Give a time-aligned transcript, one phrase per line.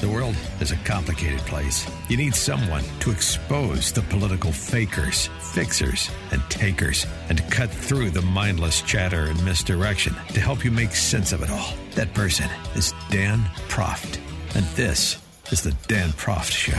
[0.00, 1.84] The world is a complicated place.
[2.08, 8.10] You need someone to expose the political fakers, fixers, and takers, and to cut through
[8.10, 11.74] the mindless chatter and misdirection to help you make sense of it all.
[11.96, 14.20] That person is Dan Proft.
[14.54, 15.18] And this
[15.50, 16.78] is the Dan Proft Show.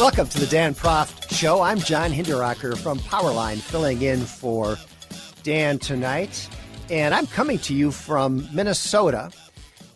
[0.00, 1.62] Welcome to the Dan Proft Show.
[1.62, 4.76] I'm John Hinderaker from Powerline, filling in for
[5.42, 6.48] Dan tonight.
[6.90, 9.32] And I'm coming to you from Minnesota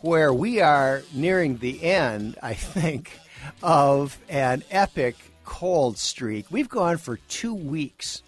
[0.04, 3.18] where we are nearing the end, I think,
[3.62, 6.44] of an epic cold streak.
[6.50, 8.22] We've gone for two weeks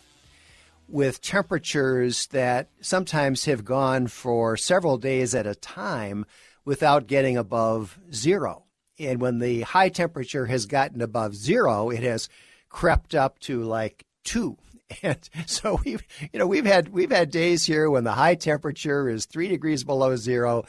[0.88, 6.24] with temperatures that sometimes have gone for several days at a time
[6.64, 8.64] without getting above zero.
[8.98, 12.30] And when the high temperature has gotten above zero, it has
[12.70, 14.56] crept up to like two.
[15.02, 19.08] And so we've, you know, we've had we've had days here when the high temperature
[19.08, 20.64] is three degrees below zero,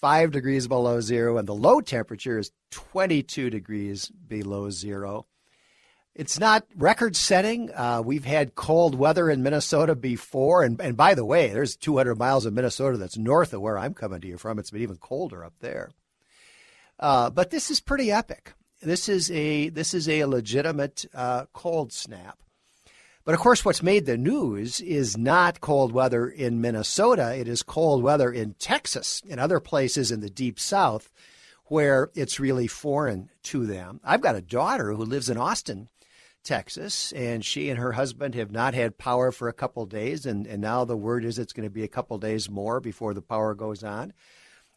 [0.00, 5.26] five degrees below zero, and the low temperature is 22 degrees below zero.
[6.14, 7.70] It's not record setting.
[7.72, 10.64] Uh, we've had cold weather in Minnesota before.
[10.64, 13.94] And, and by the way, there's 200 miles of Minnesota that's north of where I'm
[13.94, 14.58] coming to you from.
[14.58, 15.90] It's been even colder up there.
[16.98, 18.52] Uh, but this is pretty epic.
[18.82, 22.38] This is a this is a legitimate uh, cold snap.
[23.28, 27.36] But of course, what's made the news is not cold weather in Minnesota.
[27.36, 31.12] It is cold weather in Texas and other places in the deep south
[31.66, 34.00] where it's really foreign to them.
[34.02, 35.90] I've got a daughter who lives in Austin,
[36.42, 40.24] Texas, and she and her husband have not had power for a couple days.
[40.24, 43.12] And, and now the word is it's going to be a couple days more before
[43.12, 44.14] the power goes on.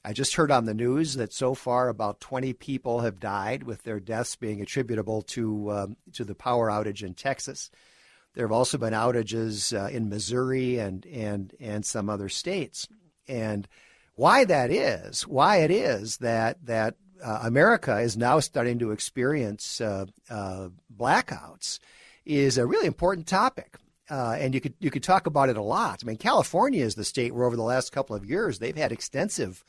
[0.04, 3.84] I just heard on the news that so far about 20 people have died, with
[3.84, 7.72] their deaths being attributable to um, to the power outage in Texas.
[8.34, 12.88] There have also been outages uh, in Missouri and and and some other states.
[13.28, 13.68] And
[14.16, 19.82] why that is, why it is that that uh, America is now starting to experience
[19.82, 21.80] uh, uh blackouts,
[22.26, 23.78] is a really important topic.
[24.10, 26.02] Uh, and you could you could talk about it a lot.
[26.04, 28.92] I mean, California is the state where over the last couple of years they've had
[28.92, 29.64] extensive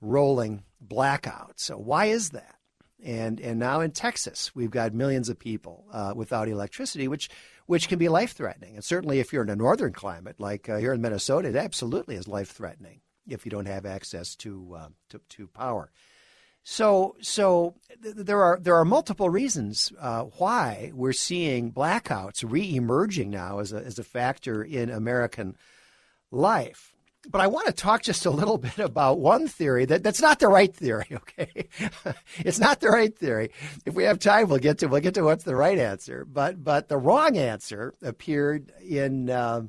[0.00, 1.60] rolling blackouts.
[1.60, 2.56] So why is that?
[3.02, 7.28] And and now in Texas we've got millions of people uh, without electricity, which
[7.70, 8.74] which can be life threatening.
[8.74, 12.16] And certainly, if you're in a northern climate like uh, here in Minnesota, it absolutely
[12.16, 15.92] is life threatening if you don't have access to uh, to, to, power.
[16.64, 23.30] So, so th- there are there are multiple reasons uh, why we're seeing blackouts re-emerging
[23.30, 25.56] now as a as a factor in American
[26.32, 26.92] life.
[27.28, 30.38] But I want to talk just a little bit about one theory that, that's not
[30.38, 31.68] the right theory, okay?
[32.38, 33.50] it's not the right theory.
[33.84, 36.24] If we have time, we'll get to we'll get to what's the right answer.
[36.24, 39.62] But but the wrong answer appeared in uh,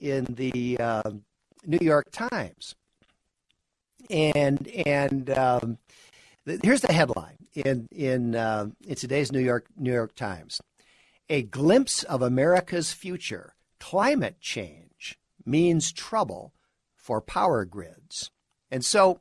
[0.00, 1.10] in the uh,
[1.64, 2.74] New York Times,
[4.10, 5.78] and and um,
[6.62, 10.60] here's the headline in in uh, in today's New York New York Times:
[11.28, 14.87] A glimpse of America's future: climate change
[15.48, 16.52] means trouble
[16.94, 18.30] for power grids.
[18.70, 19.20] And so,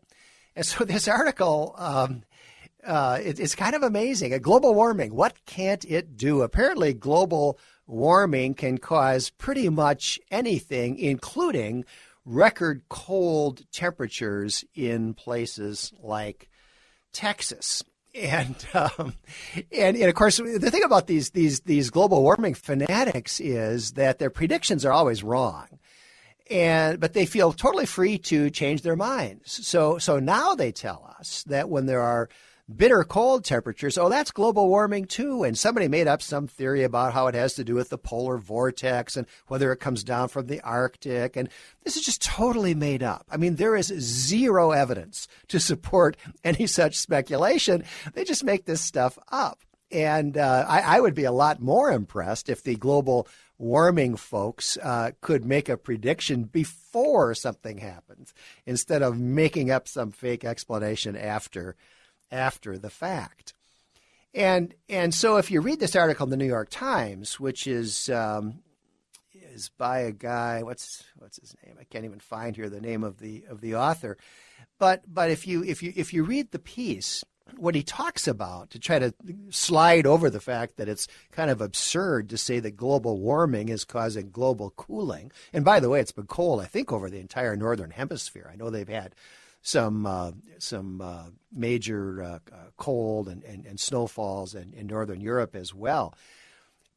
[0.56, 2.24] and so this article, um,
[2.86, 4.38] uh, it, it's kind of amazing.
[4.42, 6.42] Global warming, what can't it do?
[6.42, 11.86] Apparently, global warming can cause pretty much anything, including
[12.26, 16.50] record cold temperatures in places like
[17.14, 17.84] Texas.
[18.14, 19.14] And, um,
[19.72, 24.18] and and of course the thing about these these these global warming fanatics is that
[24.18, 25.68] their predictions are always wrong
[26.50, 29.66] and but they feel totally free to change their minds.
[29.68, 32.30] So so now they tell us that when there are
[32.74, 35.44] bitter cold temperatures, oh that's global warming too.
[35.44, 38.38] And somebody made up some theory about how it has to do with the polar
[38.38, 41.36] vortex and whether it comes down from the Arctic.
[41.36, 41.50] And
[41.84, 43.26] this is just totally made up.
[43.30, 47.84] I mean, there is zero evidence to support any such speculation.
[48.14, 49.60] They just make this stuff up.
[49.90, 53.26] And uh, I, I would be a lot more impressed if the global
[53.58, 58.34] warming folks uh, could make a prediction before something happens
[58.66, 61.76] instead of making up some fake explanation after
[62.32, 63.54] after the fact.
[64.34, 68.10] And and so if you read this article in the New York Times, which is
[68.10, 68.60] um,
[69.34, 71.78] is by a guy, what's what's his name?
[71.80, 74.18] I can't even find here the name of the of the author.
[74.78, 77.24] But but if you if you if you read the piece,
[77.56, 79.14] what he talks about to try to
[79.50, 83.86] slide over the fact that it's kind of absurd to say that global warming is
[83.86, 85.32] causing global cooling.
[85.54, 88.50] And by the way, it's been cold, I think, over the entire northern hemisphere.
[88.52, 89.16] I know they've had
[89.62, 95.20] some uh, some uh, major uh, uh cold and, and, and snowfalls in, in northern
[95.20, 96.14] Europe as well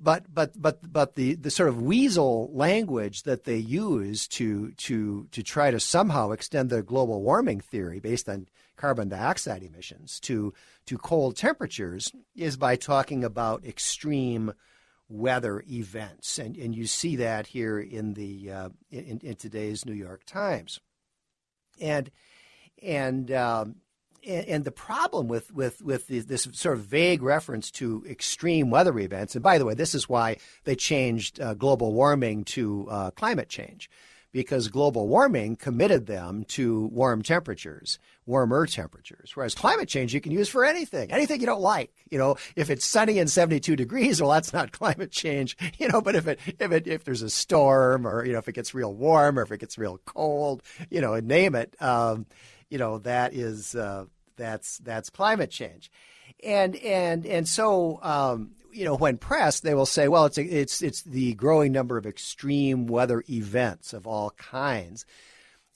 [0.00, 5.26] but but but but the, the sort of weasel language that they use to to
[5.31, 8.47] to try to somehow extend the global warming theory based on
[8.81, 10.55] carbon dioxide emissions to
[10.87, 14.53] to cold temperatures is by talking about extreme
[15.11, 19.93] weather events, and and you see that here in the uh, in, in today's New
[19.93, 20.81] York Times,
[21.81, 22.11] and
[22.82, 23.77] and um,
[24.27, 29.35] and, the problem with with with this sort of vague reference to extreme weather events,
[29.35, 33.49] and by the way, this is why they changed uh, global warming to uh, climate
[33.50, 33.91] change,
[34.32, 39.32] because global warming committed them to warm temperatures, warmer temperatures.
[39.35, 41.93] Whereas climate change you can use for anything, anything you don't like.
[42.11, 45.56] You know, if it's sunny and 72 degrees, well, that's not climate change.
[45.79, 48.49] You know, but if it if it if there's a storm, or you know, if
[48.49, 51.75] it gets real warm, or if it gets real cold, you know, name it.
[51.81, 52.26] Um,
[52.71, 54.06] you know that is uh,
[54.37, 55.91] that's that's climate change,
[56.43, 60.45] and and and so um, you know when pressed, they will say, well, it's a,
[60.45, 65.05] it's it's the growing number of extreme weather events of all kinds.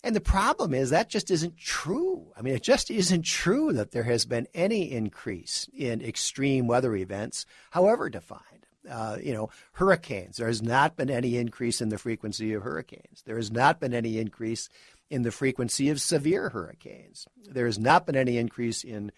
[0.02, 2.26] And the problem is that just isn't true.
[2.36, 6.94] I mean, it just isn't true that there has been any increase in extreme weather
[6.94, 8.42] events, however defined.
[8.88, 10.36] Uh, you know, hurricanes.
[10.36, 13.22] There has not been any increase in the frequency of hurricanes.
[13.24, 14.68] There has not been any increase
[15.08, 17.26] in the frequency of severe hurricanes.
[17.48, 19.10] There has not been any increase in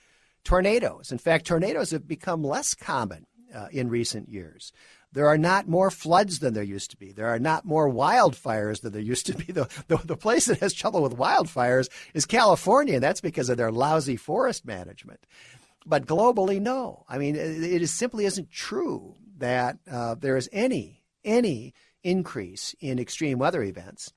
[0.44, 1.10] tornadoes.
[1.10, 4.72] In fact, tornadoes have become less common uh, in recent years.
[5.12, 7.12] There are not more floods than there used to be.
[7.12, 9.46] There are not more wildfires than there used to be.
[9.56, 13.56] The, the, the place that has trouble with wildfires is California, and that's because of
[13.56, 15.20] their lousy forest management.
[15.86, 17.04] But globally, no.
[17.08, 21.72] I mean, it, simply isn't true that uh, there is any any
[22.02, 24.12] increase in extreme weather events.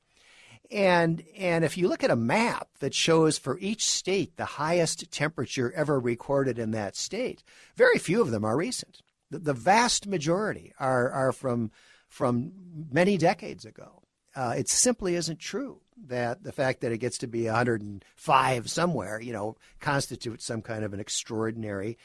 [0.71, 5.11] And and if you look at a map that shows for each state the highest
[5.11, 7.43] temperature ever recorded in that state,
[7.75, 9.01] very few of them are recent.
[9.29, 11.71] The, the vast majority are are from
[12.07, 12.51] from
[12.91, 14.03] many decades ago.
[14.35, 19.19] Uh, it simply isn't true that the fact that it gets to be 105 somewhere,
[19.19, 21.97] you know, constitutes some kind of an extraordinary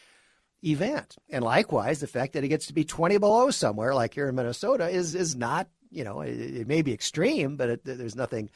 [0.65, 1.17] event.
[1.29, 4.35] And likewise, the fact that it gets to be 20 below somewhere, like here in
[4.35, 8.51] Minnesota, is is not you know, it, it may be extreme, but it, there's nothing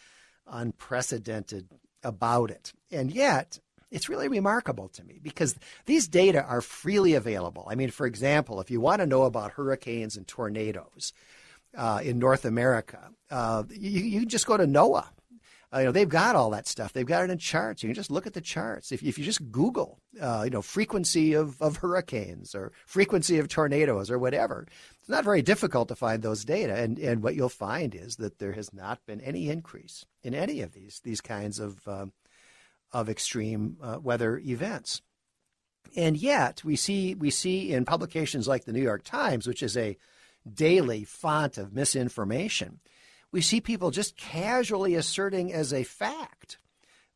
[0.46, 1.68] unprecedented
[2.02, 2.72] about it.
[2.90, 5.54] And yet, it's really remarkable to me because
[5.86, 7.66] these data are freely available.
[7.68, 11.12] I mean, for example, if you want to know about hurricanes and tornadoes
[11.76, 15.08] uh, in North America, uh, you, you just go to NOAA
[15.72, 16.92] uh, you know, they've got all that stuff.
[16.92, 17.82] They've got it in charts.
[17.82, 18.90] You can just look at the charts.
[18.90, 23.48] If, if you just Google, uh, you know, frequency of, of hurricanes or frequency of
[23.48, 24.66] tornadoes or whatever,
[24.98, 26.74] it's not very difficult to find those data.
[26.74, 30.62] And, and what you'll find is that there has not been any increase in any
[30.62, 32.06] of these, these kinds of, uh,
[32.92, 35.02] of extreme uh, weather events.
[35.96, 39.76] And yet we see, we see in publications like the New York Times, which is
[39.76, 39.96] a
[40.52, 42.80] daily font of misinformation,
[43.30, 46.58] we see people just casually asserting as a fact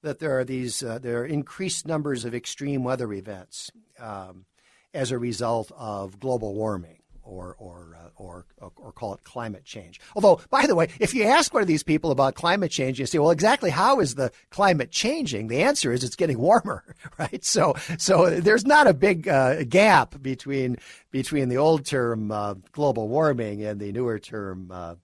[0.02, 4.44] that there are these uh, there are increased numbers of extreme weather events um,
[4.93, 10.00] as a result of global warming or or, uh, or or call it climate change.
[10.14, 13.06] Although, by the way, if you ask one of these people about climate change, you
[13.06, 16.84] say, "Well, exactly how is the climate changing?" The answer is it's getting warmer,
[17.19, 17.44] right?
[17.44, 20.76] So so there's not a big uh, gap between
[21.10, 24.94] between the old term uh, global warming and the newer term uh,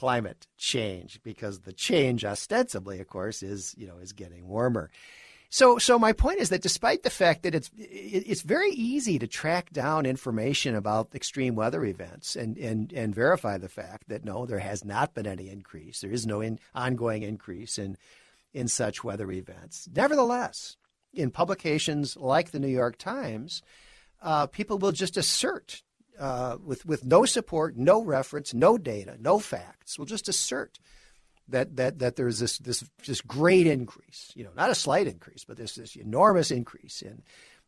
[0.00, 4.90] climate change because the change ostensibly of course is you know is getting warmer
[5.50, 9.26] so so my point is that despite the fact that it's it's very easy to
[9.26, 14.46] track down information about extreme weather events and and and verify the fact that no
[14.46, 16.00] there has not been any increase.
[16.00, 17.96] There is no in, ongoing increase in
[18.54, 19.88] in such weather events.
[19.94, 20.76] Nevertheless
[21.12, 23.62] in publications like the New York Times
[24.22, 25.82] uh, people will just assert
[26.18, 30.78] uh, with with no support, no reference, no data, no facts, will just assert
[31.50, 35.44] that that that there's this this this great increase, you know, not a slight increase,
[35.44, 37.22] but this this enormous increase in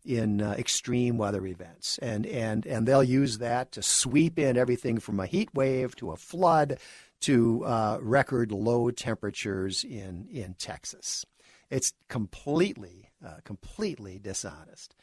[0.05, 4.99] in uh, extreme weather events, and and and they'll use that to sweep in everything
[4.99, 6.79] from a heat wave to a flood
[7.21, 11.25] to uh, record low temperatures in in Texas.
[11.71, 14.95] It's completely uh, completely dishonest.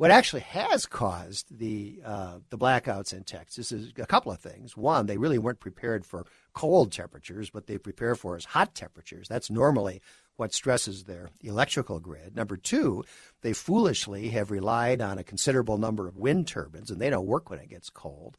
[0.00, 4.74] What actually has caused the uh, the blackouts in Texas is a couple of things.
[4.74, 7.52] One, they really weren't prepared for cold temperatures.
[7.52, 9.28] What they prepare for is hot temperatures.
[9.28, 10.00] That's normally
[10.36, 12.34] what stresses their electrical grid.
[12.34, 13.04] Number two,
[13.42, 17.50] they foolishly have relied on a considerable number of wind turbines, and they don't work
[17.50, 18.38] when it gets cold.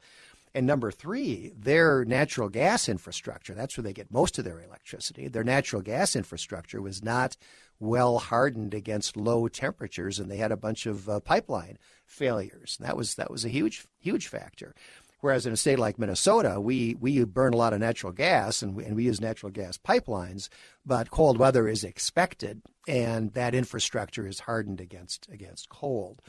[0.56, 5.28] And number three, their natural gas infrastructure, that's where they get most of their electricity.
[5.28, 7.38] Their natural gas infrastructure was not
[7.82, 12.78] well hardened against low temperatures, and they had a bunch of uh, pipeline failures.
[12.80, 14.74] That was, that was a huge, huge factor.
[15.22, 18.76] Whereas in a state like Minnesota, we, we burn a lot of natural gas and
[18.76, 20.50] we, and we use natural gas pipelines,
[20.86, 26.22] but cold weather is expected, and that infrastructure is hardened against against cold.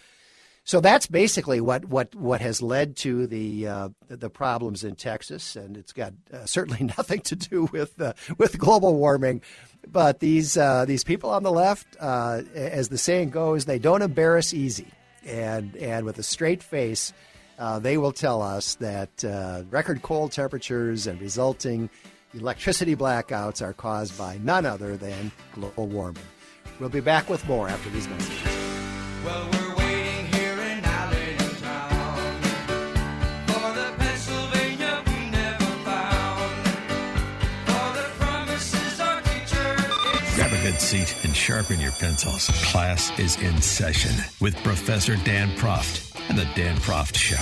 [0.64, 5.57] So that's basically what, what, what has led to the uh, the problems in Texas,
[5.57, 9.42] and it's got uh, certainly nothing to do with uh, with global warming.
[9.87, 14.02] But these uh, these people on the left, uh, as the saying goes, they don't
[14.02, 14.87] embarrass easy,
[15.26, 17.12] and and with a straight face,
[17.59, 19.25] uh, they will tell us that
[19.69, 21.90] record cold temperatures and resulting
[22.35, 26.23] electricity blackouts are caused by none other than global warming.
[26.78, 28.57] We'll be back with more after these messages.
[29.25, 29.72] Well,
[40.93, 42.49] seat and sharpen your pencils.
[42.71, 47.39] Class is in session with Professor Dan Proft and The Dan Proft Show.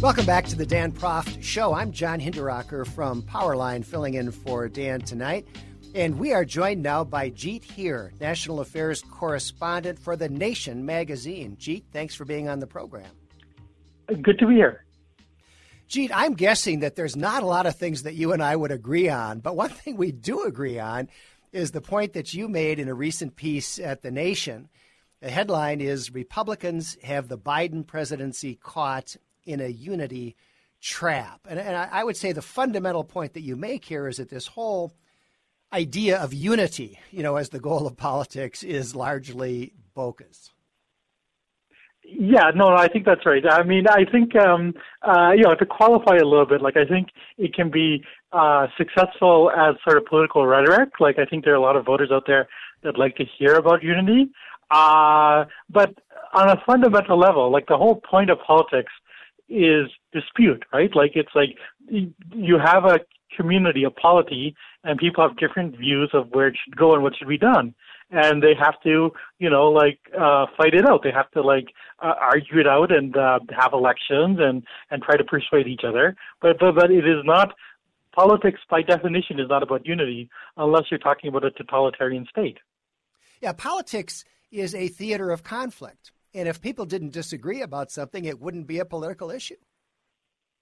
[0.00, 1.74] Welcome back to the Dan Proft Show.
[1.74, 5.46] I'm John Hinderaker from Powerline, filling in for Dan tonight.
[5.92, 11.56] And we are joined now by Jeet Heer, National Affairs Correspondent for The Nation magazine.
[11.58, 13.10] Jeet, thanks for being on the program.
[14.06, 14.84] Good to be here.
[15.88, 18.70] Jeet, I'm guessing that there's not a lot of things that you and I would
[18.70, 21.08] agree on, but one thing we do agree on
[21.52, 24.68] is the point that you made in a recent piece at The Nation.
[25.20, 30.36] The headline is Republicans have the Biden presidency caught in a unity
[30.80, 31.40] trap.
[31.48, 34.46] And, and I would say the fundamental point that you make here is that this
[34.46, 34.92] whole
[35.72, 40.50] idea of unity, you know, as the goal of politics is largely bogus.
[42.02, 43.42] Yeah, no, I think that's right.
[43.48, 46.84] I mean, I think um, uh, you know to qualify a little bit, like I
[46.84, 47.08] think
[47.38, 50.98] it can be uh, successful as sort of political rhetoric.
[50.98, 52.48] Like I think there are a lot of voters out there
[52.82, 54.30] that like to hear about unity,
[54.70, 55.94] uh, but
[56.32, 58.92] on a fundamental level, like the whole point of politics
[59.48, 60.94] is dispute, right?
[60.94, 61.56] Like it's like
[61.88, 63.00] you have a
[63.36, 67.16] community, a polity, and people have different views of where it should go and what
[67.16, 67.74] should be done
[68.10, 71.02] and they have to, you know, like uh, fight it out.
[71.02, 71.68] They have to like
[72.00, 76.16] uh, argue it out and uh, have elections and and try to persuade each other.
[76.40, 77.54] But but but it is not
[78.12, 82.58] politics by definition is not about unity unless you're talking about a totalitarian state.
[83.40, 88.40] Yeah, politics is a theater of conflict, and if people didn't disagree about something, it
[88.40, 89.56] wouldn't be a political issue.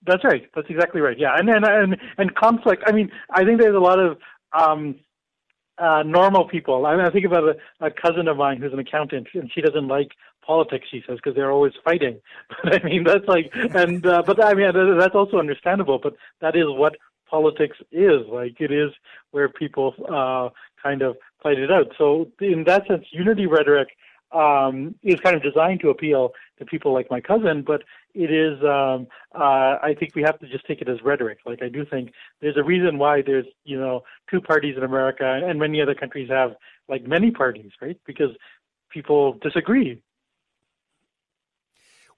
[0.07, 0.49] That's right.
[0.55, 1.19] That's exactly right.
[1.19, 2.83] Yeah, and and and, and conflict.
[2.87, 4.19] I mean, I think there's a lot of
[4.53, 4.97] um,
[5.79, 6.87] uh, normal people.
[6.87, 9.61] I, mean, I think about a, a cousin of mine who's an accountant, and she
[9.61, 10.11] doesn't like
[10.45, 10.87] politics.
[10.91, 12.21] She says because they're always fighting.
[12.63, 15.99] But I mean, that's like, and uh, but I mean, that's also understandable.
[16.03, 16.97] But that is what
[17.31, 18.27] politics is.
[18.29, 18.91] Like it is
[19.31, 20.49] where people uh,
[20.83, 21.93] kind of fight it out.
[21.99, 23.89] So in that sense, unity rhetoric
[24.33, 27.83] um, is kind of designed to appeal to people like my cousin, but
[28.15, 31.39] it is um, uh, I think we have to just take it as rhetoric.
[31.47, 35.41] Like I do think there's a reason why there's you know two parties in America
[35.45, 36.53] and many other countries have
[36.89, 37.99] like many parties, right?
[38.07, 38.31] Because
[38.91, 40.03] people disagree.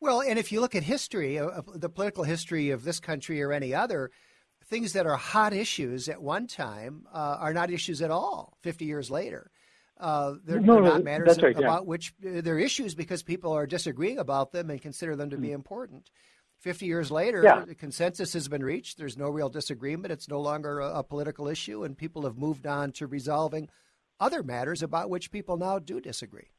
[0.01, 3.53] Well, and if you look at history, uh, the political history of this country or
[3.53, 4.11] any other,
[4.65, 8.87] things that are hot issues at one time uh, are not issues at all 50
[8.87, 9.51] years later.
[10.01, 11.87] Uh, they're, no, they're, not matters right, about yeah.
[11.87, 15.49] which uh, they're issues because people are disagreeing about them and consider them to be
[15.49, 15.55] hmm.
[15.55, 16.11] important.
[16.61, 17.65] 50 years later, yeah.
[17.79, 18.99] consensus has been reached.
[18.99, 20.13] There's no real disagreement.
[20.13, 23.69] It's no longer a, a, political issue, and people have moved on to resolving
[24.19, 26.51] other matters about which people now do disagree.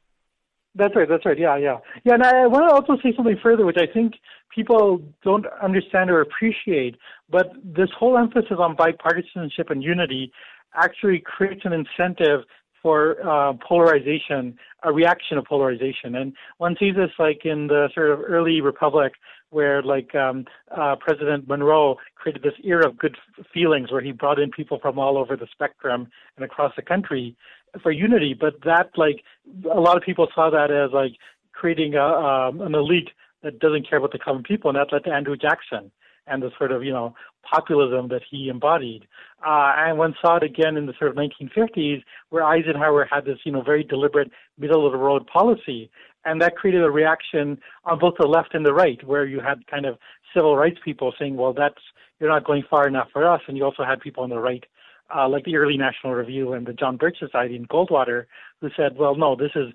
[0.74, 1.08] That's right.
[1.08, 1.38] That's right.
[1.38, 2.14] Yeah, yeah, yeah.
[2.14, 4.14] And I, I want to also say something further, which I think
[4.54, 6.96] people don't understand or appreciate.
[7.30, 10.32] But this whole emphasis on bipartisanship and unity
[10.74, 12.40] actually creates an incentive
[12.82, 16.16] for uh, polarization, a reaction of polarization.
[16.16, 19.12] And one sees this like in the sort of early republic
[19.50, 20.46] where like um,
[20.76, 23.16] uh, President Monroe created this era of good
[23.52, 27.36] feelings where he brought in people from all over the spectrum and across the country
[27.82, 28.34] for unity.
[28.38, 29.22] But that like
[29.70, 31.12] a lot of people saw that as like
[31.52, 33.10] creating a, um, an elite
[33.42, 35.90] that doesn't care about the common people, and that led to Andrew Jackson
[36.26, 39.06] and the sort of you know populism that he embodied.
[39.44, 43.38] Uh, and one saw it again in the sort of 1950s, where Eisenhower had this
[43.44, 45.90] you know very deliberate middle of the road policy,
[46.24, 49.66] and that created a reaction on both the left and the right, where you had
[49.66, 49.98] kind of
[50.34, 51.82] civil rights people saying, "Well, that's
[52.20, 54.64] you're not going far enough for us," and you also had people on the right,
[55.14, 58.26] uh, like the early National Review and the John Birch Society in Goldwater,
[58.60, 59.72] who said, "Well, no, this is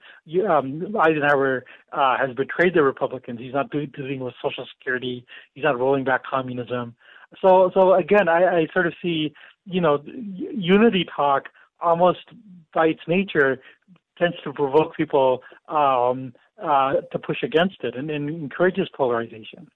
[0.50, 3.40] um, Eisenhower uh, has betrayed the Republicans.
[3.40, 5.26] He's not doing, doing with Social Security.
[5.54, 6.96] He's not rolling back communism."
[7.42, 9.34] So, so again, I, I sort of see,
[9.66, 11.50] you know, unity talk
[11.82, 12.20] almost
[12.74, 13.60] by its nature
[14.18, 19.70] tends to provoke people um, uh, to push against it and, and, encourages polarization.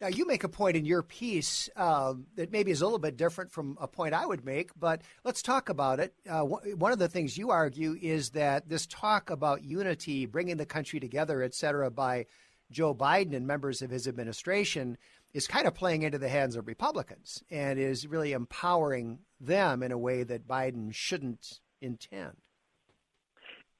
[0.00, 3.16] Now, you make a point in your piece uh, that maybe is a little bit
[3.16, 6.14] different from a point I would make, but let's talk about it.
[6.28, 10.66] Uh, one of the things you argue is that this talk about unity, bringing the
[10.66, 12.26] country together, et cetera, by
[12.70, 14.98] Joe Biden and members of his administration
[15.34, 19.90] is kind of playing into the hands of Republicans and is really empowering them in
[19.90, 22.36] a way that Biden shouldn't intend.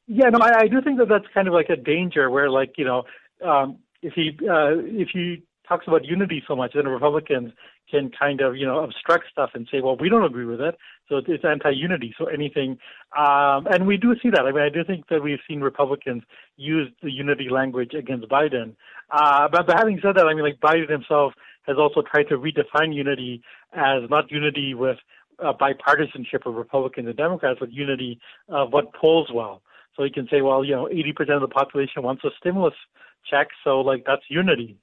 [0.09, 2.75] Yeah, no, I, I do think that that's kind of like a danger where, like,
[2.77, 3.05] you know,
[3.45, 7.53] um, if he uh, if he talks about unity so much, then Republicans
[7.91, 10.77] can kind of, you know, obstruct stuff and say, well, we don't agree with it,
[11.09, 12.15] so it's anti-unity.
[12.19, 12.79] So anything,
[13.17, 14.43] um, and we do see that.
[14.43, 16.23] I mean, I do think that we've seen Republicans
[16.57, 18.75] use the unity language against Biden.
[19.11, 21.33] Uh, but, but having said that, I mean, like Biden himself
[21.67, 24.97] has also tried to redefine unity as not unity with
[25.43, 29.63] uh, bipartisanship of Republicans and Democrats, but unity of what polls well.
[29.97, 32.75] So he can say, well, you know, 80% of the population wants a stimulus
[33.29, 34.77] check, so like that's unity.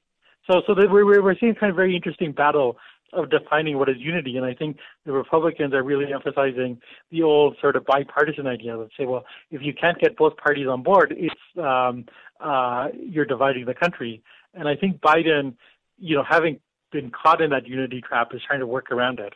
[0.48, 2.78] So, so that we're we're seeing kind of very interesting battle
[3.14, 6.80] of defining what is unity, and I think the Republicans are really emphasizing
[7.12, 8.78] the old sort of bipartisan idea.
[8.78, 12.06] Let's say, well, if you can't get both parties on board, it's um,
[12.40, 14.22] uh, you're dividing the country.
[14.54, 15.56] And I think Biden,
[15.98, 16.60] you know, having
[16.92, 19.34] been caught in that unity trap, is trying to work around it.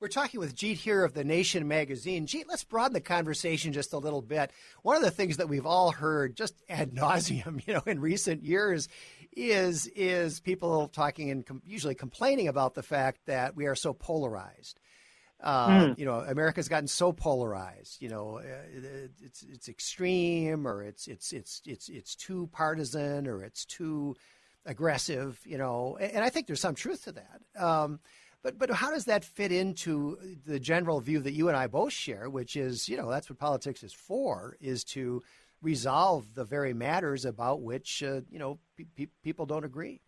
[0.00, 2.26] We're talking with Jeet Heer of the Nation magazine.
[2.26, 4.50] Jeet, let's broaden the conversation just a little bit.
[4.82, 8.42] One of the things that we've all heard just ad nauseum, you know, in recent
[8.42, 8.88] years,
[9.36, 13.92] is is people talking and com- usually complaining about the fact that we are so
[13.92, 14.80] polarized.
[15.40, 15.98] Uh, mm.
[15.98, 18.02] You know, America's gotten so polarized.
[18.02, 23.42] You know, uh, it's it's extreme, or it's it's it's it's it's too partisan, or
[23.42, 24.16] it's too
[24.66, 25.40] aggressive.
[25.44, 27.40] You know, and, and I think there's some truth to that.
[27.62, 28.00] Um,
[28.44, 31.92] but but how does that fit into the general view that you and I both
[31.92, 35.22] share, which is you know that's what politics is for, is to
[35.62, 38.58] resolve the very matters about which uh, you know
[38.96, 40.00] pe- people don't agree.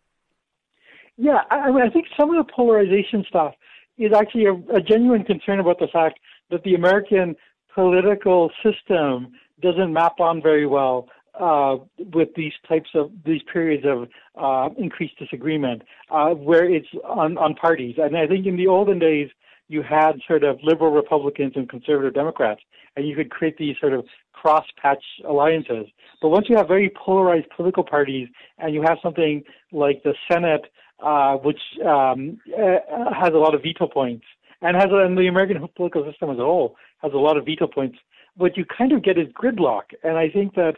[1.17, 3.55] Yeah, I, mean, I think some of the polarization stuff
[3.97, 6.19] is actually a, a genuine concern about the fact
[6.51, 7.35] that the American
[7.73, 9.31] political system
[9.63, 11.07] doesn't map on very well
[11.39, 11.77] uh,
[12.13, 17.53] with these types of these periods of uh, increased disagreement, uh, where it's on, on
[17.55, 17.95] parties.
[17.97, 19.29] And I think in the olden days,
[19.67, 22.61] you had sort of liberal Republicans and conservative Democrats,
[22.95, 25.87] and you could create these sort of cross-patch alliances.
[26.21, 28.27] But once you have very polarized political parties,
[28.59, 30.61] and you have something like the Senate,
[31.03, 34.25] uh, which um, uh, has a lot of veto points,
[34.61, 37.67] and has and the American political system as a whole has a lot of veto
[37.67, 37.97] points,
[38.37, 39.83] what you kind of get is gridlock.
[40.03, 40.77] And I think that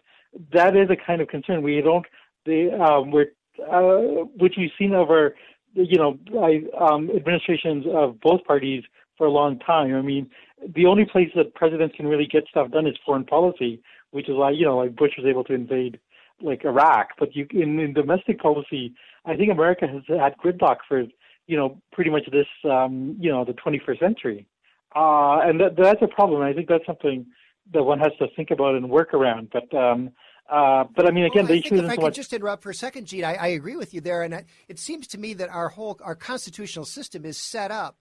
[0.54, 1.62] that is a kind of concern.
[1.62, 2.06] We don't
[2.46, 3.28] the um, we're
[3.72, 5.36] uh, which we've seen over
[5.74, 8.84] you know by um, administrations of both parties
[9.18, 9.94] for a long time.
[9.96, 10.30] I mean,
[10.76, 14.36] the only place that presidents can really get stuff done is foreign policy, which is
[14.36, 16.00] why you know like Bush was able to invade
[16.42, 17.10] like Iraq.
[17.18, 18.94] But you in, in domestic policy,
[19.26, 21.04] I think America has had gridlock for
[21.48, 24.48] you know pretty much this um, you know the 21st century,
[24.96, 26.42] uh, and that, that's a problem.
[26.42, 27.26] I think that's something
[27.74, 29.50] that one has to think about and work around.
[29.52, 30.12] But um,
[30.50, 32.76] uh, but I mean, again, well, the issue If I could just interrupt for a
[32.76, 35.50] second, Gene, I, I agree with you there, and I, it seems to me that
[35.50, 37.98] our whole our constitutional system is set up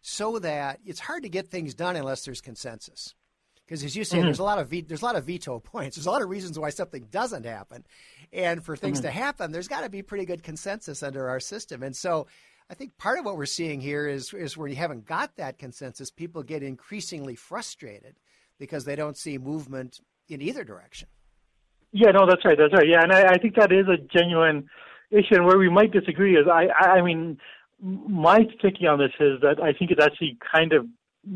[0.00, 3.14] so that it's hard to get things done unless there's consensus.
[3.66, 4.26] Because as you say, mm-hmm.
[4.26, 5.96] there's a lot of ve- there's a lot of veto points.
[5.96, 7.84] There's a lot of reasons why something doesn't happen,
[8.32, 9.08] and for things mm-hmm.
[9.08, 11.82] to happen, there's got to be pretty good consensus under our system.
[11.82, 12.26] And so,
[12.70, 15.58] I think part of what we're seeing here is is where you haven't got that
[15.58, 18.16] consensus, people get increasingly frustrated
[18.60, 21.08] because they don't see movement in either direction.
[21.92, 22.86] Yeah, no, that's right, that's right.
[22.86, 24.68] Yeah, and I, I think that is a genuine
[25.10, 25.34] issue.
[25.34, 27.38] And where we might disagree is, I, I mean,
[27.82, 30.86] my thinking on this is that I think it's actually kind of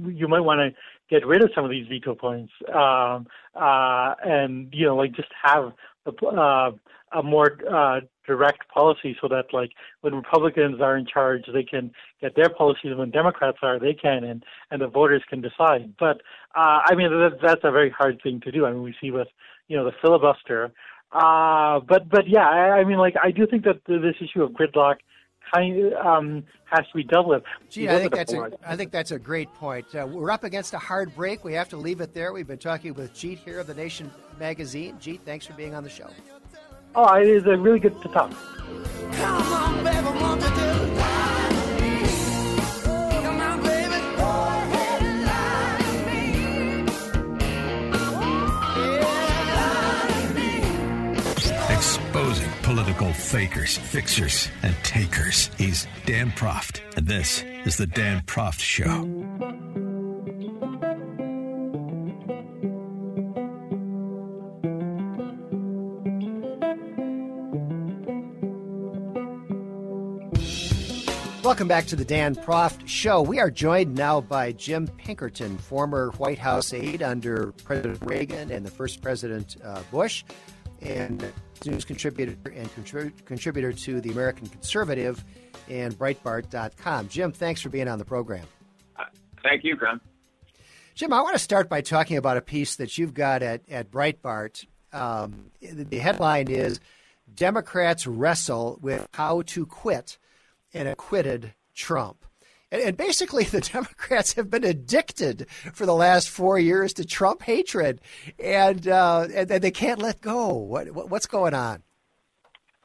[0.06, 0.70] you might want to
[1.10, 5.28] get rid of some of these veto points, um, uh, and you know, like just
[5.42, 5.72] have
[6.06, 6.70] a, uh,
[7.12, 11.92] a more uh, direct policy so that like when Republicans are in charge, they can
[12.20, 15.94] get their policies, and when Democrats are, they can, and and the voters can decide.
[15.98, 16.22] But
[16.54, 18.66] uh, I mean, that, that's a very hard thing to do.
[18.66, 19.28] I mean, we see with
[19.68, 20.72] you know the filibuster.
[21.12, 24.52] Uh, but but yeah, I, I mean, like I do think that this issue of
[24.52, 24.96] gridlock
[25.54, 27.42] kind um, has to be dealt with.
[27.70, 29.86] Gee, I think that's a, I think that's a great point.
[29.94, 31.44] Uh, we're up against a hard break.
[31.44, 32.32] We have to leave it there.
[32.32, 34.96] We've been talking with Jeet Heer of the Nation magazine.
[35.00, 36.10] Jeet, thanks for being on the show.
[36.96, 38.30] Oh, it is a really good to talk.
[51.68, 55.50] Exposing political fakers, fixers, and takers.
[55.58, 59.73] He's Dan Proft, and this is The Dan Proft Show.
[71.54, 73.22] Welcome back to the Dan Proft Show.
[73.22, 78.66] We are joined now by Jim Pinkerton, former White House aide under President Reagan and
[78.66, 80.24] the first President uh, Bush,
[80.82, 81.24] and
[81.64, 85.24] news contributor and contrib- contributor to the American Conservative
[85.68, 87.06] and Breitbart.com.
[87.06, 88.46] Jim, thanks for being on the program.
[88.96, 89.04] Uh,
[89.44, 90.00] thank you, John.
[90.96, 93.92] Jim, I want to start by talking about a piece that you've got at, at
[93.92, 94.66] Breitbart.
[94.92, 96.80] Um, the headline is
[97.32, 100.18] Democrats Wrestle with How to Quit
[100.74, 102.24] and acquitted Trump.
[102.70, 107.42] And, and, basically, the Democrats have been addicted for the last four years to Trump
[107.42, 108.00] hatred,
[108.38, 110.52] and uh, and, and, they can't let go.
[110.52, 111.82] What, what what's going on?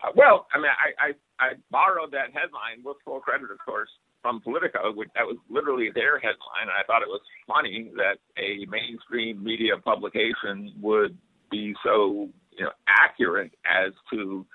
[0.03, 3.89] Uh, well, I mean, I, I I borrowed that headline with full credit, of course,
[4.21, 4.91] from Politico.
[4.93, 6.63] Which, that was literally their headline.
[6.63, 11.17] And I thought it was funny that a mainstream media publication would
[11.49, 14.45] be so you know accurate as to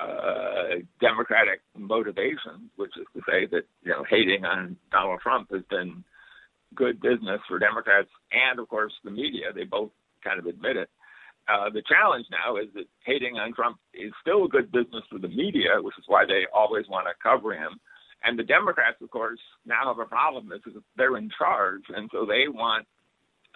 [0.00, 5.62] uh, Democratic motivation, which is to say that you know hating on Donald Trump has
[5.70, 6.04] been
[6.74, 9.52] good business for Democrats and of course the media.
[9.54, 9.90] They both
[10.24, 10.88] kind of admit it.
[11.48, 15.28] Uh, the challenge now is that hating on Trump is still good business for the
[15.28, 17.80] media, which is why they always want to cover him.
[18.22, 22.26] And the Democrats, of course, now have a problem because they're in charge, and so
[22.26, 22.86] they want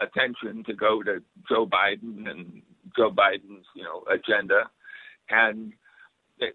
[0.00, 2.62] attention to go to Joe Biden and
[2.96, 4.62] Joe Biden's, you know, agenda.
[5.28, 5.72] And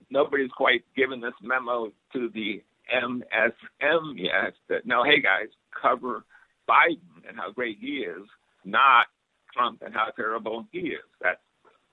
[0.10, 2.64] nobody's quite given this memo to the
[2.94, 5.48] MSM yet that no, hey guys,
[5.80, 6.24] cover
[6.68, 8.28] Biden and how great he is,
[8.66, 9.08] not
[9.54, 11.06] Trump and how terrible he is.
[11.22, 11.40] That's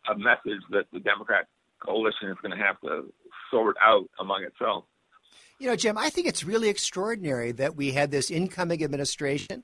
[0.08, 1.46] a message that the Democrat
[1.80, 3.12] coalition is going to have to
[3.50, 4.84] sort out among itself.
[5.58, 9.62] You know, Jim, I think it's really extraordinary that we had this incoming administration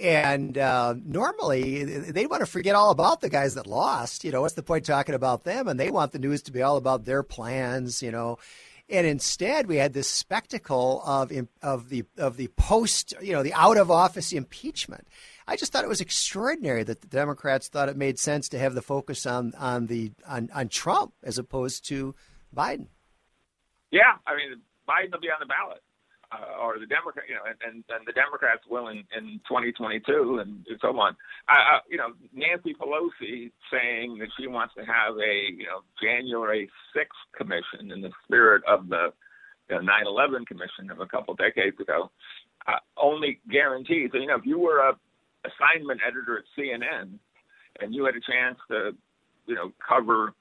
[0.00, 4.24] and uh, normally they want to forget all about the guys that lost.
[4.24, 5.68] You know, what's the point talking about them?
[5.68, 8.02] And they want the news to be all about their plans.
[8.02, 8.38] You know,
[8.88, 13.54] and instead we had this spectacle of of the of the post, you know, the
[13.54, 15.06] out of office impeachment.
[15.46, 18.74] I just thought it was extraordinary that the Democrats thought it made sense to have
[18.74, 22.14] the focus on on the on, on Trump as opposed to
[22.54, 22.86] Biden.
[23.90, 25.82] Yeah, I mean Biden will be on the ballot
[26.60, 30.64] or the Democrat, you know, and, and, and the Democrats will in, in 2022 and
[30.80, 31.16] so on.
[31.48, 36.70] Uh, you know, Nancy Pelosi saying that she wants to have a, you know, January
[36.96, 39.12] 6th commission in the spirit of the,
[39.68, 42.10] the 9/11 commission of a couple decades ago,
[42.66, 44.10] uh, only guarantees.
[44.12, 44.96] You know, if you were a
[45.44, 47.18] assignment editor at CNN
[47.80, 48.92] and you had a chance to,
[49.46, 50.34] you know, cover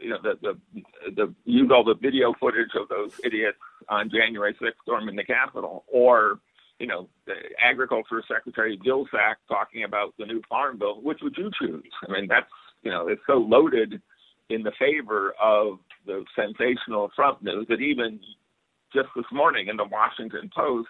[0.00, 0.82] you know the the
[1.14, 5.84] the use all the video footage of those idiots on January 6th storming the Capitol,
[5.88, 6.40] or
[6.78, 11.00] you know the Agriculture Secretary Vilsack talking about the new farm bill.
[11.00, 11.90] Which would you choose?
[12.06, 12.50] I mean, that's
[12.82, 14.00] you know it's so loaded
[14.50, 18.20] in the favor of the sensational Trump news that even
[18.92, 20.88] just this morning in the Washington Post,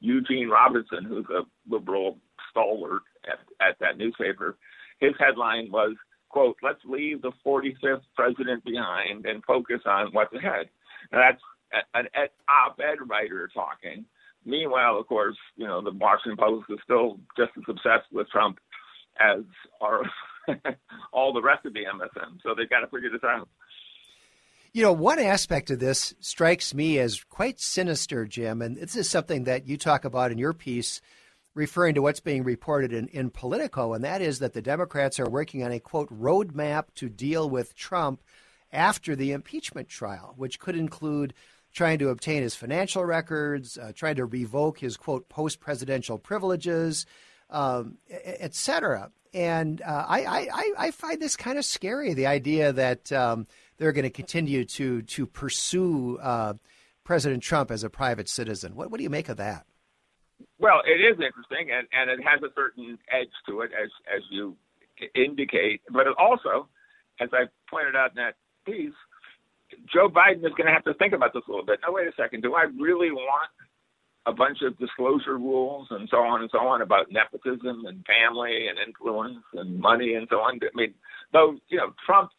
[0.00, 1.42] Eugene Robinson, who's a
[1.72, 2.18] liberal
[2.50, 4.56] stalwart at, at that newspaper,
[5.00, 5.94] his headline was
[6.36, 10.68] quote, let's leave the 45th president behind and focus on what's ahead.
[11.10, 11.40] Now that's
[11.94, 12.08] an
[12.46, 14.04] op-ed writer talking.
[14.44, 18.58] Meanwhile, of course, you know, the Washington Post is still just as obsessed with Trump
[19.18, 19.44] as
[19.80, 20.02] are
[21.12, 22.38] all the rest of the MSM.
[22.42, 23.48] So they've got to figure this out.
[24.74, 29.08] You know, one aspect of this strikes me as quite sinister, Jim, and this is
[29.08, 31.00] something that you talk about in your piece
[31.56, 35.28] referring to what's being reported in, in Politico, and that is that the Democrats are
[35.28, 38.20] working on a quote roadmap to deal with Trump
[38.72, 41.32] after the impeachment trial, which could include
[41.72, 47.06] trying to obtain his financial records, uh, trying to revoke his quote post presidential privileges,
[47.48, 49.10] um, et cetera.
[49.32, 53.46] And uh, I, I, I find this kind of scary the idea that um,
[53.78, 56.54] they're going to continue to, to pursue uh,
[57.02, 58.74] President Trump as a private citizen.
[58.74, 59.64] What, what do you make of that?
[60.58, 64.22] Well, it is interesting, and, and it has a certain edge to it, as as
[64.30, 64.56] you
[65.14, 65.82] indicate.
[65.92, 66.68] But it also,
[67.20, 68.96] as I pointed out in that piece,
[69.92, 71.80] Joe Biden is going to have to think about this a little bit.
[71.82, 72.42] Now, wait a second.
[72.42, 73.50] Do I really want
[74.26, 78.68] a bunch of disclosure rules and so on and so on about nepotism and family
[78.68, 80.58] and influence and money and so on?
[80.62, 80.94] I mean,
[81.32, 82.30] though, you know, Trump,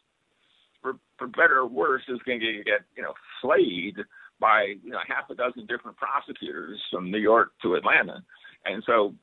[0.82, 3.96] for, for better or worse, is going to get, you know, slayed
[4.40, 8.22] by, you know, half a dozen different prosecutors from New York to Atlanta.
[8.64, 9.14] And so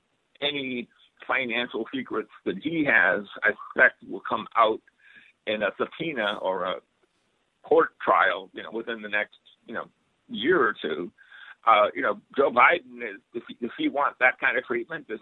[0.42, 0.88] any
[1.28, 4.82] financial secrets that he has, I suspect, will come out
[5.48, 6.76] in a subpoena or a
[7.64, 9.86] court trial, you know, within the next, you know,
[10.30, 11.12] year or two.
[11.66, 15.20] Uh, you know, Joe Biden is, if, if he wants that kind of treatment, if,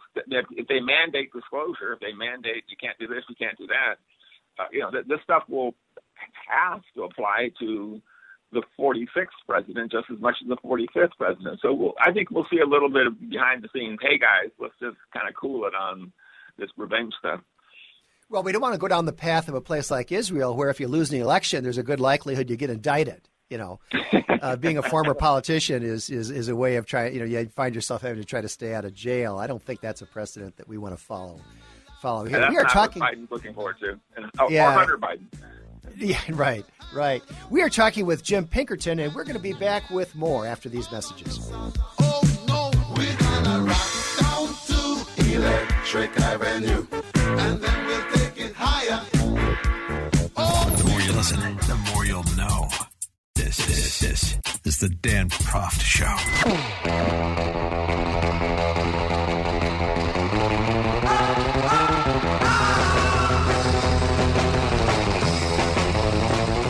[0.51, 3.95] if they mandate disclosure, if they mandate you can't do this, you can't do that,
[4.59, 5.73] uh, you know, th- this stuff will
[6.47, 8.01] have to apply to
[8.53, 11.59] the 46th president just as much as the 45th president.
[11.61, 13.99] So we'll, I think we'll see a little bit of behind the scenes.
[14.01, 16.11] Hey guys, let's just kind of cool it on
[16.57, 17.41] this revenge stuff.
[18.29, 20.69] Well, we don't want to go down the path of a place like Israel, where
[20.69, 23.29] if you lose the election, there's a good likelihood you get indicted.
[23.49, 23.79] You know,
[24.41, 27.13] uh, being a former politician is, is is a way of trying.
[27.13, 29.37] You know, you find yourself having to try to stay out of jail.
[29.37, 31.39] I don't think that's a precedent that we want to follow.
[32.01, 32.49] Follow here.
[32.49, 33.01] we are talking.
[33.01, 34.73] Biden's looking forward to, and, oh, yeah.
[34.73, 35.27] Hunter Biden.
[35.97, 37.23] Yeah, right, right.
[37.49, 40.69] We are talking with Jim Pinkerton, and we're going to be back with more after
[40.69, 41.39] these messages.
[41.99, 43.87] Oh, no, we're gonna rock
[44.19, 49.01] down to Electric Avenue, and then we'll take it higher.
[50.35, 52.69] Oh, the more you listen, the more you'll know.
[53.35, 56.15] This, this, this is the Dan Proft Show.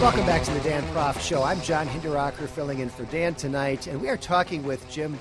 [0.04, 1.44] Welcome back to the Dan Proft Show.
[1.44, 5.18] I'm John Hinderaker filling in for Dan tonight, and we are talking with Jim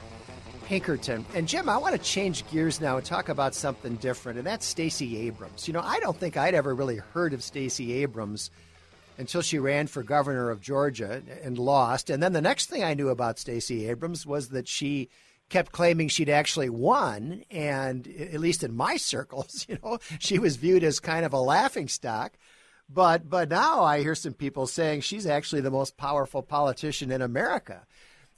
[0.65, 1.25] Pinkerton.
[1.37, 4.67] And Jim, I want to change gears now and talk about something different, and that's
[4.67, 5.69] Stacey Abrams.
[5.69, 8.51] You know, I don't think I'd ever really heard of Stacey Abrams
[9.19, 12.11] until she ran for governor of Georgia and lost.
[12.11, 15.11] And then the next thing I knew about Stacey Abrams was that she
[15.49, 20.57] kept claiming she'd actually won, and at least in my circles, you know, she was
[20.57, 22.33] viewed as kind of a laughing stock.
[22.93, 27.23] But but now I hear some people saying she's actually the most powerful politician in
[27.23, 27.87] America.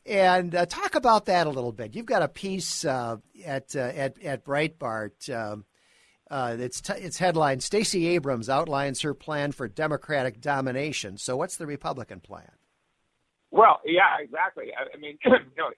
[0.07, 1.95] And uh, talk about that a little bit.
[1.95, 5.35] You've got a piece uh, at, uh, at at Breitbart.
[5.35, 5.65] Um,
[6.31, 11.17] uh, it's t- it's headline: Stacey Abrams outlines her plan for Democratic domination.
[11.17, 12.51] So, what's the Republican plan?
[13.51, 14.73] Well, yeah, exactly.
[14.77, 15.71] I, I mean, you know,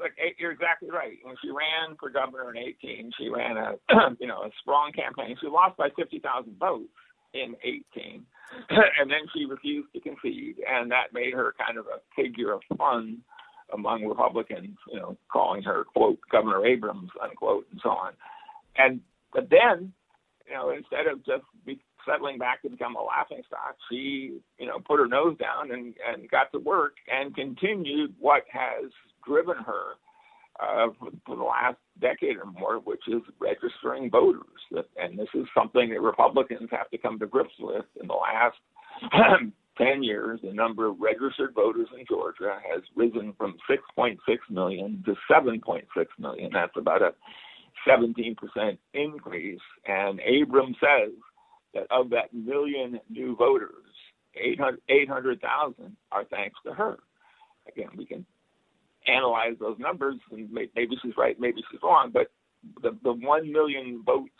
[0.00, 1.18] like you're exactly right.
[1.22, 3.74] When she ran for governor in 18, she ran a
[4.20, 5.36] you know a strong campaign.
[5.40, 6.90] She lost by 50,000 votes,
[7.34, 8.24] in 18.
[8.70, 12.60] and then she refused to concede, and that made her kind of a figure of
[12.76, 13.18] fun
[13.72, 18.12] among Republicans, you know, calling her, quote, Governor Abrams, unquote, and so on.
[18.76, 19.00] And,
[19.32, 19.92] but then,
[20.46, 24.66] you know, instead of just be settling back to become a laughing stock, she, you
[24.66, 28.90] know, put her nose down and, and got to work and continued what has
[29.26, 29.94] driven her
[30.60, 34.42] uh, for, the last decade or more, which is registering voters.
[34.96, 37.84] And this is something that Republicans have to come to grips with.
[38.00, 38.56] In the last
[39.78, 44.18] 10 years, the number of registered voters in Georgia has risen from 6.6
[44.50, 45.82] million to 7.6
[46.18, 46.50] million.
[46.52, 47.14] That's about a
[47.88, 48.36] 17%
[48.94, 49.60] increase.
[49.86, 51.12] And Abrams says
[51.74, 53.70] that of that million new voters,
[54.34, 56.98] 800,000 are thanks to her.
[57.68, 58.26] Again, we can
[59.06, 62.30] analyze those numbers, and maybe she's right, maybe she's wrong, but
[62.82, 64.30] the, the 1 million votes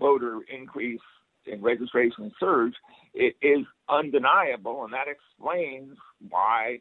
[0.00, 1.00] voter increase
[1.46, 2.74] in registration surge
[3.14, 5.96] it is undeniable, and that explains
[6.28, 6.78] why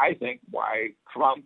[0.00, 1.44] I think why Trump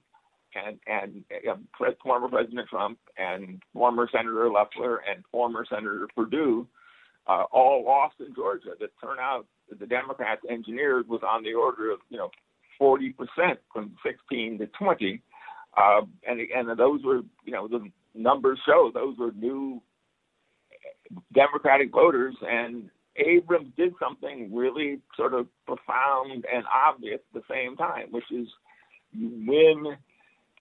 [0.54, 6.66] and and uh, former President Trump and former Senator Loeffler and former Senator Perdue
[7.26, 8.70] uh, all lost in Georgia.
[8.78, 9.46] The turnout
[9.78, 12.30] the Democrats engineered was on the order of you know
[12.80, 13.14] 40%
[13.72, 15.22] from 16 to 20.
[15.76, 19.80] Uh, and, and those were, you know, the numbers show those were new
[21.32, 22.34] Democratic voters.
[22.42, 28.24] And Abrams did something really sort of profound and obvious at the same time, which
[28.30, 28.48] is
[29.12, 29.96] you win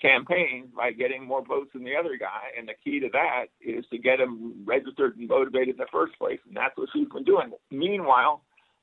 [0.01, 2.51] campaigns by getting more votes than the other guy.
[2.57, 6.17] And the key to that is to get them registered and motivated in the first
[6.17, 6.39] place.
[6.47, 7.51] And that's what she's been doing.
[7.71, 8.41] Meanwhile,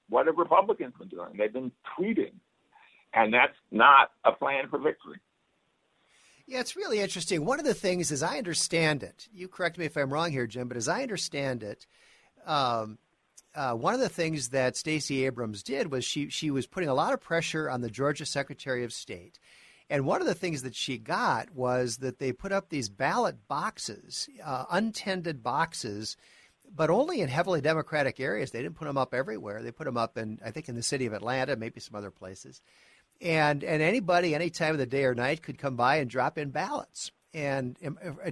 [0.09, 1.31] what have Republicans been doing?
[1.37, 2.35] They've been tweeting
[3.15, 5.19] and that's not a plan for victory.
[6.47, 7.45] Yeah, it's really interesting.
[7.45, 10.47] One of the things, as I understand it, you correct me if I'm wrong here,
[10.47, 11.87] Jim, but as I understand it,
[12.47, 12.99] um,
[13.55, 16.95] uh, one of the things that Stacey Abrams did was she she was putting a
[16.95, 19.41] lot of pressure on the Georgia Secretary of State,
[19.91, 23.49] and one of the things that she got was that they put up these ballot
[23.49, 26.17] boxes, uh, untended boxes
[26.75, 28.51] but only in heavily Democratic areas.
[28.51, 29.63] They didn't put them up everywhere.
[29.63, 32.11] They put them up in, I think, in the city of Atlanta, maybe some other
[32.11, 32.61] places.
[33.21, 36.39] And and anybody, any time of the day or night, could come by and drop
[36.39, 37.13] in ballots.
[37.35, 37.77] And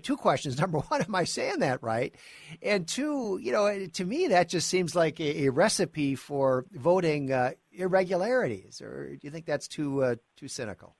[0.02, 0.58] two questions.
[0.60, 2.14] Number one, am I saying that right?
[2.62, 7.30] And two, you know, to me, that just seems like a, a recipe for voting
[7.30, 8.80] uh, irregularities.
[8.80, 10.96] Or do you think that's too uh, too cynical?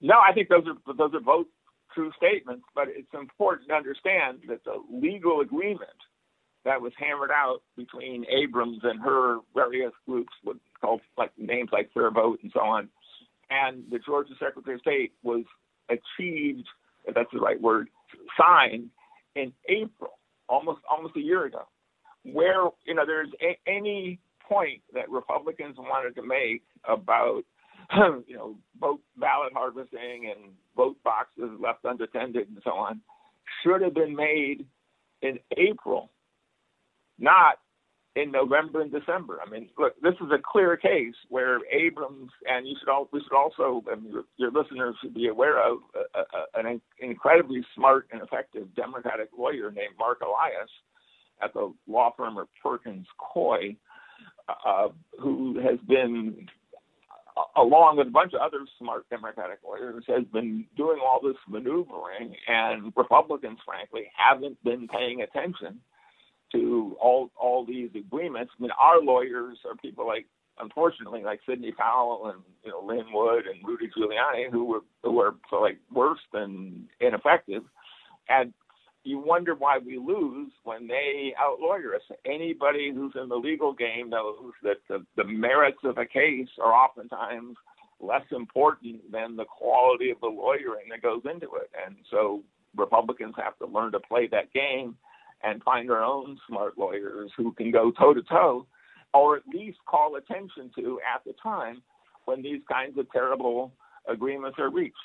[0.00, 1.46] No, I think those are those are both
[1.94, 2.64] true statements.
[2.74, 5.88] But it's important to understand that the legal agreement
[6.64, 11.90] that was hammered out between Abrams and her various groups with called like names like
[11.92, 12.88] Fair Vote and so on,
[13.50, 15.44] and the Georgia Secretary of State was
[15.88, 16.66] achieved
[17.04, 17.88] if that's the right word,
[18.38, 18.90] signed
[19.34, 21.62] in April, almost almost a year ago,
[22.24, 27.42] where you know there's a, any point that Republicans wanted to make about
[28.26, 33.00] you know vote ballot harvesting and vote boxes left unattended and so on
[33.62, 34.66] should have been made
[35.22, 36.10] in April,
[37.18, 37.58] not
[38.16, 39.38] in November and December.
[39.44, 43.20] I mean, look, this is a clear case where Abrams, and you should all, we
[43.22, 47.64] should also, I mean, your, your listeners should be aware of a, a, an incredibly
[47.74, 50.70] smart and effective Democratic lawyer named Mark Elias
[51.42, 53.76] at the law firm of Perkins Coie,
[54.48, 54.88] uh,
[55.20, 56.48] who has been,
[57.56, 62.34] along with a bunch of other smart Democratic lawyers, has been doing all this maneuvering,
[62.48, 65.80] and Republicans, frankly, haven't been paying attention
[66.52, 68.52] to all all these agreements.
[68.58, 70.26] I mean, our lawyers are people like,
[70.58, 75.12] unfortunately, like Sidney Powell and you know Lin Wood and Rudy Giuliani, who were who
[75.12, 77.62] were like worse than ineffective,
[78.28, 78.52] and
[79.02, 82.02] you wonder why we lose when they outlawyer us.
[82.26, 86.74] Anybody who's in the legal game knows that the, the merits of a case are
[86.74, 87.56] oftentimes
[87.98, 92.42] less important than the quality of the lawyering that goes into it, and so
[92.76, 94.96] Republicans have to learn to play that game
[95.42, 98.66] and find our own smart lawyers who can go toe to toe
[99.12, 101.82] or at least call attention to at the time
[102.26, 103.72] when these kinds of terrible
[104.08, 104.96] agreements are reached.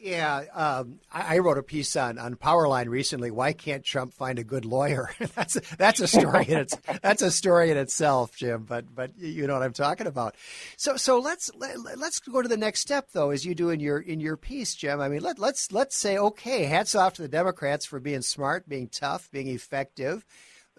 [0.00, 3.32] Yeah, um, I, I, wrote a piece on on Powerline recently.
[3.32, 5.10] Why can't Trump find a good lawyer?
[5.34, 8.62] that's a, that's a story in its that's a story in itself, Jim.
[8.62, 10.36] But but you know what I'm talking about.
[10.76, 13.80] So so let's let, let's go to the next step though, as you do in
[13.80, 15.00] your in your piece, Jim.
[15.00, 18.68] I mean, let let's let's say okay, hats off to the Democrats for being smart,
[18.68, 20.24] being tough, being effective.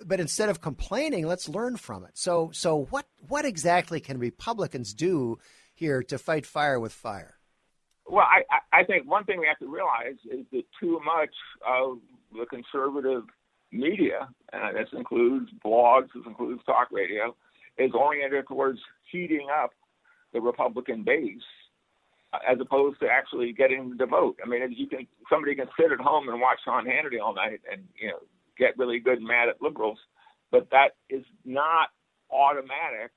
[0.05, 2.12] But instead of complaining, let's learn from it.
[2.13, 5.39] So so what what exactly can Republicans do
[5.73, 7.38] here to fight fire with fire?
[8.09, 11.33] Well, I, I think one thing we have to realize is that too much
[11.67, 11.99] of
[12.33, 13.23] the conservative
[13.71, 17.35] media, and this includes blogs, this includes talk radio,
[17.77, 18.79] is oriented towards
[19.11, 19.71] heating up
[20.33, 21.37] the Republican base
[22.47, 24.37] as opposed to actually getting the vote.
[24.43, 27.61] I mean, you can somebody can sit at home and watch Sean Hannity all night
[27.71, 28.19] and you know
[28.57, 29.97] get really good and mad at liberals,
[30.51, 31.89] but that is not
[32.31, 33.11] automatic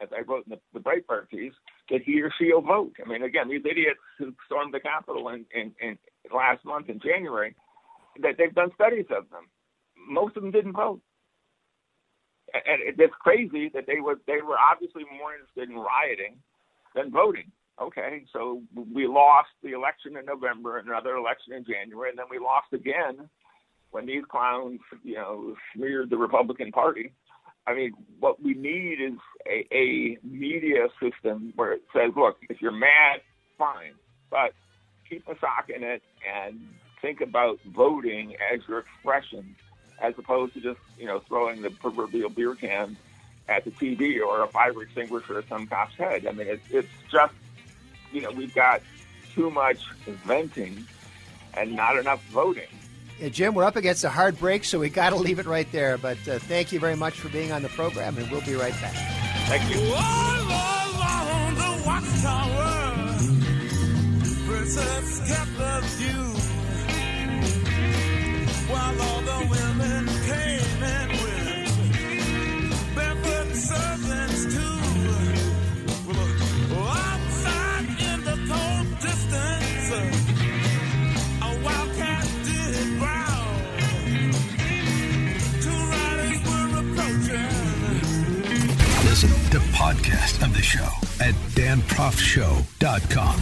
[0.00, 1.52] as I wrote in the, the Breitbart piece,
[1.90, 2.92] that he or she will vote.
[3.04, 5.98] I mean, again, these idiots who stormed the Capitol in, in, in
[6.34, 7.54] last month in January,
[8.22, 9.48] that they've done studies of them.
[10.08, 11.00] Most of them didn't vote.
[12.54, 16.36] And it's crazy that they were they were obviously more interested in rioting
[16.94, 17.52] than voting.
[17.80, 22.38] Okay, so we lost the election in November, another election in January, and then we
[22.38, 23.28] lost again
[23.90, 27.12] when these clowns, you know, smeared the Republican Party.
[27.68, 32.62] I mean, what we need is a, a media system where it says, look, if
[32.62, 33.20] you're mad,
[33.58, 33.92] fine,
[34.30, 34.52] but
[35.06, 36.66] keep a sock in it and
[37.02, 39.54] think about voting as your expression,
[40.00, 42.96] as opposed to just you know throwing the proverbial beer can
[43.48, 46.26] at the TV or a fire extinguisher at some cop's head.
[46.26, 47.34] I mean, it's it's just
[48.12, 48.80] you know we've got
[49.34, 49.84] too much
[50.24, 50.86] venting
[51.52, 52.68] and not enough voting.
[53.22, 55.70] Uh, Jim, we're up against a hard break, so we got to leave it right
[55.72, 55.98] there.
[55.98, 58.74] But uh, thank you very much for being on the program, and we'll be right
[58.80, 58.94] back.
[59.48, 59.80] Thank you.
[68.70, 69.18] While all
[89.50, 90.84] to podcast of the show
[91.24, 93.40] at danproftshow.com.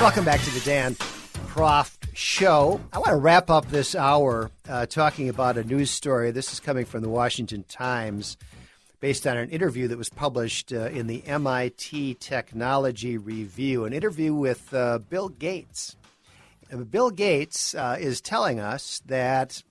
[0.00, 2.80] Welcome back to the Dan Proft Show.
[2.94, 6.30] I want to wrap up this hour uh, talking about a news story.
[6.30, 8.38] This is coming from the Washington Times
[9.00, 14.34] based on an interview that was published uh, in the MIT Technology Review, an interview
[14.34, 15.96] with uh, Bill Gates.
[16.90, 19.62] Bill Gates uh, is telling us that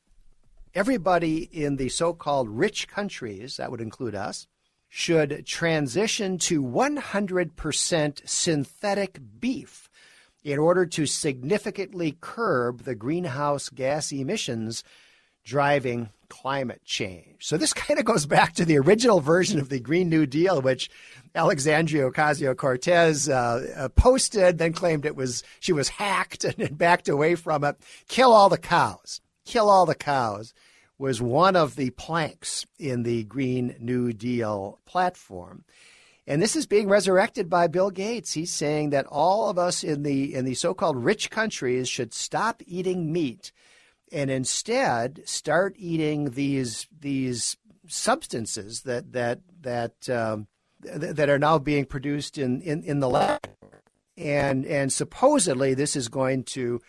[0.73, 4.47] everybody in the so called rich countries, that would include us,
[4.89, 9.89] should transition to 100% synthetic beef
[10.43, 14.83] in order to significantly curb the greenhouse gas emissions
[15.43, 17.45] driving climate change.
[17.45, 20.61] So this kind of goes back to the original version of the Green New Deal,
[20.61, 20.89] which
[21.35, 26.73] Alexandria Ocasio Cortez uh, uh, posted, then claimed it was she was hacked and then
[26.75, 27.77] backed away from it.
[28.07, 29.21] Kill all the cows.
[29.45, 30.53] Kill all the cows
[30.97, 35.63] was one of the planks in the Green New Deal platform.
[36.25, 38.33] And this is being resurrected by Bill Gates.
[38.33, 42.61] He's saying that all of us in the in the so-called rich countries should stop
[42.65, 43.53] eating meat
[44.11, 50.47] and instead start eating these these substances that that that um,
[50.83, 53.47] th- that are now being produced in, in, in the lab.
[54.17, 56.81] And and supposedly this is going to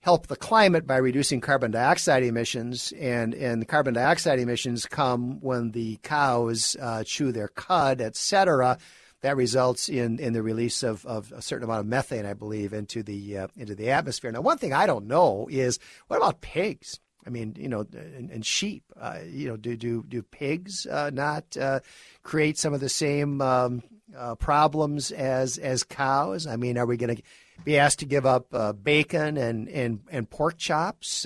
[0.00, 5.70] help the climate by reducing carbon dioxide emissions, and, and carbon dioxide emissions come when
[5.70, 8.76] the cows uh, chew their cud, et cetera.
[9.24, 12.74] That results in, in the release of, of a certain amount of methane, I believe,
[12.74, 14.30] into the uh, into the atmosphere.
[14.30, 17.00] Now, one thing I don't know is what about pigs?
[17.26, 18.82] I mean, you know, and, and sheep.
[19.00, 21.80] Uh, you know, do do do pigs uh, not uh,
[22.22, 23.82] create some of the same um,
[24.14, 26.46] uh, problems as as cows?
[26.46, 27.22] I mean, are we going to
[27.64, 31.24] be asked to give up uh, bacon and, and, and pork chops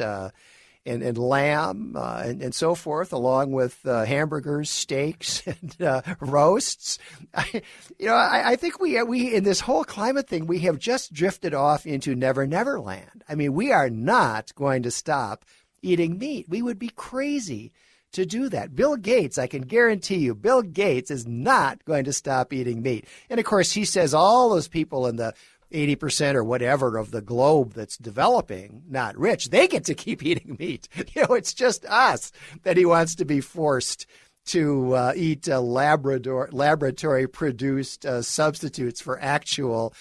[0.88, 6.02] and, and lamb uh, and, and so forth, along with uh, hamburgers, steaks, and uh,
[6.20, 6.98] roasts.
[7.34, 7.62] I,
[7.98, 11.12] you know, I, I think we we in this whole climate thing we have just
[11.12, 13.24] drifted off into never never land.
[13.28, 15.44] I mean, we are not going to stop
[15.82, 16.46] eating meat.
[16.48, 17.72] We would be crazy
[18.12, 18.74] to do that.
[18.74, 23.04] Bill Gates, I can guarantee you, Bill Gates is not going to stop eating meat.
[23.28, 25.34] And of course, he says all those people in the
[25.72, 30.56] 80% or whatever of the globe that's developing, not rich, they get to keep eating
[30.58, 30.88] meat.
[31.14, 34.06] You know, it's just us that he wants to be forced
[34.46, 39.94] to uh, eat uh, Labrador, laboratory produced uh, substitutes for actual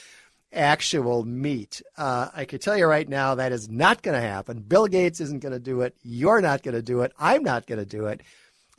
[0.53, 1.81] actual meat.
[1.97, 4.61] Uh, I can tell you right now that is not going to happen.
[4.61, 5.95] Bill Gates isn't going to do it.
[6.03, 7.11] You're not going to do it.
[7.19, 8.21] I'm not going to do it.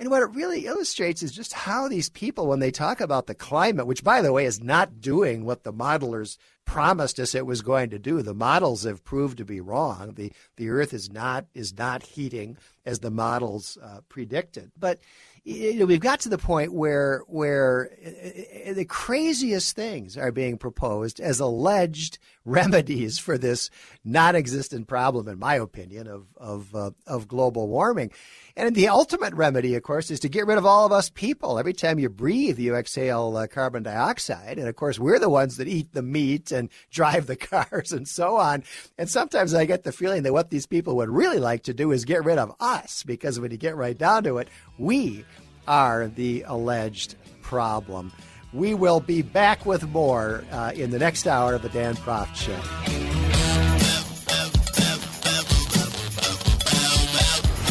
[0.01, 3.35] And what it really illustrates is just how these people, when they talk about the
[3.35, 7.63] climate, which by the way is not doing what the modelers promised us it was
[7.63, 10.13] going to do, the models have proved to be wrong.
[10.15, 14.71] The the Earth is not is not heating as the models uh, predicted.
[14.79, 15.01] But
[15.45, 20.59] you know, we've got to the point where where uh, the craziest things are being
[20.59, 23.71] proposed as alleged remedies for this
[24.05, 28.11] non-existent problem, in my opinion, of of uh, of global warming.
[28.59, 31.61] And the ultimate remedy, of course, is to get rid of all of us people.
[31.61, 34.59] Every time you breathe, you exhale uh, carbon dioxide.
[34.59, 38.09] And of course, we're the ones that eat the meat and drive the cars and
[38.09, 38.65] so on.
[38.99, 41.93] And sometimes I get the feeling that what these people would really like to do
[41.93, 45.25] is get rid of us because when you get right down to it, we
[45.69, 48.11] are the alleged problem.
[48.53, 52.35] We will be back with more uh, in the next hour of the Dan Proft
[52.35, 53.18] Show.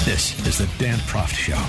[0.08, 1.62] This is the Dan Proft Show.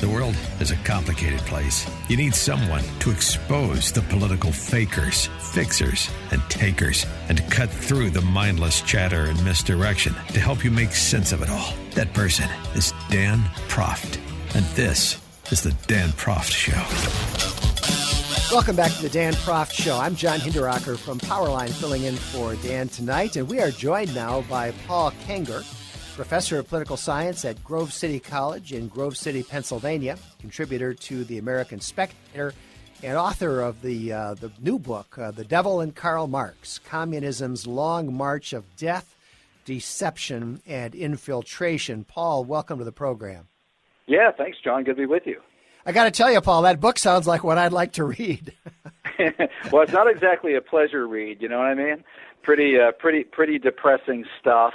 [0.00, 1.86] The world is a complicated place.
[2.08, 8.08] You need someone to expose the political fakers, fixers, and takers, and to cut through
[8.08, 11.74] the mindless chatter and misdirection to help you make sense of it all.
[11.90, 14.18] That person is Dan Proft.
[14.54, 15.20] And this
[15.52, 16.72] is the Dan Proft Show.
[18.50, 19.98] Welcome back to the Dan Proft Show.
[19.98, 24.40] I'm John Hinderaker from Powerline, filling in for Dan tonight, and we are joined now
[24.48, 25.66] by Paul Kengor
[26.18, 31.38] professor of political science at Grove City College in Grove City, Pennsylvania, contributor to the
[31.38, 32.54] American Spectator,
[33.04, 37.68] and author of the uh, the new book, uh, "The Devil and Karl Marx: Communism's
[37.68, 39.14] Long March of Death,
[39.64, 43.46] Deception, and Infiltration." Paul, welcome to the program.
[44.08, 44.82] Yeah, thanks, John.
[44.82, 45.40] Good to be with you.
[45.86, 48.54] I got to tell you, Paul, that book sounds like what I'd like to read.
[49.70, 51.40] well, it's not exactly a pleasure read.
[51.40, 52.02] You know what I mean?
[52.42, 54.74] Pretty, uh, pretty, pretty depressing stuff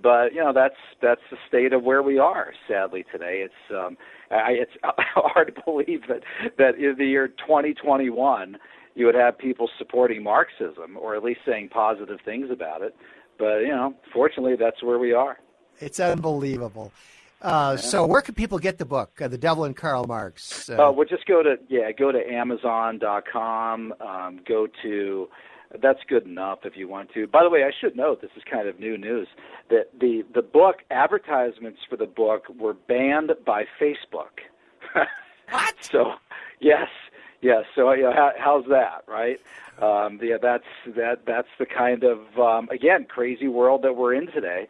[0.00, 2.52] but you know that's that's the state of where we are.
[2.68, 3.96] Sadly, today it's um,
[4.30, 6.22] I, it's hard to believe that
[6.58, 8.56] that in the year 2021
[8.94, 12.94] you would have people supporting Marxism or at least saying positive things about it.
[13.38, 15.38] But you know, fortunately, that's where we are.
[15.78, 16.92] It's unbelievable.
[17.42, 17.82] Uh, yeah.
[17.82, 20.68] So, where can people get the book, uh, "The Devil and Karl Marx"?
[20.68, 23.94] Uh, uh well, just go to yeah, go to Amazon.com.
[24.00, 25.28] Um, go to
[25.80, 27.26] that's good enough if you want to.
[27.26, 29.28] By the way, I should note this is kind of new news
[29.68, 34.40] that the the book advertisements for the book were banned by Facebook.
[35.50, 35.74] What?
[35.80, 36.12] So,
[36.60, 36.88] yes,
[37.40, 37.64] yes.
[37.74, 39.40] So, you know, how, how's that, right?
[39.80, 41.26] Um, yeah, that's that.
[41.26, 44.68] That's the kind of um, again crazy world that we're in today,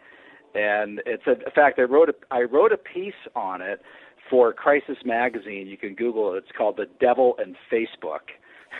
[0.55, 3.82] and it's a in fact I wrote a I wrote a piece on it
[4.30, 5.66] for Crisis Magazine.
[5.66, 6.38] You can Google it.
[6.38, 8.20] It's called "The Devil and Facebook."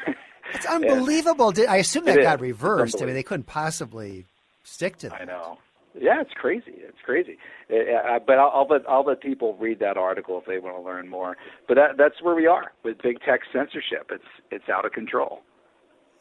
[0.55, 1.53] It's unbelievable.
[1.53, 2.43] Did I assume that It got is.
[2.43, 3.01] reversed?
[3.03, 4.27] I mean, they couldn't possibly
[4.65, 5.23] stick to that.
[5.23, 5.59] I know.
[6.01, 6.73] Yeah, it's crazy.
[6.77, 7.37] It's crazy.
[7.69, 10.77] Uh, uh, but I'll, I'll let I'll let people read that article if they want
[10.77, 11.37] to learn more.
[11.67, 14.11] But that, that's where we are with big tech censorship.
[14.13, 15.41] It's it's out of control.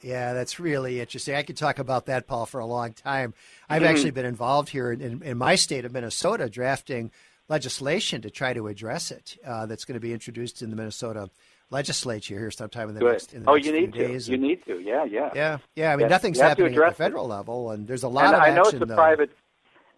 [0.02, 1.36] Yeah, that's really interesting.
[1.36, 3.34] I could talk about that, Paul, for a long time.
[3.70, 3.90] I've Mm-hmm.
[3.92, 7.12] actually been involved here in, in, in my state of Minnesota drafting
[7.50, 9.38] legislation to try to address it.
[9.46, 11.30] Uh, that's going to be introduced in the Minnesota
[11.72, 13.12] legislature here sometime in the Good.
[13.12, 13.34] next.
[13.34, 14.08] In the oh, next you need to.
[14.08, 14.28] days.
[14.28, 14.80] You And- need to.
[14.80, 15.30] Yeah, yeah.
[15.36, 15.94] Yeah, yeah.
[15.94, 16.98] I mean, Yes, nothing's you happening at the address it.
[16.98, 18.76] federal level, and there's a lot and of I know action.
[18.76, 18.96] it's a though.
[18.96, 19.30] private,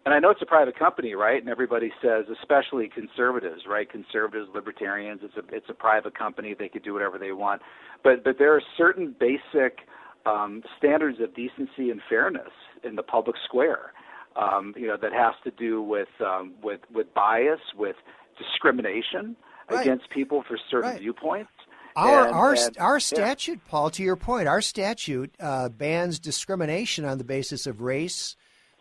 [0.04, 1.40] and I know it's a private company, right?
[1.40, 3.88] And everybody says, especially conservatives, right?
[3.90, 5.20] Conservatives, libertarians.
[5.22, 6.54] It's a it's a private company.
[6.58, 7.62] They could do whatever they want,
[8.04, 9.78] but but there are certain basic
[10.26, 12.50] um, standards of decency and fairness
[12.84, 13.92] in the public square.
[14.36, 17.96] Um, you know that has to do with um, with with bias, with
[18.38, 19.36] discrimination
[19.70, 19.82] Right.
[19.86, 21.00] against people for certain Right.
[21.00, 21.50] viewpoints.
[21.96, 22.98] Our And- our and- our yeah.
[22.98, 28.36] statute, Paul, to your point, our statute uh, bans discrimination on the basis of race,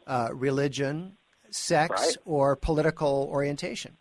[0.07, 1.17] uh, religion,
[1.49, 2.17] sex, Right.
[2.25, 3.97] or political orientation.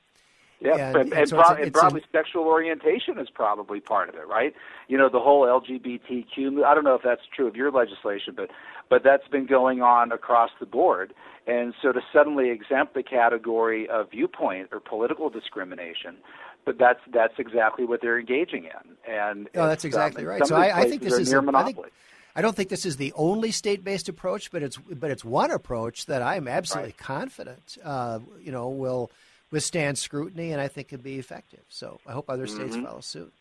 [0.63, 4.11] Yeah, And- and, so pro- a- and it's a- probably sexual orientation is probably part
[4.11, 4.55] of it, right?
[4.89, 6.65] You know, the whole LGBTQ.
[6.65, 8.51] I don't know if that's true of your legislation, but
[8.91, 11.15] but that's been going on across the board.
[11.47, 16.17] And so to suddenly exempt the category of viewpoint or political discrimination,
[16.65, 19.13] but that's that's exactly what they're engaging in.
[19.13, 20.47] And Oh, that's um, exactly right.
[20.47, 21.89] So I, I think this is near a- I think- monopoly.
[22.37, 26.07] I don't think this is the only state-based approach, but it's but it's one approach
[26.07, 26.99] that I'm absolutely Right.
[26.99, 29.11] confident, uh, you know, will
[29.51, 31.65] withstand scrutiny, and I think can be effective.
[31.69, 33.33] So I hope other states follow suit.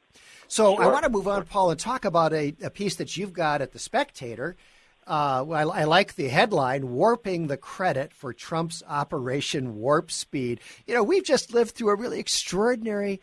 [0.48, 0.92] So I Mm-hmm.
[0.92, 3.74] Want to move on, Paul, and talk about a, a piece that you've got at
[3.74, 4.56] the Spectator.
[5.10, 10.94] Uh, I, I like the headline: "Warping the credit for Trump's Operation Warp Speed." You
[10.94, 13.20] know, we've just lived through a really extraordinary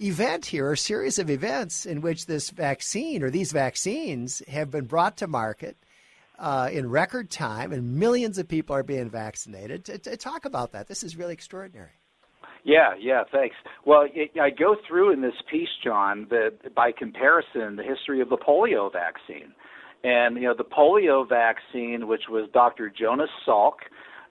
[0.00, 4.86] event here, a series of events in which this vaccine or these vaccines have been
[4.86, 5.76] brought to market
[6.40, 9.84] uh, in record time, and millions of people are being vaccinated.
[9.84, 11.90] To, talk about that, this is really extraordinary.
[12.64, 13.56] Yeah, yeah, thanks.
[13.84, 16.28] Well, it, I go through in this piece, John,
[16.74, 19.52] by comparison, the history of the polio vaccine.
[20.04, 22.90] And, you know, the polio vaccine, which was Dr.
[22.90, 23.74] Jonas Salk,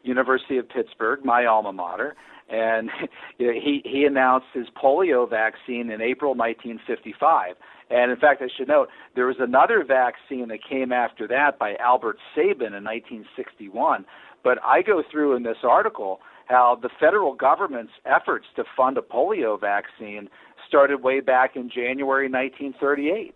[0.03, 2.15] University of Pittsburgh, my alma mater,
[2.49, 2.89] and
[3.37, 7.55] you know, he, he announced his polio vaccine in April 1955.
[7.89, 11.75] And in fact, I should note, there was another vaccine that came after that by
[11.75, 14.05] Albert Sabin in 1961.
[14.43, 19.01] But I go through in this article how the federal government's efforts to fund a
[19.01, 20.29] polio vaccine
[20.67, 23.35] started way back in January 1938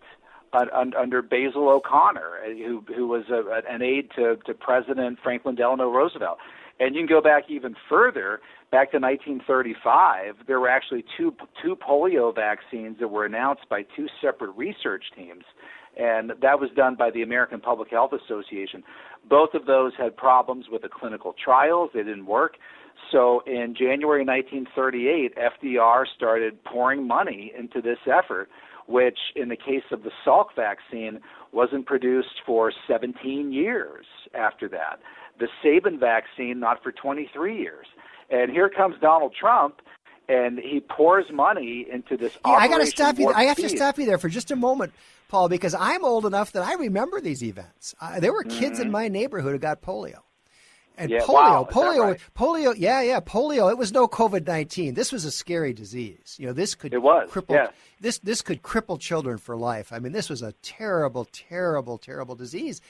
[0.52, 5.90] under Basil O'Connor, uh, who, who was a, an aide to, to President Franklin Delano
[5.90, 6.38] Roosevelt.
[6.78, 8.40] And you can go back even further,
[8.70, 10.34] back to 1935.
[10.46, 15.44] There were actually two two polio vaccines that were announced by two separate research teams,
[15.96, 18.82] and that was done by the American Public Health Association.
[19.28, 22.56] Both of those had problems with the clinical trials; they didn't work.
[23.10, 28.48] So in January 1938, FDR started pouring money into this effort,
[28.86, 31.20] which, in the case of the Salk vaccine,
[31.52, 35.00] wasn't produced for 17 years after that.
[35.38, 37.86] The Sabin vaccine, not for 23 years.
[38.30, 39.80] And here comes Donald Trump,
[40.28, 42.36] and he pours money into this.
[42.44, 43.32] Yeah, I got to stop you.
[43.32, 44.92] I have to stop you there for just a moment,
[45.28, 47.94] Paul, because I'm old enough that I remember these events.
[48.00, 50.20] Uh, there were kids in my neighborhood who got polio.
[50.96, 51.10] And.
[51.10, 52.20] Yeah, polio, wow, polio, right?
[52.34, 53.70] polio, yeah, yeah, polio.
[53.70, 54.94] It was no COVID nineteen.
[54.94, 56.36] This was a scary disease.
[56.38, 57.68] You know, this could It was, cripple yeah.
[58.00, 59.92] this this could cripple children for life.
[59.92, 62.80] I mean, this was a terrible, terrible, terrible disease.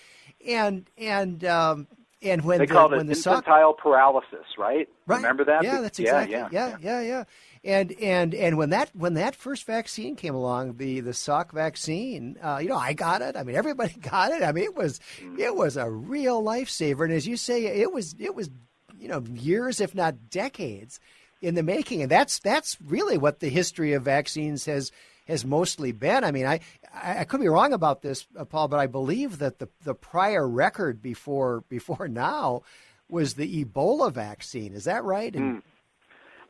[0.46, 1.88] And and um,
[2.22, 4.88] and when They the, called it when the Salk- infantile paralysis, right?
[5.06, 5.16] Right.
[5.16, 5.64] Remember that?
[5.64, 6.32] Yeah, that's Yeah, exactly.
[6.32, 7.24] yeah, yeah, yeah, yeah.
[7.66, 12.36] And and and when that when that first vaccine came along, the the Salk vaccine,
[12.40, 13.36] uh, you know, I got it.
[13.36, 14.42] I mean, everybody got it.
[14.42, 15.38] I mean, it was Mm.
[15.38, 17.04] it was a real lifesaver.
[17.04, 18.50] And as you say, it was it was
[18.98, 21.00] you know years, if not decades,
[21.42, 22.02] in the making.
[22.02, 24.92] And that's that's really what the history of vaccines has
[25.26, 26.22] has mostly been.
[26.22, 26.60] I mean, I
[26.94, 30.46] I, could be wrong about this, uh, Paul, but I believe that the the prior
[30.46, 32.62] record before before now
[33.08, 34.72] was the Ebola vaccine.
[34.72, 35.34] Is that right?
[35.34, 35.62] And,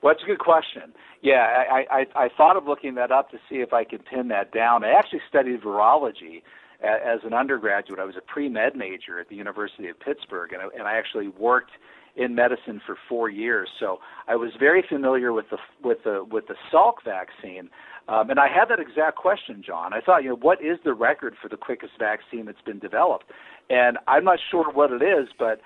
[0.06, 0.92] Well, that's a good question.
[1.20, 4.28] Yeah, I, I, I thought of looking that up to see if I could pin
[4.28, 4.84] that down.
[4.84, 6.44] I actually studied virology
[6.80, 7.98] as an undergraduate.
[7.98, 10.96] I was a pre med major at the University of Pittsburgh, and I, and I
[10.96, 11.72] actually worked
[12.14, 13.98] in medicine for four years, so
[14.28, 17.68] I was very familiar with the with the with the Salk vaccine.
[18.06, 19.92] Um, and I had that exact question, John.
[19.92, 23.24] I thought, you know, what is the record for the quickest vaccine that's been developed?
[23.70, 25.60] And I'm not sure what it is, but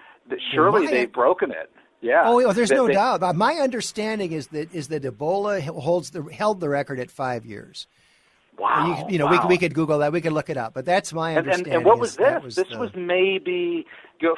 [0.50, 1.70] surely well, they've broken it.
[2.00, 2.22] Yeah.
[2.24, 3.22] Oh, oh there's no they, doubt.
[3.22, 7.44] Uh, my understanding is that is that Ebola holds the held the record at five
[7.44, 7.86] years.
[8.58, 9.06] Wow.
[9.08, 9.42] You, you know, wow.
[9.42, 10.12] we, we could Google that.
[10.12, 10.74] We could look it up.
[10.74, 11.72] But that's my understanding.
[11.72, 12.42] And, and, and what was this?
[12.42, 12.78] Was this the...
[12.78, 13.86] was maybe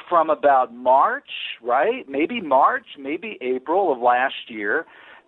[0.09, 1.29] from about March,
[1.61, 2.07] right?
[2.07, 4.85] Maybe March, maybe April of last year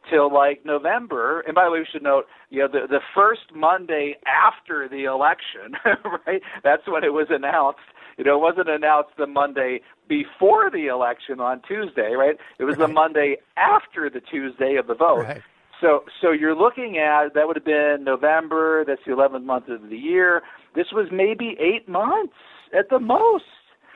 [0.10, 1.42] till like November.
[1.42, 5.06] And by the way, we should note, you know, the the first Monday after the
[5.06, 5.76] election,
[6.26, 6.42] right?
[6.64, 7.80] That's when it was announced.
[8.18, 12.36] You know, it wasn't announced the Monday before the election on Tuesday, right?
[12.60, 12.88] It was right.
[12.88, 15.24] the Monday after the Tuesday of the vote.
[15.24, 15.42] Right.
[15.82, 18.86] So, so you're looking at that would have been November.
[18.86, 20.42] That's the 11th month of the year.
[20.74, 22.34] This was maybe eight months
[22.78, 23.44] at the most.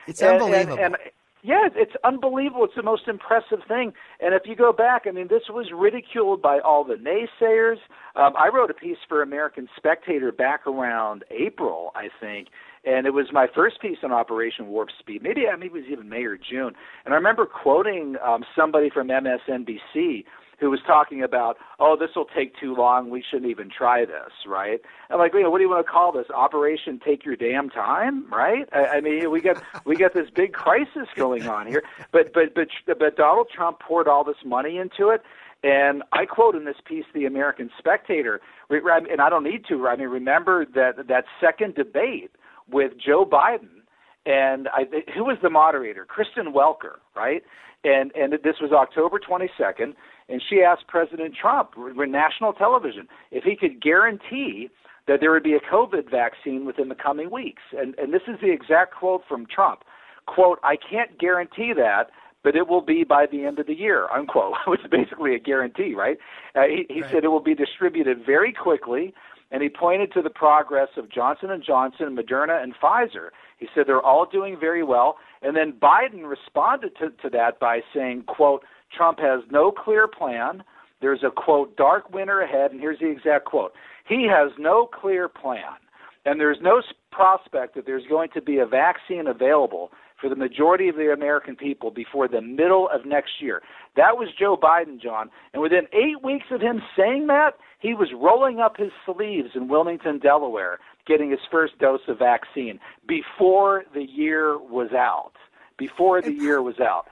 [0.06, 0.72] It's unbelievable.
[0.74, 0.96] And, and, and
[1.42, 2.64] yeah, it's unbelievable.
[2.64, 3.92] It's the most impressive thing.
[4.20, 7.76] And if you go back, I mean, this was ridiculed by all the naysayers.
[8.14, 12.48] Um, I wrote a piece for American Spectator back around April, I think,
[12.84, 15.22] and it was my first piece on Operation Warp Speed.
[15.22, 16.74] Maybe, maybe it was even May or June.
[17.04, 20.24] And I remember quoting um, somebody from MSNBC
[20.60, 23.10] who was talking about, oh, this will take too long.
[23.10, 24.80] We shouldn't even try this, right?
[25.08, 26.26] And like, you know, what do you want to call this?
[26.34, 28.68] Operation Take Your Damn Time, right?
[28.72, 31.82] I, I mean, we got we got this big crisis going on here.
[32.12, 35.22] But but but but Donald Trump poured all this money into it.
[35.62, 38.40] And I quote in this piece the American Spectator,
[38.70, 39.88] and I don't need to.
[39.88, 42.30] I mean, remember that that second debate
[42.70, 43.79] with Joe Biden,
[44.26, 46.04] and I, who was the moderator?
[46.04, 47.42] Kristen Welker, right?
[47.84, 49.94] And and this was October 22nd,
[50.28, 54.68] and she asked President Trump, on national television, if he could guarantee
[55.08, 57.62] that there would be a COVID vaccine within the coming weeks.
[57.76, 59.80] And, and this is the exact quote from Trump.
[60.26, 62.10] Quote, I can't guarantee that,
[62.44, 65.38] but it will be by the end of the year, unquote, which is basically a
[65.38, 66.18] guarantee, right?
[66.54, 67.10] Uh, he he right.
[67.10, 69.14] said it will be distributed very quickly,
[69.50, 73.30] and he pointed to the progress of Johnson & Johnson, Moderna, and Pfizer.
[73.58, 75.16] He said they're all doing very well.
[75.42, 78.62] And then Biden responded to, to that by saying, quote,
[78.96, 80.62] Trump has no clear plan.
[81.00, 83.72] There's a quote, dark winter ahead, and here's the exact quote.
[84.06, 85.78] He has no clear plan,
[86.26, 89.90] and there's no prospect that there's going to be a vaccine available
[90.20, 93.62] for the majority of the American people before the middle of next year.
[93.96, 95.30] That was Joe Biden, John.
[95.52, 99.68] And within eight weeks of him saying that, he was rolling up his sleeves in
[99.68, 105.32] Wilmington, Delaware, getting his first dose of vaccine before the year was out.
[105.78, 107.06] Before the year was out.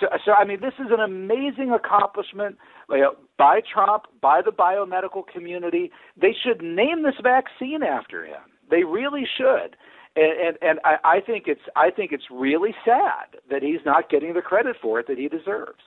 [0.00, 5.92] So, so I mean, this is an amazing accomplishment by Trump, by the biomedical community.
[6.20, 8.40] They should name this vaccine after him.
[8.70, 9.76] They really should.
[10.18, 14.10] And, and, and I, I think it's I think it's really sad that he's not
[14.10, 15.84] getting the credit for it that he deserves.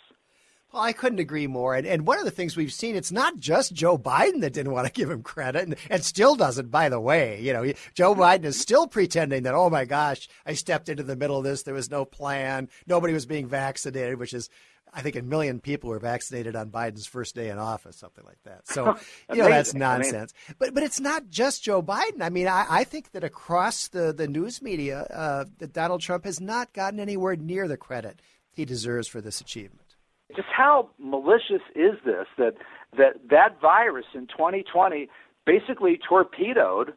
[0.72, 1.76] Well, I couldn't agree more.
[1.76, 4.72] And, and one of the things we've seen, it's not just Joe Biden that didn't
[4.72, 7.42] want to give him credit and, and still doesn't, by the way.
[7.42, 11.18] You know, Joe Biden is still pretending that, oh my gosh, I stepped into the
[11.18, 11.64] middle of this.
[11.64, 12.70] There was no plan.
[12.88, 14.50] Nobody was being vaccinated, which is,
[14.94, 18.42] I think a million people were vaccinated on Biden's first day in office, something like
[18.44, 18.68] that.
[18.68, 18.98] So,
[19.30, 20.34] you know, that's nonsense.
[20.48, 22.22] I mean, but but it's not just Joe Biden.
[22.22, 26.26] I mean, I, I think that across the, the news media, uh, that Donald Trump
[26.26, 29.91] has not gotten anywhere near the credit he deserves for this achievement
[30.36, 32.56] just how malicious is this that
[32.98, 35.10] that that virus in 2020
[35.46, 36.94] basically torpedoed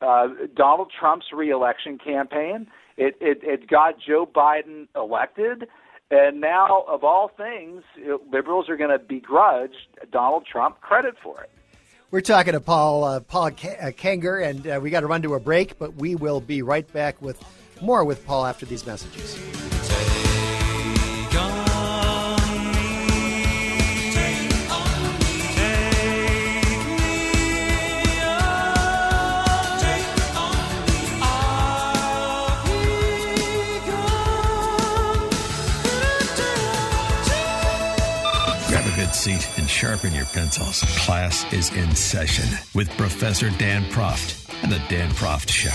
[0.00, 2.66] uh, Donald Trump's reelection campaign.
[2.96, 5.68] It, it it got Joe Biden elected,
[6.10, 7.82] and now of all things,
[8.30, 9.74] liberals are going to begrudge
[10.10, 11.50] Donald Trump credit for it.
[12.10, 15.22] We're talking to Paul uh, Paul K- uh, Kengor, and uh, we got to run
[15.22, 17.42] to a break, but we will be right back with
[17.82, 19.36] more with Paul after these messages.
[39.76, 40.80] Sharpen your pencils.
[41.04, 45.68] Class is in session with Professor Dan Proft and the Dan Proft Show.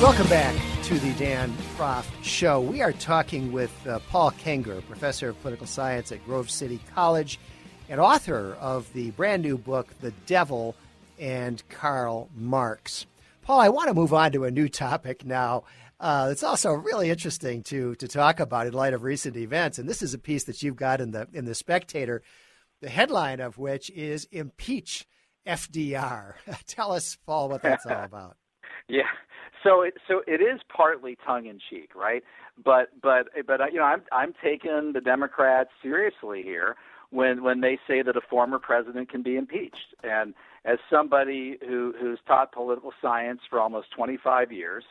[0.00, 2.60] Welcome back to the Dan Proft Show.
[2.60, 7.40] We are talking with uh, Paul Kengor, professor of political science at Grove City College
[7.88, 10.76] and author of the brand new book, The Devil
[11.18, 13.06] and Karl Marx.
[13.42, 15.64] Paul, I want to move on to a new topic now.
[15.98, 19.88] Uh, it's also really interesting to to talk about in light of recent events, and
[19.88, 22.22] this is a piece that you've got in the in the Spectator
[22.82, 25.06] the headline of which is Impeach
[25.46, 26.34] FDR.
[26.66, 28.36] Tell us, Paul, what that's all about.
[28.88, 29.02] yeah.
[29.62, 32.22] So it so it is partly tongue in cheek, right?
[32.62, 36.76] But but but you know I'm I'm taking the Democrats seriously here
[37.10, 39.94] when when they say that a former president can be impeached.
[40.04, 40.34] And
[40.66, 44.84] as somebody who who's taught political science for almost 25 years,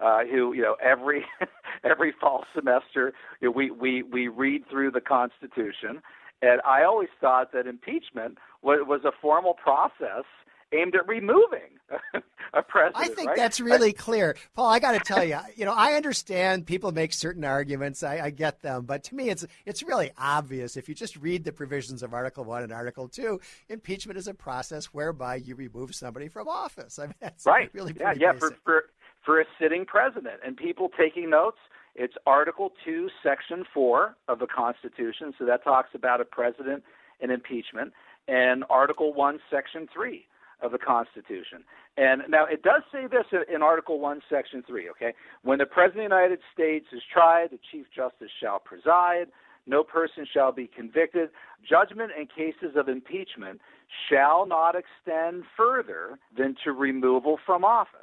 [0.00, 1.24] uh, who you know every
[1.84, 6.02] every fall semester you know, we we we read through the Constitution,
[6.42, 10.24] and I always thought that impeachment was, was a formal process
[10.72, 11.78] aimed at removing
[12.54, 12.96] a president.
[12.96, 13.36] I think right?
[13.36, 14.68] that's really clear, Paul.
[14.68, 18.02] I got to tell you, you know, I understand people make certain arguments.
[18.02, 21.44] I, I, get them, but to me, it's it's really obvious if you just read
[21.44, 23.40] the provisions of Article One and Article Two.
[23.68, 26.98] Impeachment is a process whereby you remove somebody from office.
[26.98, 27.70] I mean, that's right.
[27.72, 28.32] Really, yeah, yeah.
[28.32, 28.84] For, for
[29.24, 31.58] for a sitting president, and people taking notes.
[31.94, 35.34] It's Article 2, Section 4 of the Constitution.
[35.36, 36.84] So that talks about a president
[37.20, 37.92] and impeachment.
[38.28, 40.24] And Article 1, Section 3
[40.60, 41.64] of the Constitution.
[41.96, 45.14] And now it does say this in Article 1, Section 3, okay?
[45.42, 49.26] When the President of the United States is tried, the Chief Justice shall preside.
[49.66, 51.28] No person shall be convicted.
[51.68, 53.60] Judgment in cases of impeachment
[54.08, 58.00] shall not extend further than to removal from office.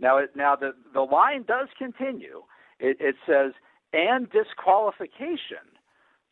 [0.00, 2.42] Now, it, now the, the line does continue.
[2.78, 3.52] It, it says,
[3.92, 5.64] and disqualification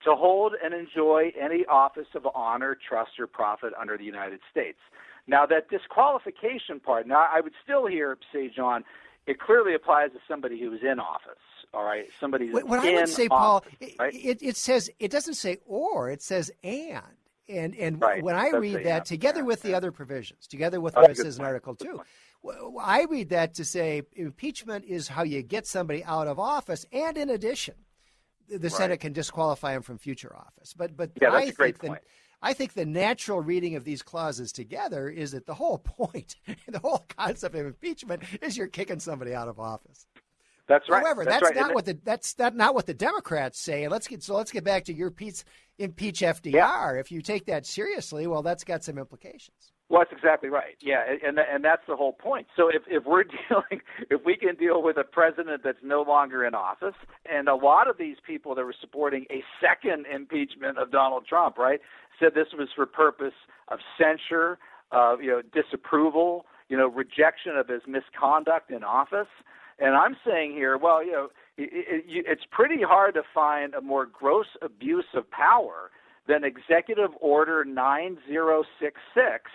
[0.04, 4.78] to hold and enjoy any office of honor, trust, or profit under the United States.
[5.26, 8.84] Now, that disqualification part, now I would still hear say, John,
[9.26, 11.38] it clearly applies to somebody who is in office.
[11.72, 14.14] All right, somebody what, what I would say, office, Paul, right?
[14.14, 17.02] it, it says it doesn't say or, it says and.
[17.46, 18.22] And and right.
[18.22, 19.00] when I That's read that, that yeah.
[19.00, 21.44] together with the other provisions, together with Oh, what it says in.
[21.44, 22.00] Article Two,
[22.80, 27.18] I read that to say impeachment is how you get somebody out of office, and
[27.18, 27.74] in addition,
[28.48, 28.72] the Right.
[28.72, 30.72] Senate can disqualify him from future office.
[30.72, 32.02] But but Yeah, that's I think point.
[32.44, 36.36] I think the natural reading of these clauses together is that the whole point,
[36.68, 40.06] the whole concept of impeachment is you're kicking somebody out of office.
[40.68, 41.02] That's right.
[41.02, 41.56] However, that's, that's, right.
[41.56, 43.88] not And what the that's not, not what the Democrats say.
[43.88, 45.44] Let's get so let's get back to your Pete's
[45.78, 46.52] impeach FDR.
[46.52, 46.92] Yeah.
[46.92, 49.72] If you take that seriously, well, that's got some implications.
[49.94, 50.74] Well, that's exactly right.
[50.80, 52.48] Yeah, and and that's the whole point.
[52.56, 53.80] So if if we're dealing,
[54.10, 56.96] if we can deal with a president that's no longer in office,
[57.32, 61.58] and a lot of these people that were supporting a second impeachment of Donald Trump,
[61.58, 61.78] right,
[62.18, 63.34] said this was for purpose
[63.68, 64.58] of censure,
[64.90, 69.28] of you know disapproval, you know rejection of his misconduct in office.
[69.78, 73.80] And I'm saying here, well, you know, it, it, it's pretty hard to find a
[73.80, 75.92] more gross abuse of power
[76.26, 79.50] than Executive Order 9066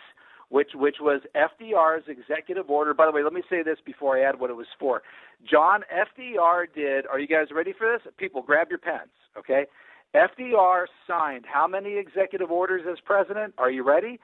[0.49, 2.93] which which was FDR's executive order.
[2.93, 5.03] By the way, let me say this before I add what it was for.
[5.49, 7.05] John FDR did.
[7.07, 8.11] Are you guys ready for this?
[8.17, 9.11] People, grab your pens.
[9.37, 9.65] Okay.
[10.15, 13.53] FDR signed how many executive orders as president?
[13.59, 14.19] Are you ready?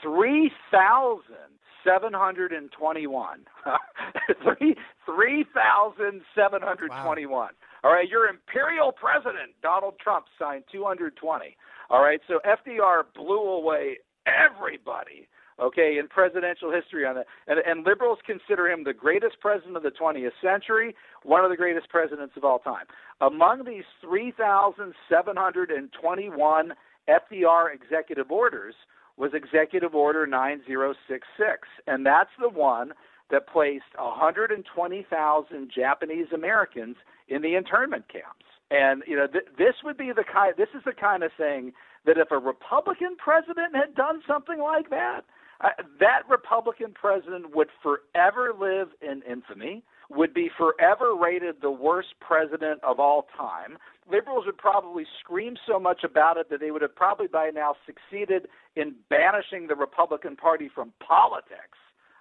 [0.00, 3.40] Three thousand seven hundred and twenty-one.
[4.42, 7.50] Three three thousand seven hundred twenty-one.
[7.82, 11.56] All right, your imperial president Donald Trump signed two hundred twenty.
[11.90, 15.28] All right, so FDR blew away everybody
[15.60, 17.26] okay, in presidential history on that.
[17.46, 21.56] And, and liberals consider him the greatest president of the 20th century, one of the
[21.56, 22.84] greatest presidents of all time.
[23.20, 26.72] Among these 3,721
[27.08, 28.74] FDR executive orders
[29.16, 32.92] was Executive Order 9066, and that's the one
[33.30, 36.96] that placed 120,000 Japanese Americans
[37.28, 38.44] in the internment camps.
[38.70, 40.54] And you know, th- this would be the kind.
[40.56, 41.72] This is the kind of thing
[42.04, 45.22] that if a Republican president had done something like that,
[45.60, 45.68] uh,
[46.00, 52.82] that Republican president would forever live in infamy, would be forever rated the worst president
[52.84, 53.76] of all time.
[54.10, 57.74] Liberals would probably scream so much about it that they would have probably by now
[57.84, 61.78] succeeded in banishing the Republican Party from politics,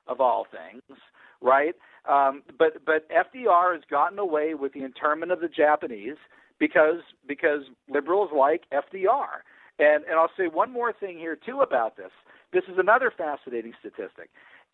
[0.08, 1.00] of all things,
[1.42, 1.76] right?
[2.10, 6.18] Um, but but FDR has gotten away with the internment of the Japanese
[6.60, 9.44] because because liberals like FDR.
[9.78, 12.12] And and I'll say one more thing here too about this.
[12.56, 14.30] This is another fascinating statistic.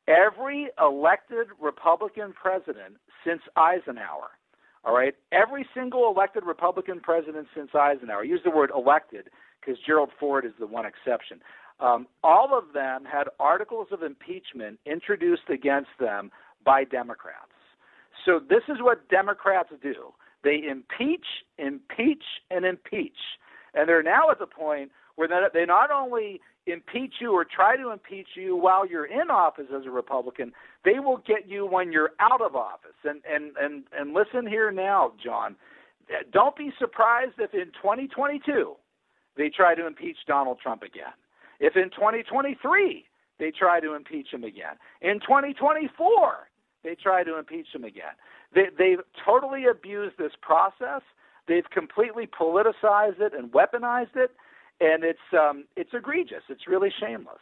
[0.08, 4.30] Every elected Republican president since Eisenhower,
[4.86, 9.30] all right, every single elected Republican president since Eisenhower, use the word elected
[9.60, 11.40] because Gerald Ford is the one exception.
[11.80, 16.30] Um, all of them had articles of impeachment introduced against them
[16.64, 17.50] by Democrats.
[18.28, 20.14] So this is what Democrats do.
[20.44, 21.26] They impeach,
[21.58, 23.18] impeach, and impeach.
[23.74, 27.92] And they're now at the point where they not only impeach you or try to
[27.92, 30.54] impeach you while you're in office as a Republican,
[30.86, 32.96] they will get you when you're out of office.
[33.04, 35.56] And and and and listen here now, John.
[36.32, 38.76] Don't be surprised if in 2022
[39.38, 41.14] they try to impeach Donald Trump again.
[41.60, 43.06] If in 2023
[43.40, 46.50] they try to impeach him again, in 2024
[46.84, 48.16] they try to impeach him again.
[48.54, 51.02] They, they've totally abused this process.
[51.48, 54.32] They've completely politicized it and weaponized it,
[54.82, 56.44] and it's um, it's egregious.
[56.50, 57.40] It's really shameless.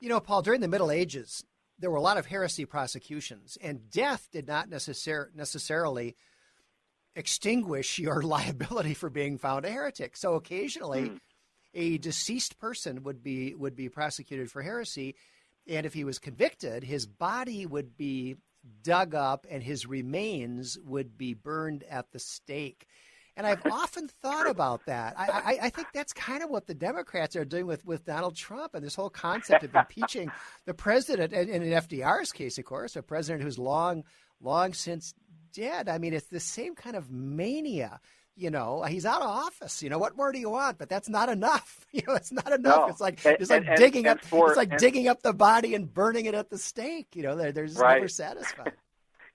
[0.00, 1.44] You know, Paul, during the Middle Ages,
[1.78, 6.14] there were a lot of heresy prosecutions, and death did not necessar- necessarily
[7.16, 10.16] extinguish your liability for being found a heretic.
[10.16, 11.18] So occasionally, mm.
[11.74, 15.16] a deceased person would be would be prosecuted for heresy,
[15.66, 18.36] and if he was convicted, his body would be
[18.82, 22.86] dug up and his remains would be burned at the stake.
[23.36, 25.14] And I've often thought about that.
[25.18, 28.36] I, I, I, think that's kind of what the Democrats are doing with, with Donald
[28.36, 30.30] Trump and this whole concept of impeaching
[30.66, 31.32] the president.
[31.32, 34.04] And, and in FDR's case, of course, a president who's long,
[34.40, 35.14] long since
[35.52, 35.88] dead.
[35.88, 38.00] I mean, it's the same kind of mania.
[38.36, 39.82] You know, he's out of office.
[39.82, 40.78] You know, what more do you want?
[40.78, 41.80] But that's not enough.
[41.94, 42.80] You know, it's not enough.
[42.80, 42.86] No.
[42.88, 44.20] It's like it's like and, digging up.
[44.24, 47.14] For, it's like digging up the body and burning it at the stake.
[47.14, 47.94] You know, they're, they're just right.
[47.94, 48.72] never satisfied.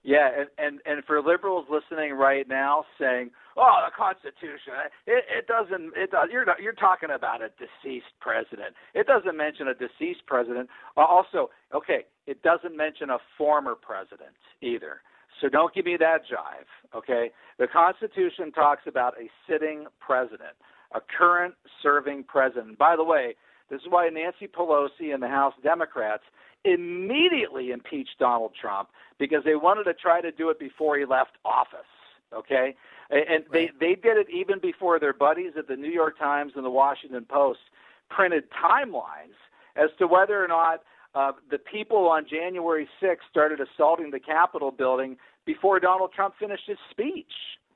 [0.03, 4.73] Yeah, and, and and for liberals listening right now, saying, "Oh, the Constitution,
[5.05, 8.75] it, it doesn't, it does." You're you're talking about a deceased president.
[8.95, 10.69] It doesn't mention a deceased president.
[10.95, 15.01] Uh, also, okay, it doesn't mention a former president either.
[15.41, 17.31] So don't give me that jive, okay?
[17.59, 20.55] The Constitution talks about a sitting president,
[20.93, 22.77] a current serving president.
[22.77, 23.35] By the way,
[23.69, 26.23] this is why Nancy Pelosi and the House Democrats
[26.65, 31.37] immediately impeached Donald Trump because they wanted to try to do it before he left
[31.45, 31.87] office,
[32.33, 32.75] okay?
[33.09, 36.63] And they they did it even before their buddies at the New York Times and
[36.63, 37.59] the Washington Post
[38.09, 39.37] printed timelines
[39.75, 40.83] as to whether or not
[41.15, 46.63] uh, the people on January 6th started assaulting the Capitol building before Donald Trump finished
[46.67, 47.31] his speech,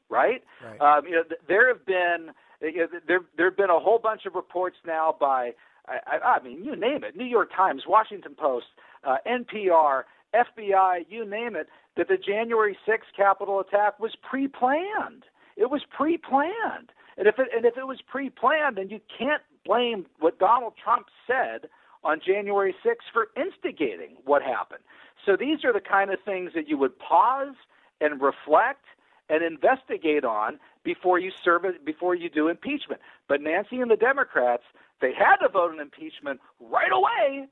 [0.10, 0.44] right?
[0.64, 0.80] right.
[0.80, 2.32] Um, you know, th- there have been
[2.62, 5.54] you know, there there have been a whole bunch of reports now by
[5.88, 8.68] I, I mean you name it, New York Times, Washington Post,
[9.04, 10.04] uh, NPR,
[10.34, 11.68] FBI, you name it,
[11.98, 15.24] that the January 6th Capitol attack was pre-planned.
[15.56, 20.08] It was pre-planned, and if it and if it was pre-planned, then you can't blame
[20.20, 21.70] what Donald Trump said
[22.04, 24.84] on January 6th for instigating what happened.
[25.26, 27.56] So these are the kind of things that you would pause
[28.02, 28.86] and reflect
[29.30, 33.00] and investigate on before you serve it, before you do impeachment.
[33.28, 34.64] But Nancy and the Democrats,
[35.02, 37.48] they had to vote an impeachment right away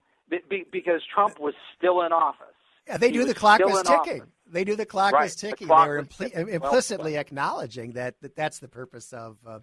[0.72, 2.48] because Trump was still in office.
[2.88, 3.26] Yeah, they he do.
[3.26, 4.22] The clock is ticking.
[4.22, 4.34] Office.
[4.48, 4.76] They do.
[4.76, 5.26] The clock right.
[5.26, 5.68] is ticking.
[5.68, 9.60] The They're impl- implicitly well, acknowledging that, that that's the purpose of uh,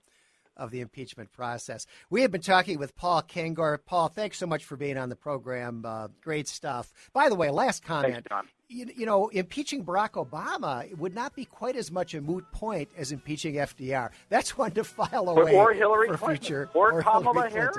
[0.58, 1.86] of the impeachment process.
[2.10, 3.78] We have been talking with Paul Kengor.
[3.84, 5.84] Paul, thanks so much for being on the program.
[5.84, 6.92] Uh, great stuff.
[7.12, 8.26] By the way, last comment.
[8.28, 12.44] Thanks, you, you, know, impeaching Barack Obama would not be quite as much a moot
[12.52, 14.10] point as impeaching FDR.
[14.28, 16.44] That's one to file away or Hillary for Clinton.
[16.44, 17.78] future or, or Kamala Harris.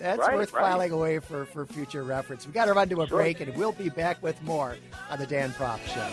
[0.00, 0.62] That's right, worth right.
[0.62, 2.46] filing away for, for future reference.
[2.46, 3.18] We've got to run to a sure.
[3.18, 4.76] break, and we'll be back with more
[5.10, 6.06] on the Dan Proft Show.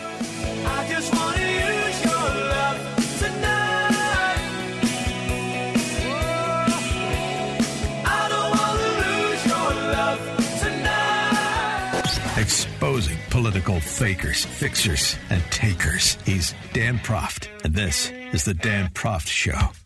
[12.84, 16.18] exposing political fakers, fixers, and takers.
[16.26, 19.83] He's Dan Proft, and this is The Dan Proft Show.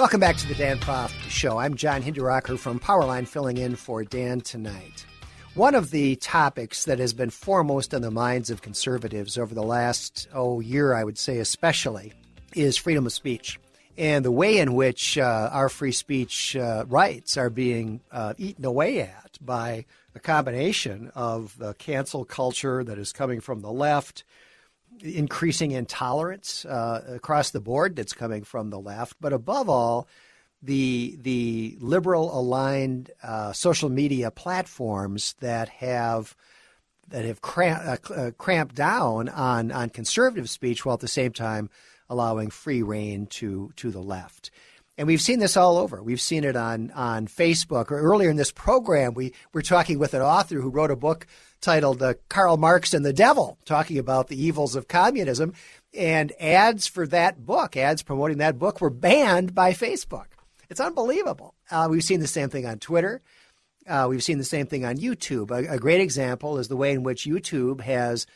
[0.00, 1.58] Welcome back to the Dan Proft Show.
[1.58, 5.04] I'm John Hinderaker from Powerline, filling in for Dan tonight.
[5.52, 9.62] One of the topics that has been foremost on the minds of conservatives over the
[9.62, 12.14] last oh year, I would say especially,
[12.54, 13.60] is freedom of speech
[13.98, 18.64] and the way in which uh, our free speech uh, rights are being uh, eaten
[18.64, 19.84] away at by
[20.14, 24.24] a combination of the cancel culture that is coming from the left,
[25.02, 30.08] increasing intolerance uh, across the board that's coming from the left, but above all,
[30.62, 36.36] the the liberal aligned uh, social media platforms that have
[37.08, 41.32] that have cramp, uh, uh, cramped down on on conservative speech while at the same
[41.32, 41.70] time
[42.08, 44.50] allowing free rein to to the left.
[45.00, 46.02] And we've seen this all over.
[46.02, 47.90] We've seen it on on Facebook.
[47.90, 51.26] Or earlier in this program, we were talking with an author who wrote a book
[51.62, 55.54] titled uh, "Karl Marx and the Devil," talking about the evils of communism.
[55.94, 60.26] And ads for that book, ads promoting that book, were banned by Facebook.
[60.68, 61.54] It's unbelievable.
[61.70, 63.22] Uh, we've seen the same thing on Twitter.
[63.86, 65.50] Uh, we've seen the same thing on YouTube.
[65.50, 68.26] A, a, great example is the way in which YouTube has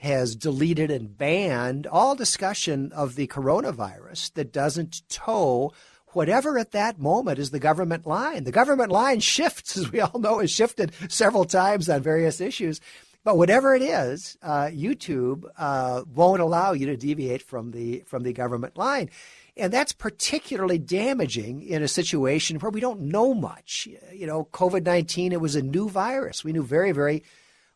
[0.00, 5.72] has deleted and banned all discussion of the coronavirus that doesn't toe
[6.14, 8.44] whatever at that moment is the government line.
[8.44, 12.80] The government line shifts, as we all know, has shifted several times on various issues.
[13.24, 18.24] But whatever it is, uh, YouTube uh, won't allow you to deviate from the from
[18.24, 19.10] the government line.
[19.56, 23.86] And that's particularly damaging in a situation where we don't know much.
[24.12, 26.42] You know, COVID 19, it was a new virus.
[26.42, 27.22] We knew very, very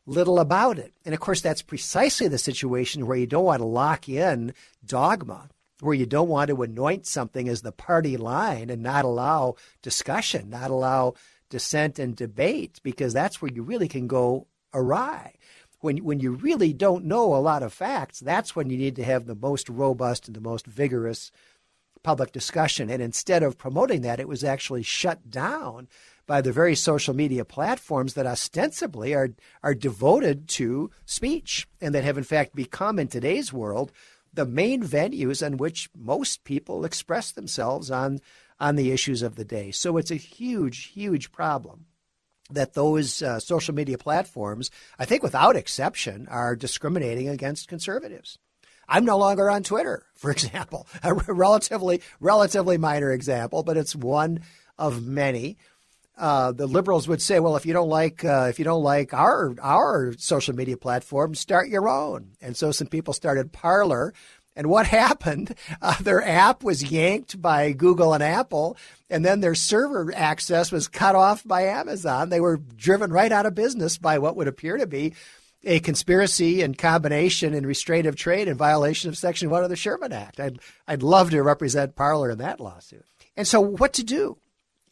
[0.07, 0.95] little about it.
[1.05, 5.49] And of course, that's precisely the situation where you don't want to lock in dogma,
[5.81, 10.51] where you don't want to anoint something as the party line and not allow discussion,
[10.51, 11.15] not allow
[11.51, 15.35] dissent and debate, because that's where you really can go awry.
[15.81, 19.05] When, when you really don't know a lot of facts, that's when you need to
[19.05, 21.31] have the most robust and the most vigorous
[22.03, 22.89] public discussion.
[22.89, 25.89] And instead of promoting that, it was actually shut down
[26.27, 29.31] by the very social media platforms that ostensibly are,
[29.63, 33.93] are devoted to speech and that have, in fact, become in today's world
[34.37, 38.21] the main venues on which most people express themselves on,
[38.61, 39.71] on the issues of the day.
[39.71, 41.87] So it's a huge, huge problem
[42.51, 48.39] that those uh, social media platforms, I think without exception, are discriminating against conservatives.
[48.89, 54.41] I'm no longer on Twitter, for example, a relatively relatively minor example, but it's one
[54.79, 55.59] of many.
[56.17, 59.13] Uh, the liberals would say, "Well, if you don't like uh, if you don't like
[59.13, 64.15] our our social media platform, start your own." And so some people started Parler,
[64.57, 65.55] and what happened?
[65.83, 68.79] Uh, their app was yanked by Google and Apple,
[69.11, 72.31] and then their server access was cut off by Amazon.
[72.31, 75.13] They were driven right out of business by what would appear to be
[75.65, 79.77] a conspiracy and combination and restraint of trade in violation of Section 1 of the
[79.77, 80.39] Sherman Act.
[80.39, 83.05] I'd, I'd love to represent Parler in that lawsuit.
[83.37, 84.39] And so, what to do?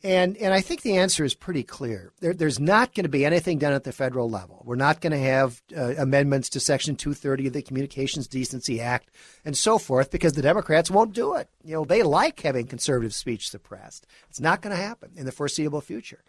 [0.04, 2.12] And, and I think the answer is pretty clear.
[2.20, 4.62] There, there's not going to be anything done at the federal level.
[4.66, 9.10] We're not going to have uh, amendments to Section 230 of the Communications Decency Act
[9.46, 11.48] and so forth because the Democrats won't do it.
[11.64, 14.06] You know, they like having conservative speech suppressed.
[14.28, 16.22] It's not going to happen in the foreseeable future.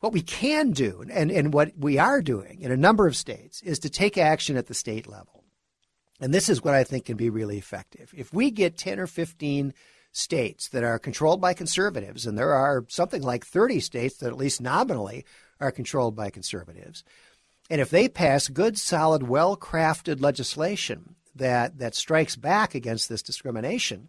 [0.00, 3.62] What we can do, and, and what we are doing in a number of states,
[3.62, 5.44] is to take action at the state level.
[6.20, 8.12] And this is what I think can be really effective.
[8.16, 9.74] If we get 10 or 15
[10.12, 14.36] states that are controlled by conservatives, and there are something like 30 states that at
[14.36, 15.24] least nominally
[15.60, 17.04] are controlled by conservatives,
[17.70, 23.22] and if they pass good, solid, well crafted legislation that, that strikes back against this
[23.22, 24.08] discrimination,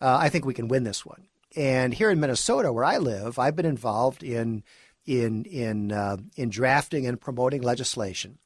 [0.00, 1.26] uh, I think we can win this one.
[1.56, 4.62] And here in Minnesota, where I live, I've been involved in
[5.06, 8.38] in in uh, in drafting and promoting legislation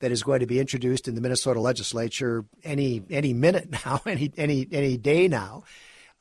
[0.00, 4.30] that is going to be introduced in the Minnesota legislature any any minute now, any
[4.36, 5.64] any any day now.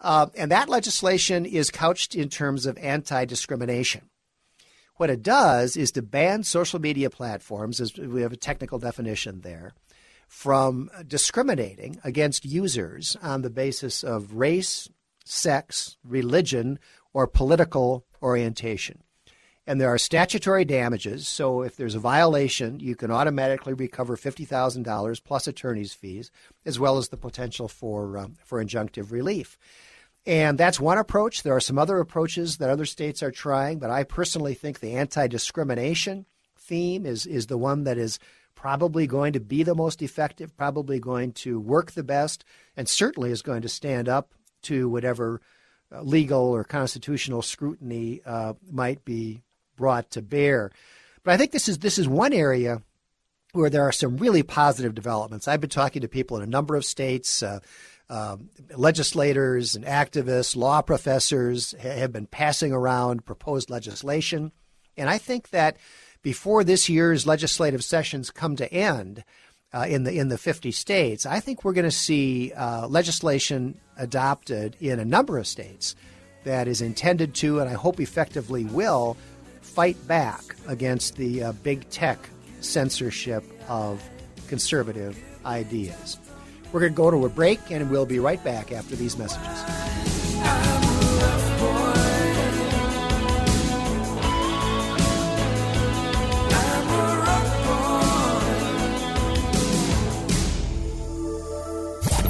[0.01, 4.09] Uh, and that legislation is couched in terms of anti-discrimination.
[4.95, 9.41] What it does is to ban social media platforms, as we have a technical definition
[9.41, 9.73] there,
[10.27, 14.89] from discriminating against users on the basis of race,
[15.25, 16.79] sex, religion,
[17.13, 19.03] or political orientation
[19.69, 21.27] and there are statutory damages.
[21.27, 26.31] So if there's a violation, you can automatically recover fifty thousand dollars plus attorney's fees,
[26.65, 29.59] as well as the potential for um, for injunctive relief.
[30.25, 31.43] And that's one approach.
[31.43, 34.95] There are some other approaches that other states are trying, but I personally think the
[34.95, 36.25] anti-discrimination
[36.57, 38.19] theme is is the one that is
[38.53, 42.43] probably going to be the most effective, probably going to work the best,
[42.75, 45.41] and certainly is going to stand up to whatever
[45.91, 49.41] uh, legal or constitutional scrutiny uh, might be
[49.77, 50.71] brought to bear.
[51.23, 52.81] But I think this is this is one area
[53.53, 55.47] where there are some really positive developments.
[55.47, 57.41] I've been talking to people in a number of states.
[57.41, 57.59] Uh,
[58.09, 58.37] uh,
[58.75, 64.51] legislators and activists, law professors have been passing around proposed legislation.
[64.97, 65.77] And I think that
[66.21, 69.23] before this year's legislative sessions come to end
[69.71, 73.79] uh, in the in the 50 states, I think we're going to see uh, legislation
[73.97, 75.95] adopted in a number of states
[76.43, 79.17] that is intended to, and I hope effectively will,
[79.61, 82.17] fight back against the uh, big tech
[82.61, 84.03] censorship of
[84.47, 86.17] conservative ideas.
[86.71, 89.63] We're going to go to a break and we'll be right back after these messages.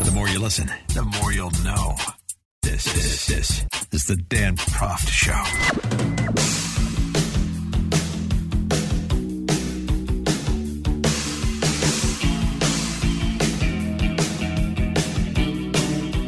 [0.06, 1.96] The more you listen, the more you'll know.
[2.62, 6.69] This, this, this is the Dan Proft Show.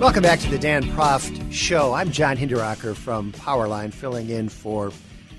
[0.02, 1.94] Welcome back to the Dan Proft Show.
[1.94, 4.92] I'm John Hinderaker from Powerline, filling in for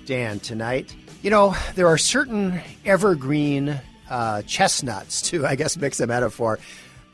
[0.06, 0.94] Dan tonight.
[1.20, 6.60] You know, there are certain evergreen uh, chestnuts, to I guess mix a metaphor,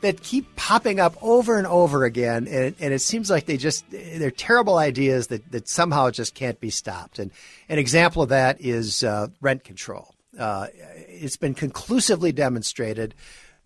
[0.01, 3.83] that keep popping up over and over again, and, and it seems like they just
[3.89, 7.17] they're terrible ideas that, that somehow just can't be stopped.
[7.17, 7.31] And
[7.67, 10.13] an example of that is uh, rent control.
[10.37, 10.67] Uh,
[11.07, 13.15] it's been conclusively demonstrated,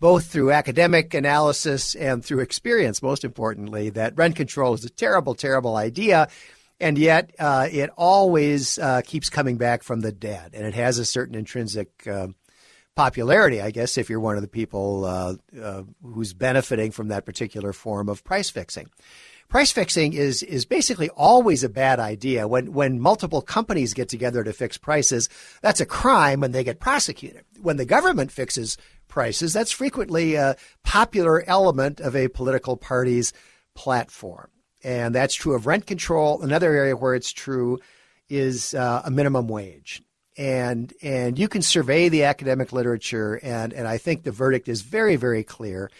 [0.04, 5.34] both through academic analysis and through experience, most importantly, that rent control is a terrible,
[5.34, 6.28] terrible idea.
[6.78, 10.98] And yet, uh, it always uh, keeps coming back from the dead, and it has
[10.98, 12.34] a certain intrinsic um,
[12.94, 17.24] popularity, I guess, if you're one of the people uh, uh, who's benefiting from that
[17.24, 18.90] particular form of price fixing.
[19.48, 22.48] Price fixing is is basically always a bad idea.
[22.48, 25.28] When when multiple companies get together to fix prices,
[25.62, 27.44] that's a crime when they get prosecuted.
[27.62, 28.76] When the government fixes
[29.14, 33.32] prices, that's frequently a popular element of a political party's
[33.76, 34.50] platform.
[34.82, 36.42] And that's true of rent control.
[36.42, 37.78] Another area where it's true
[38.28, 40.02] is uh, a minimum wage
[40.36, 44.82] and and you can survey the academic literature, and and I think the verdict is
[44.82, 45.92] very very clear.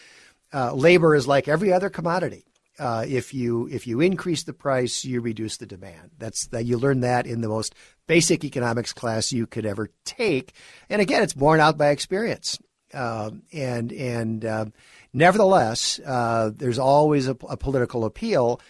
[0.52, 2.44] Uh, labor is like every other commodity.
[2.78, 6.10] Uh, if you if you increase the price, you reduce the demand.
[6.18, 7.76] That's that you learn that in the most
[8.08, 10.52] basic economics class you could ever take.
[10.90, 12.58] And again, it's borne out by experience.
[12.94, 14.66] Uh, and and uh,
[15.12, 18.60] nevertheless, uh, there's always a, a political appeal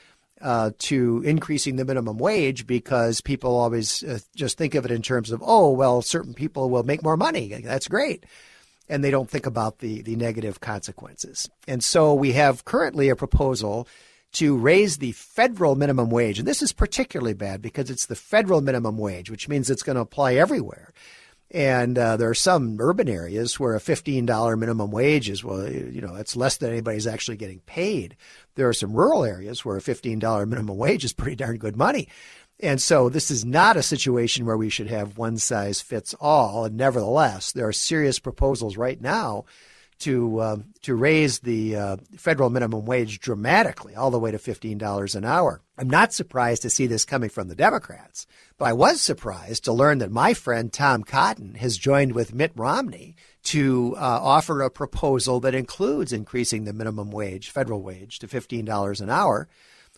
[0.40, 5.02] uh, to increasing the minimum wage because people always uh, just think of it in
[5.02, 7.48] terms of, oh, well, certain people will make more money.
[7.64, 8.26] That's great.
[8.88, 11.48] And they don't think about the, the negative consequences.
[11.66, 13.88] And so we have currently a proposal
[14.32, 16.38] to raise the federal minimum wage.
[16.38, 19.96] And this is particularly bad because it's the federal minimum wage, which means it's going
[19.96, 20.92] to apply everywhere.
[21.50, 26.00] And uh, there are some urban areas where a $15 minimum wage is, well, you
[26.00, 28.16] know, that's less than anybody's actually getting paid.
[28.56, 32.08] There are some rural areas where a $15 minimum wage is pretty darn good money.
[32.60, 36.64] And so this is not a situation where we should have one size fits all.
[36.64, 39.44] And nevertheless, there are serious proposals right now
[40.00, 44.76] to um, to raise the uh, federal minimum wage dramatically, all the way to fifteen
[44.78, 45.60] dollars an hour.
[45.78, 48.26] I'm not surprised to see this coming from the Democrats,
[48.58, 52.52] but I was surprised to learn that my friend Tom Cotton has joined with Mitt
[52.54, 58.28] Romney to uh, offer a proposal that includes increasing the minimum wage, federal wage, to
[58.28, 59.48] fifteen dollars an hour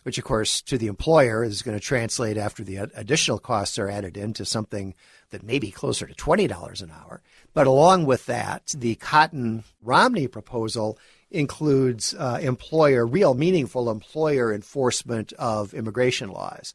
[0.07, 3.89] which of course to the employer is going to translate after the additional costs are
[3.89, 4.95] added into something
[5.31, 7.21] that may be closer to $20 an hour.
[7.53, 10.97] But along with that, the Cotton Romney proposal
[11.29, 16.73] includes uh, employer, real meaningful employer enforcement of immigration laws.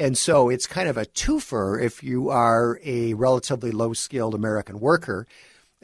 [0.00, 4.80] And so it's kind of a twofer if you are a relatively low skilled American
[4.80, 5.26] worker.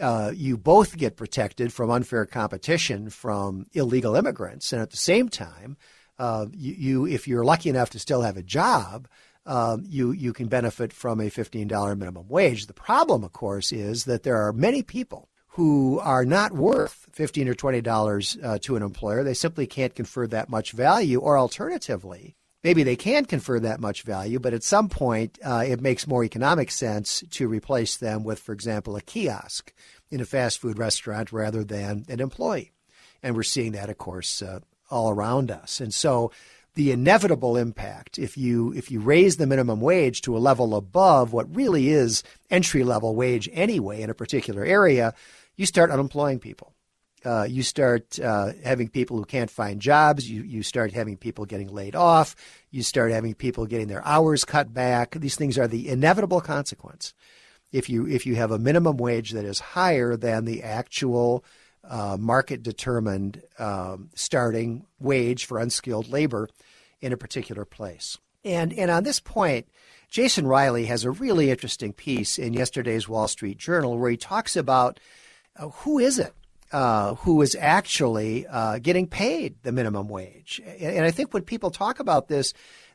[0.00, 4.72] Uh, you both get protected from unfair competition from illegal immigrants.
[4.72, 5.76] And at the same time,
[6.18, 9.06] uh, you, you, if you're lucky enough to still have a job,
[9.44, 12.68] um, you you can benefit from a $15 minimum wage.
[12.68, 17.48] The problem, of course, is that there are many people who are not worth $15
[17.48, 19.22] or $20 uh, to an employer.
[19.22, 22.34] They simply can't confer that much value, or alternatively,
[22.66, 26.24] maybe they can confer that much value, but at some point uh, it makes more
[26.24, 29.72] economic sense to replace them with, for example, a kiosk
[30.10, 32.72] in a fast food restaurant rather than an employee.
[33.22, 34.58] And we're seeing that, of course, uh,
[34.90, 35.80] all around us.
[35.80, 36.32] And so
[36.74, 41.32] the inevitable impact if you if you raise the minimum wage to a level above
[41.32, 45.14] what really is entry level wage anyway in a particular area,
[45.54, 46.75] you start unemploying people.
[47.24, 50.30] Uh, you start uh, having people who can't find jobs.
[50.30, 52.36] You you start having people getting laid off.
[52.70, 55.12] You start having people getting their hours cut back.
[55.12, 57.14] These things are the inevitable consequence.
[57.72, 61.44] If you if you have a minimum wage that is higher than the actual
[61.88, 66.48] uh, market determined um, starting wage for unskilled labor
[67.00, 68.18] in a particular place.
[68.44, 69.68] And, and on this point,
[70.08, 74.56] Jason Riley has a really interesting piece in yesterday's Wall Street Journal where he talks
[74.56, 75.00] about
[75.56, 76.32] uh, who is it
[76.72, 80.60] uh, who is actually uh, getting paid the minimum wage.
[80.78, 82.52] And, I think when people talk about this,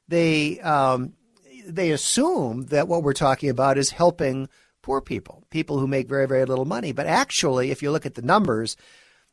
[0.07, 1.13] they um,
[1.65, 4.49] they assume that what we're talking about is helping
[4.81, 6.91] poor people, people who make very, very little money.
[6.91, 8.75] But actually, if you look at the numbers,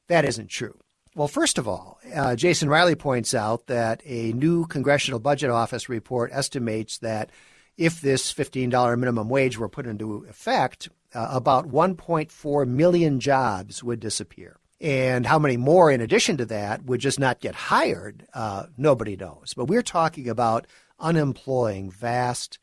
[0.08, 0.78] that isn't true.
[1.14, 5.88] Well, first of all, uh, Jason Riley points out that a new Congressional Budget Office
[5.88, 7.30] report estimates that
[7.76, 14.00] if this $15 minimum wage were put into effect, uh, about 1.4 million jobs would
[14.00, 14.58] disappear.
[14.80, 19.16] And how many more, in addition to that, would just not get hired, uh, nobody
[19.16, 19.52] knows.
[19.56, 20.66] But we're talking about
[21.00, 22.58] unemploying vast,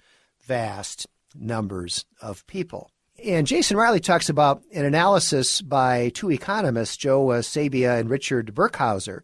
[0.46, 2.92] vast numbers of people.
[3.24, 8.54] And Jason Riley talks about an analysis by two economists, Joe uh, Sabia and Richard
[8.54, 9.22] Burkhauser,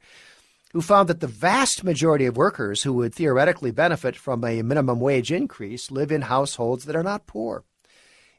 [0.72, 5.00] who found that the vast majority of workers who would theoretically benefit from a minimum
[5.00, 7.64] wage increase live in households that are not poor.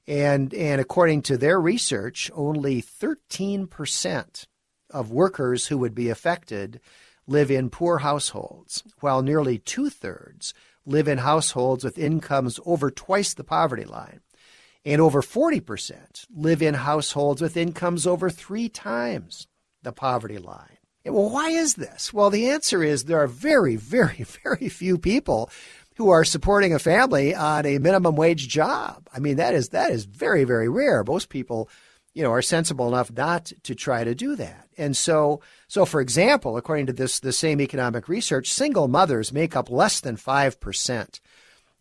[0.07, 4.47] And, and according to their research, only 13%
[4.91, 6.81] of workers who would be affected
[7.27, 10.55] live in poor households, while nearly two thirds
[10.85, 14.21] live in households with incomes over twice the poverty line.
[14.85, 19.47] And over 40% live in households with incomes over three times
[19.83, 20.79] the poverty line.
[21.05, 22.13] Well, why is this?
[22.13, 25.51] Well, the answer is there are very, very, very few people
[25.97, 29.09] who are supporting a family on a minimum wage job.
[29.15, 31.05] I mean, that is that is very, very rare.
[31.05, 31.69] Most people,
[32.15, 34.69] you know, are sensible enough not to try to do that.
[34.79, 39.55] And so, so for example, according to this the same economic research, single mothers make
[39.57, 41.21] up less than five percent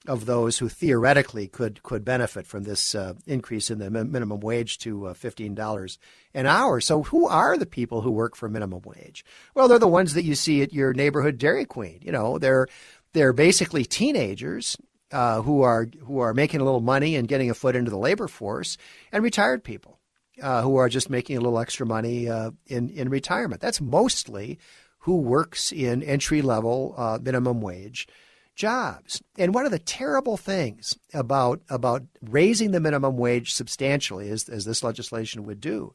[0.08, 4.80] of those who theoretically could could benefit from this uh, increase in the minimum wage
[4.80, 6.00] to uh, fifteen dollars
[6.34, 6.82] an hour.
[6.82, 9.24] So, who are the people who work for minimum wage?
[9.54, 12.00] Well, they're the ones that you see at your neighborhood Dairy Queen.
[12.02, 12.68] You know, they're
[13.14, 14.78] they're basically teenagers
[15.12, 17.98] uh, who are who are making a little money and getting a foot into the
[17.98, 18.78] labor force,
[19.12, 20.00] and retired people
[20.42, 23.62] uh, who are just making a little extra money uh, in in retirement.
[23.62, 24.60] That's mostly
[25.00, 28.08] who works in entry level uh, minimum wage
[28.56, 29.22] jobs.
[29.38, 34.66] And one of the terrible things about about raising the minimum wage substantially, as, as
[34.66, 35.94] this legislation would do,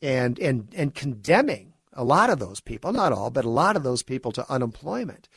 [0.00, 3.82] and and and condemning a lot of those people, not all, but a lot of
[3.82, 5.28] those people to unemployment,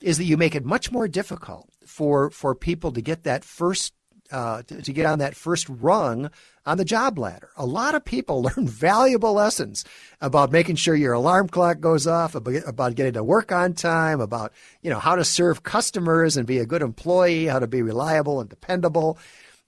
[0.00, 3.92] is that you make it much more difficult for for people to get that first
[4.30, 6.30] uh, to, to, get on that first rung
[6.64, 7.50] on the job ladder.
[7.56, 9.84] A lot of people learn valuable lessons
[10.20, 14.52] about making sure your alarm clock goes off, about, getting to work on time, about
[14.82, 18.40] you know how to serve customers and be a good employee, how to be reliable
[18.40, 19.18] and dependable.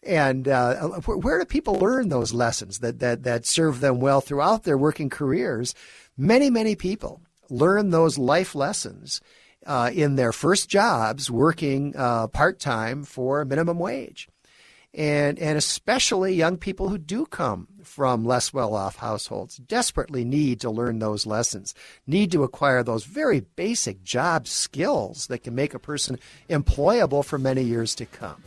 [0.02, 4.64] And uh, where do people learn those lessons that, that that serve them well throughout
[4.64, 5.74] their working careers?
[6.16, 9.20] Many, many people learn those life lessons
[9.66, 14.28] uh, in their first jobs working uh, part time for minimum wage.
[14.94, 20.70] And and especially young people who do come from less well-off households desperately need to
[20.70, 21.74] learn those lessons
[22.06, 26.18] need to acquire those very basic job skills that can make a person
[26.48, 28.42] employable for many years to come.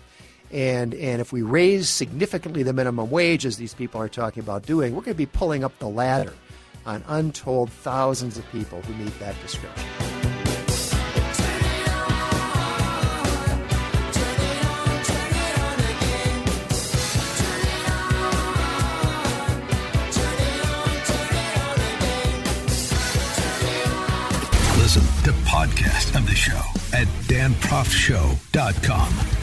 [0.51, 4.65] And and if we raise significantly the minimum wage as these people are talking about
[4.65, 6.33] doing we're going to be pulling up the ladder
[6.87, 10.10] on untold thousands of people who meet that description
[26.15, 26.61] of the show
[26.93, 29.39] at danproftshow.com.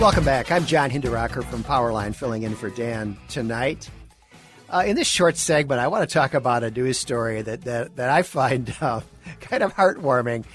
[0.00, 0.50] Welcome back.
[0.50, 3.88] I'm John Hinderaker from Powerline, filling in for Dan tonight.
[4.72, 7.96] Uh, in this short segment, I want to talk about a news story that, that,
[7.96, 9.02] that I find uh,
[9.40, 10.46] kind of heartwarming.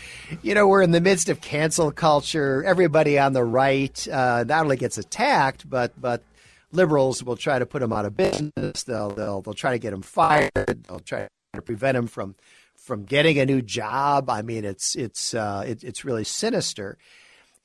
[0.41, 2.63] You know, we're in the midst of cancel culture.
[2.63, 6.23] Everybody on the right uh, not only gets attacked, but but
[6.71, 8.83] liberals will try to put them out of business.
[8.83, 10.51] They'll they'll they'll try to get them fired.
[10.87, 12.35] They'll try to prevent them from
[12.75, 14.31] from getting a new job.
[14.31, 16.97] I mean, it's it's uh, it, it's really sinister.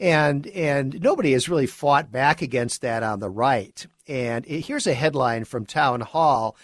[0.03, 3.87] And and nobody has really fought back against that on the right.
[4.09, 6.57] And it, here's a headline from Town Hall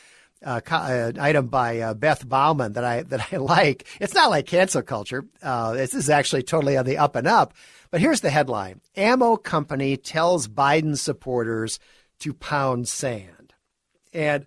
[0.45, 3.87] uh, an item by uh, Beth Baumann that I that I like.
[4.01, 5.25] It's not like cancel culture.
[5.43, 7.55] Uh, this is actually totally on the up and up.
[7.91, 11.79] But here's the headline: Ammo company tells Biden supporters
[12.21, 13.55] to pound sand.
[14.13, 14.47] And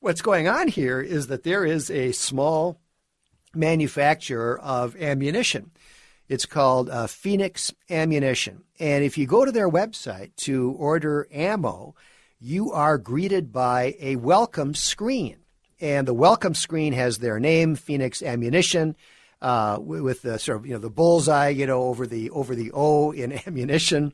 [0.00, 2.80] what's going on here is that there is a small
[3.54, 5.72] manufacturer of ammunition.
[6.30, 8.62] It's called uh, Phoenix Ammunition.
[8.78, 11.96] And if you go to their website to order ammo,
[12.38, 15.38] you are greeted by a welcome screen.
[15.80, 18.94] And the welcome screen has their name, Phoenix Ammunition,
[19.42, 22.70] uh, with the sort of you know the bullseye, you know, over the over the
[22.72, 24.12] O in ammunition,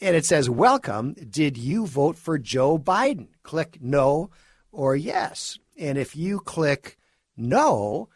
[0.00, 1.14] and it says, "Welcome.
[1.14, 4.30] Did you vote for Joe Biden?" Click no
[4.70, 6.96] or yes, and if you click
[7.36, 8.08] no,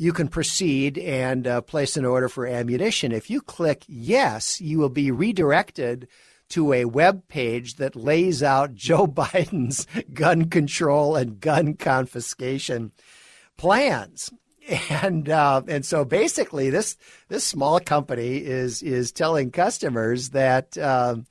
[0.00, 3.12] you can proceed and uh, place an order for ammunition.
[3.12, 6.08] If you click yes, you will be redirected
[6.48, 12.92] to a web page that lays out Joe Biden's gun control and gun confiscation
[13.58, 14.30] plans.
[14.88, 16.96] And uh, and so basically, this
[17.28, 21.26] this small company is is telling customers that um,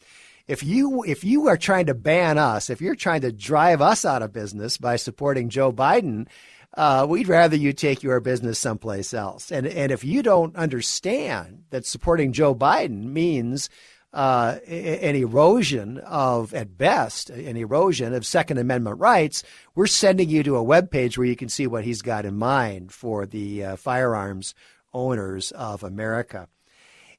[0.48, 4.04] if you if you are trying to ban us, if you're trying to drive us
[4.04, 6.28] out of business by supporting Joe Biden,
[6.76, 9.52] uh, we'd rather you take your business someplace else.
[9.52, 13.70] And and if you don't understand that supporting Joe Biden means
[14.14, 19.44] uh, an erosion of, at best, an erosion of Second Amendment rights,
[19.76, 22.36] we're sending you to a web page where you can see what he's got in
[22.36, 24.56] mind for the uh, firearms
[24.94, 26.48] owners of America.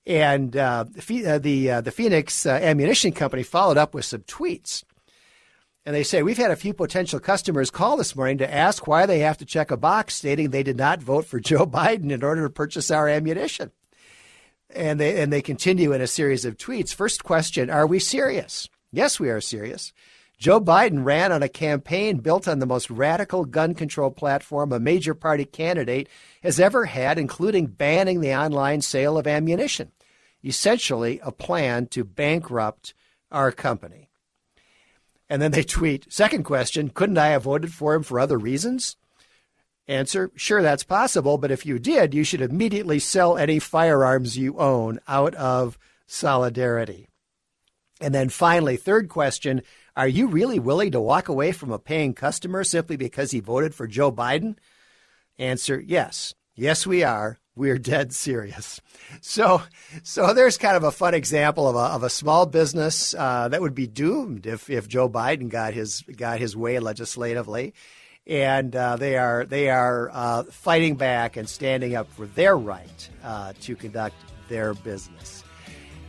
[0.06, 4.22] And uh, the uh, the, uh, the Phoenix uh, Ammunition Company followed up with some
[4.22, 4.82] tweets.
[5.86, 9.06] And they say, We've had a few potential customers call this morning to ask why
[9.06, 12.22] they have to check a box stating they did not vote for Joe Biden in
[12.22, 13.70] order to purchase our ammunition.
[14.68, 16.94] And they, and they continue in a series of tweets.
[16.94, 18.68] First question Are we serious?
[18.92, 19.92] Yes, we are serious.
[20.40, 24.80] Joe Biden ran on a campaign built on the most radical gun control platform a
[24.80, 26.08] major party candidate
[26.42, 29.92] has ever had, including banning the online sale of ammunition.
[30.42, 32.94] Essentially, a plan to bankrupt
[33.30, 34.09] our company.
[35.30, 38.96] And then they tweet, second question, couldn't I have voted for him for other reasons?
[39.86, 44.58] Answer, sure, that's possible, but if you did, you should immediately sell any firearms you
[44.58, 47.06] own out of solidarity.
[48.00, 49.62] And then finally, third question,
[49.96, 53.72] are you really willing to walk away from a paying customer simply because he voted
[53.72, 54.56] for Joe Biden?
[55.38, 56.34] Answer, yes.
[56.56, 58.80] Yes, we are we're dead serious.
[59.20, 59.60] So,
[60.02, 63.60] so there's kind of a fun example of a, of a small business uh, that
[63.60, 67.74] would be doomed if, if Joe Biden got his got his way legislatively,
[68.26, 73.10] and uh, they are they are uh, fighting back and standing up for their right
[73.22, 74.16] uh, to conduct
[74.48, 75.44] their business.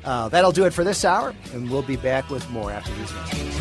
[0.06, 3.14] Uh, that'll do it for this hour, and we'll be back with more after these
[3.14, 3.58] messages.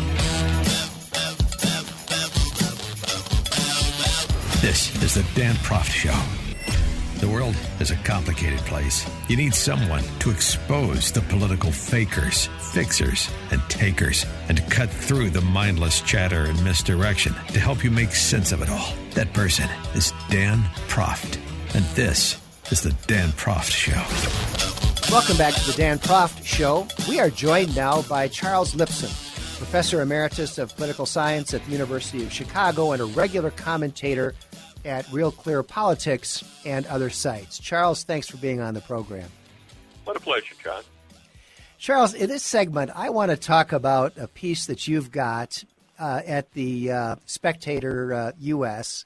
[4.61, 6.40] This is the Dan Proft Show.
[7.21, 9.07] The world is a complicated place.
[9.29, 15.29] You need someone to expose the political fakers, fixers, and takers, and to cut through
[15.29, 18.95] the mindless chatter and misdirection to help you make sense of it all.
[19.11, 21.37] That person is Dan Proft.
[21.75, 22.41] And this
[22.71, 24.01] is the Dan Proft Show.
[25.13, 26.87] Welcome back to the Dan Proft Show.
[27.07, 29.11] We are joined now by Charles Lipson,
[29.59, 34.33] Professor Emeritus of Political Science at the University of Chicago and a regular commentator
[34.85, 37.59] at Real Clear Politics and other sites.
[37.59, 39.29] Charles, thanks for being on the program.
[40.03, 40.83] What a pleasure, John.
[41.77, 45.63] Charles, in this segment, I want to talk about a piece that you've got
[45.99, 49.05] uh, at the uh, Spectator uh, U.S.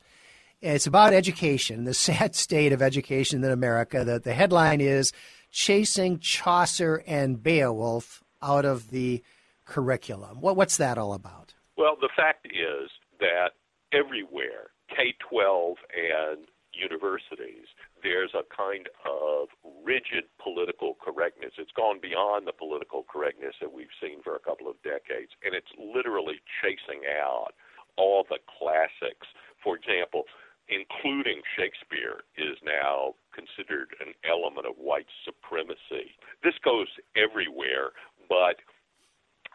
[0.62, 4.04] It's about education, the sad state of education in America.
[4.04, 5.14] The, the headline is
[5.52, 9.24] Chasing Chaucer and Beowulf Out of the
[9.66, 10.42] Curriculum.
[10.42, 11.54] What, what's that all about?
[11.78, 12.90] Well, the fact is
[13.20, 13.52] that
[13.92, 17.68] everywhere K 12 and universities,
[18.04, 19.48] there's a kind of
[19.84, 21.54] rigid political correctness.
[21.58, 25.56] It's gone beyond the political correctness that we've seen for a couple of decades, and
[25.56, 27.56] it's literally chasing out
[27.98, 29.28] all the classics.
[29.64, 30.24] For example,
[30.68, 36.18] including Shakespeare is now considered an element of white supremacy.
[36.44, 37.92] This goes everywhere,
[38.28, 38.60] but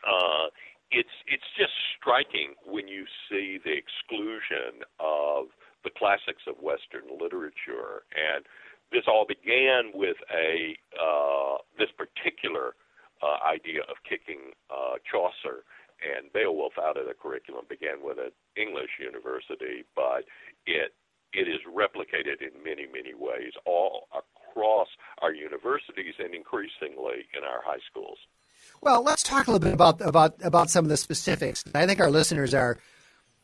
[0.06, 0.48] uh,
[0.90, 5.46] it's it's just striking when you see the exclusion of
[5.84, 8.44] the classics of Western literature, and
[8.92, 12.74] this all began with a uh, this particular
[13.22, 15.62] uh, idea of kicking uh, Chaucer
[16.02, 20.26] and Beowulf out of the curriculum began with an English university, but
[20.66, 20.92] it
[21.32, 24.88] it is replicated in many many ways all across
[25.22, 28.18] our universities and increasingly in our high schools.
[28.82, 31.62] Well, let's talk a little bit about about about some of the specifics.
[31.74, 32.78] I think our listeners are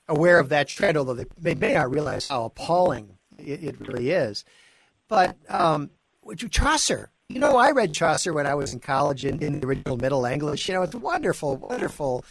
[0.08, 4.10] aware of that trend, although they, they may not realize how appalling it, it really
[4.10, 4.44] is.
[5.08, 5.90] But um,
[6.50, 9.96] Chaucer, you know, I read Chaucer when I was in college in, in the original
[9.96, 10.68] Middle English.
[10.68, 12.24] You know, it's wonderful, wonderful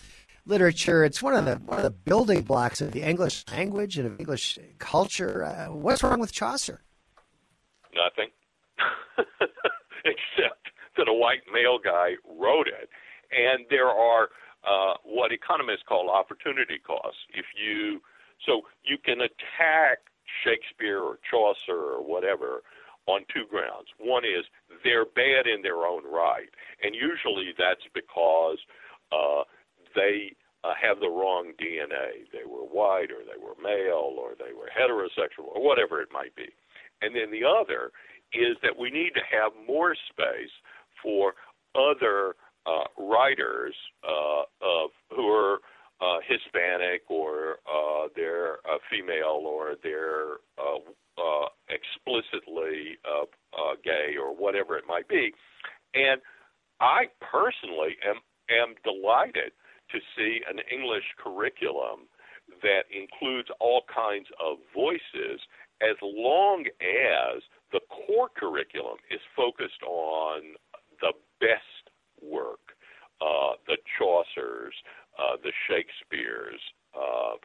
[0.45, 1.03] literature.
[1.03, 4.19] It's one of the one of the building blocks of the English language and of
[4.19, 5.43] English culture.
[5.43, 6.81] Uh, what's wrong with Chaucer?
[7.93, 8.29] Nothing,
[10.05, 10.64] except
[10.97, 12.89] that a white male guy wrote it.
[13.31, 14.29] And there are
[14.63, 17.19] uh, what economists call opportunity costs.
[17.33, 18.01] If you
[18.45, 19.99] so you can attack
[20.43, 22.63] Shakespeare or Chaucer or whatever
[23.07, 23.87] on two grounds.
[23.99, 24.45] One is
[24.83, 26.49] they're bad in their own right,
[26.81, 28.57] and usually that's because
[29.11, 29.43] uh,
[29.95, 32.25] they uh, have the wrong DNA.
[32.33, 36.35] They were white, or they were male, or they were heterosexual, or whatever it might
[36.35, 36.49] be.
[37.01, 37.91] And then the other
[38.33, 40.51] is that we need to have more space
[41.05, 41.35] for
[41.75, 45.59] other uh, writers uh, of who are
[46.01, 50.81] uh, Hispanic or uh, they're uh, female or they're uh,
[51.17, 53.23] uh, explicitly uh,
[53.55, 55.31] uh, gay or whatever it might be.
[55.93, 56.19] And
[56.81, 58.17] I personally am
[58.49, 59.53] am delighted
[59.91, 62.09] to see an English curriculum
[62.61, 65.39] that includes all kinds of voices
[65.81, 67.41] as long as
[67.71, 70.41] the core curriculum is focused on
[71.39, 71.89] best
[72.21, 72.75] work,
[73.21, 74.73] uh, the Chaucers,
[75.17, 76.59] uh, the Shakespeares,
[76.95, 77.35] uh,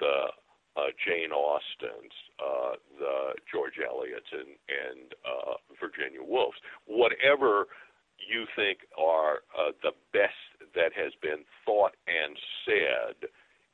[0.00, 0.30] the
[0.76, 6.58] uh, Jane Austens, uh, the George Eliots, and, and uh, Virginia Woolfs.
[6.86, 7.66] Whatever
[8.18, 10.38] you think are uh, the best
[10.74, 12.36] that has been thought and
[12.66, 13.30] said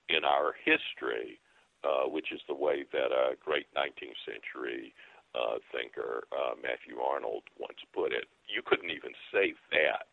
[0.09, 1.41] in our history,
[1.85, 4.95] uh, which is the way that a great 19th century
[5.35, 8.25] uh, thinker, uh, Matthew Arnold, once put it.
[8.49, 10.07] You couldn't even say that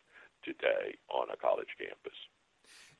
[0.44, 2.18] today on a college campus.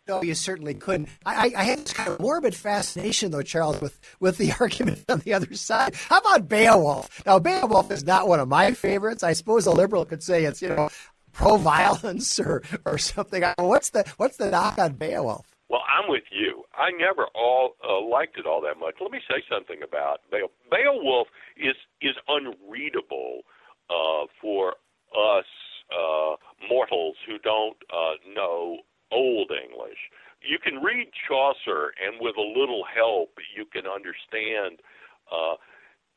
[0.08, 1.08] No, you certainly couldn't.
[1.24, 5.20] I, I, had this kind of morbid fascination, though, Charles, with, with the argument on
[5.20, 5.94] the other side.
[5.94, 7.24] How about Beowulf?
[7.24, 9.22] Now, Beowulf is not one of my favorites.
[9.22, 10.88] I suppose a liberal could say it's, you know,
[11.32, 13.44] pro-violence or, or something.
[13.58, 15.51] What's the what's the knock on Beowulf?
[15.72, 16.64] Well, I'm with you.
[16.76, 18.96] I never all uh, liked it all that much.
[19.00, 20.52] Let me say something about Beowulf.
[20.70, 23.40] Beowulf is is unreadable
[23.88, 24.76] uh, for
[25.16, 25.48] us
[25.88, 26.36] uh,
[26.68, 29.96] mortals who don't uh, know Old English.
[30.44, 34.84] You can read Chaucer, and with a little help, you can understand
[35.32, 35.56] uh,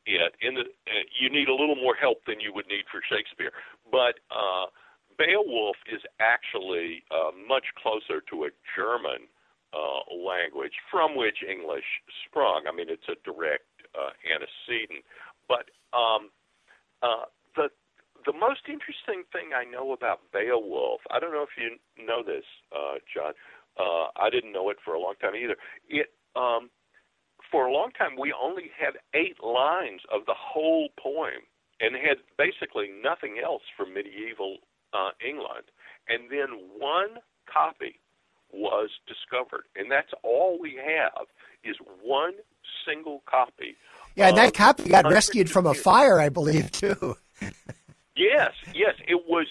[0.04, 0.36] it.
[0.44, 3.52] In the, uh, you need a little more help than you would need for Shakespeare,
[3.90, 4.68] but uh,
[5.16, 9.24] Beowulf is actually uh, much closer to a German
[9.76, 11.84] uh, language from which English
[12.24, 12.64] sprung.
[12.66, 15.04] I mean, it's a direct uh, antecedent.
[15.48, 16.30] But um,
[17.02, 17.68] uh, the
[18.24, 22.44] the most interesting thing I know about Beowulf, I don't know if you know this,
[22.74, 23.34] uh, John.
[23.78, 25.56] Uh, I didn't know it for a long time either.
[25.88, 26.70] It um,
[27.50, 31.44] for a long time we only had eight lines of the whole poem
[31.80, 34.58] and had basically nothing else from medieval
[34.94, 35.68] uh, England.
[36.08, 37.20] And then one
[37.52, 38.00] copy
[38.52, 41.26] was discovered, and that's all we have
[41.64, 42.34] is one
[42.86, 43.76] single copy.
[44.14, 47.16] Yeah, and that copy got rescued from a fire, I believe, too.
[48.16, 49.46] yes, yes, it was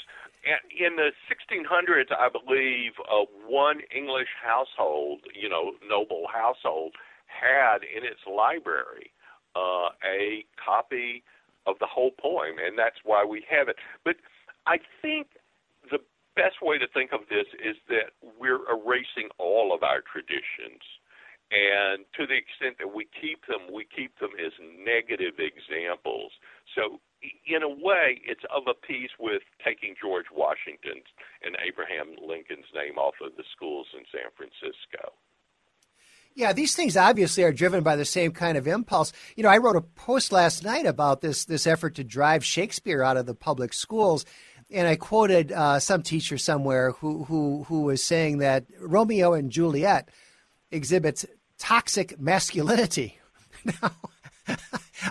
[0.45, 2.11] in the 1600s.
[2.11, 6.93] I believe uh, one English household, you know, noble household,
[7.27, 9.11] had in its library
[9.55, 11.23] uh, a copy
[11.65, 13.77] of the whole poem, and that's why we have it.
[14.03, 14.15] But
[14.67, 15.27] I think
[16.35, 20.83] best way to think of this is that we're erasing all of our traditions.
[21.51, 26.33] And to the extent that we keep them, we keep them as negative examples.
[26.73, 26.99] So,
[27.45, 31.05] in a way, it's of a piece with taking George Washington's
[31.45, 35.13] and Abraham Lincoln's name off of the schools in San Francisco.
[36.35, 39.13] Yeah, these things obviously are driven by the same kind of impulse.
[39.37, 43.01] You know, I wrote a post last night about this this effort to drive Shakespeare
[43.01, 44.25] out of the public schools,
[44.71, 49.51] and I quoted uh, some teacher somewhere who who who was saying that Romeo and
[49.51, 50.09] Juliet
[50.71, 51.25] exhibits
[51.57, 53.19] toxic masculinity.
[53.65, 53.91] now,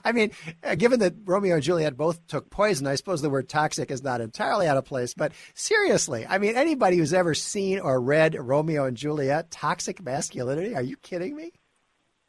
[0.04, 0.32] I mean,
[0.62, 4.02] uh, given that Romeo and Juliet both took poison, I suppose the word toxic is
[4.02, 5.14] not entirely out of place.
[5.14, 10.74] But seriously, I mean, anybody who's ever seen or read Romeo and Juliet, toxic masculinity?
[10.74, 11.52] Are you kidding me?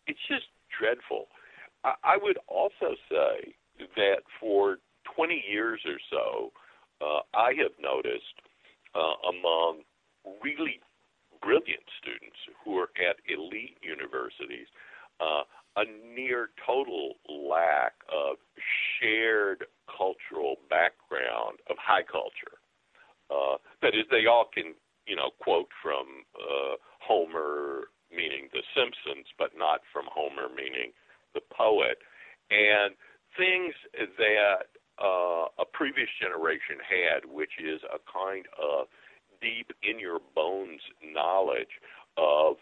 [0.07, 0.45] It's just
[0.77, 1.27] dreadful.
[1.83, 3.55] I, I would also say
[3.95, 4.77] that for
[5.15, 6.51] 20 years or so,
[7.01, 8.35] uh, I have noticed
[8.95, 9.81] uh, among
[10.43, 10.79] really
[11.41, 14.67] brilliant students who are at elite universities
[15.19, 15.43] uh,
[15.77, 15.83] a
[16.15, 18.37] near total lack of
[18.99, 22.59] shared cultural background of high culture.
[23.29, 24.73] Uh, that is, they all can,
[25.07, 30.91] you know, quote from uh, Homer, meaning The Simpsons, but not from Homer, meaning
[31.33, 31.99] the poet.
[32.49, 32.95] And
[33.35, 33.73] things
[34.17, 38.87] that uh, a previous generation had, which is a kind of
[39.41, 41.81] deep in your bones knowledge
[42.17, 42.55] of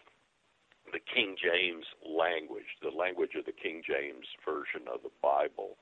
[0.92, 5.78] the King James language, the language of the King James version of the Bible,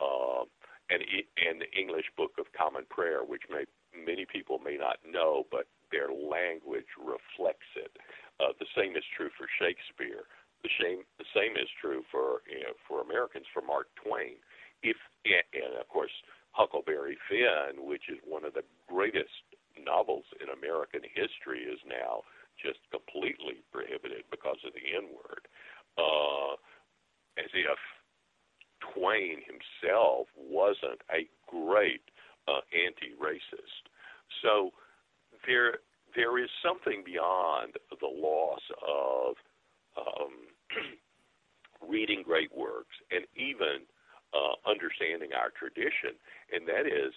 [0.00, 0.46] uh,
[0.90, 1.02] and
[1.42, 5.66] and the English Book of Common Prayer, which may many people may not know, but
[5.90, 7.90] their language reflects it.
[8.38, 10.30] Uh, the same is true for Shakespeare.
[10.62, 14.38] The same the same is true for you know, for Americans for Mark Twain
[14.82, 16.12] if and of course
[16.52, 19.44] Huckleberry Finn, which is one of the greatest
[19.76, 22.22] novels in American history, is now
[22.56, 25.44] just completely prohibited because of the N word.
[25.98, 26.56] Uh,
[27.36, 27.78] as if
[28.94, 32.02] Twain himself wasn't a great
[32.48, 33.84] uh, anti-racist.
[34.42, 34.70] So
[35.46, 35.78] there
[36.14, 39.34] there is something beyond the loss of
[39.98, 40.32] um,
[41.88, 43.84] reading great works and even
[44.34, 46.18] uh, understanding our tradition,
[46.52, 47.12] and that is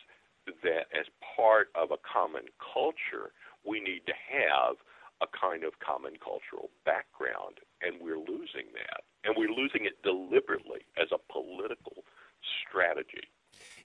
[0.64, 1.06] that as
[1.36, 3.32] part of a common culture,
[3.66, 4.76] we need to have
[5.22, 9.04] a kind of common cultural background, and we're losing that.
[9.24, 12.04] And we're losing it deliberately as a political
[12.68, 13.28] strategy.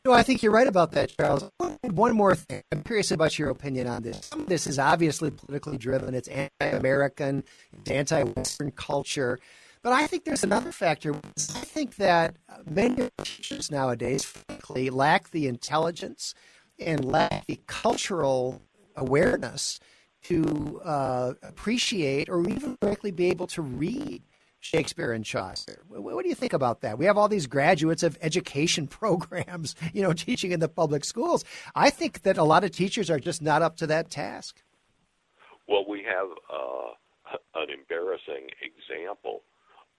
[0.04, 1.50] No, I think you're right about that, Charles.
[1.82, 2.62] One more thing.
[2.70, 4.26] I'm curious about your opinion on this.
[4.26, 6.14] Some of this is obviously politically driven.
[6.14, 7.42] It's anti-American,
[7.80, 9.40] it's anti-Western culture.
[9.84, 11.14] But I think there's another factor.
[11.14, 16.34] I think that many teachers nowadays, frankly, lack the intelligence
[16.78, 18.62] and lack the cultural
[18.96, 19.78] awareness
[20.22, 24.22] to uh, appreciate or even directly be able to read
[24.58, 25.82] Shakespeare and Chaucer.
[25.86, 26.96] What do you think about that?
[26.96, 31.44] We have all these graduates of education programs, you know, teaching in the public schools.
[31.74, 34.62] I think that a lot of teachers are just not up to that task.
[35.68, 39.42] Well, we have uh, an embarrassing example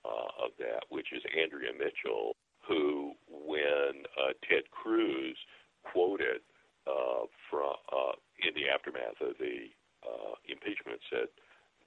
[0.05, 5.37] uh, of that, which is Andrea Mitchell, who, when uh, Ted Cruz
[5.81, 6.45] quoted
[6.85, 8.13] uh, from uh,
[8.45, 9.73] in the aftermath of the
[10.05, 11.29] uh, impeachment, said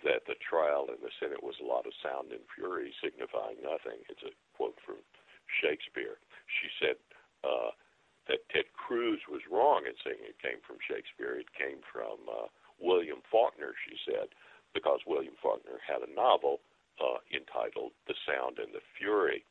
[0.02, 3.98] that the trial in the Senate was a lot of sound and fury, signifying nothing.
[4.10, 5.02] It's a quote from
[5.62, 6.18] Shakespeare.
[6.46, 6.96] She said
[7.42, 7.74] uh,
[8.30, 11.38] that Ted Cruz was wrong in saying it came from Shakespeare.
[11.38, 12.46] It came from uh,
[12.78, 14.30] William Faulkner, she said,
[14.74, 16.62] because William Faulkner had a novel
[17.00, 19.44] uh, entitled The Sound and the Fury.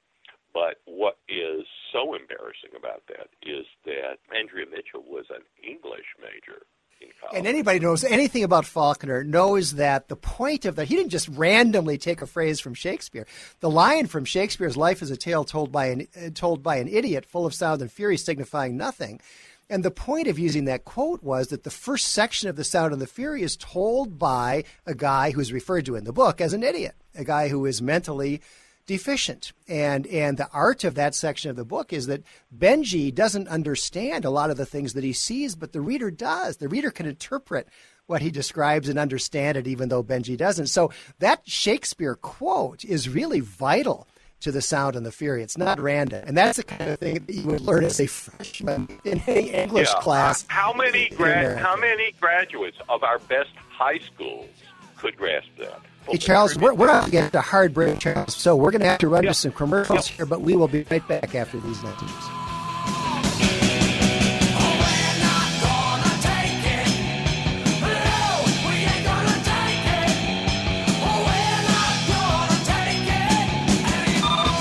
[0.53, 6.65] But what is so embarrassing about that is that Andrea Mitchell was an English major
[6.99, 7.37] in college.
[7.37, 11.27] and anybody knows anything about Faulkner knows that the point of that he didn't just
[11.29, 13.27] randomly take a phrase from Shakespeare.
[13.59, 16.87] The line from Shakespeare's "Life is a tale told by an uh, told by an
[16.87, 19.21] idiot, full of sound and fury, signifying nothing."
[19.69, 22.93] And the point of using that quote was that the first section of the Sound
[22.93, 26.53] and the Fury is told by a guy who's referred to in the book as
[26.53, 28.41] an idiot, a guy who is mentally
[28.87, 29.51] deficient.
[29.67, 32.23] And and the art of that section of the book is that
[32.57, 36.57] Benji doesn't understand a lot of the things that he sees, but the reader does.
[36.57, 37.67] The reader can interpret
[38.07, 40.67] what he describes and understand it, even though Benji doesn't.
[40.67, 44.07] So that Shakespeare quote is really vital
[44.39, 45.43] to the sound and the fury.
[45.43, 48.07] It's not random, and that's the kind of thing that you would learn as a
[48.07, 50.01] freshman in any English yeah.
[50.01, 50.45] class.
[50.47, 51.57] How many grad?
[51.57, 54.47] How many graduates of our best high schools
[54.95, 55.81] could grasp that?
[56.09, 58.33] Hey, Charles, we're, we're to get a hard break, Charles.
[58.33, 59.31] So we're going to have to run yep.
[59.31, 60.17] to some commercials yep.
[60.17, 62.09] here, but we will be right back after these messages.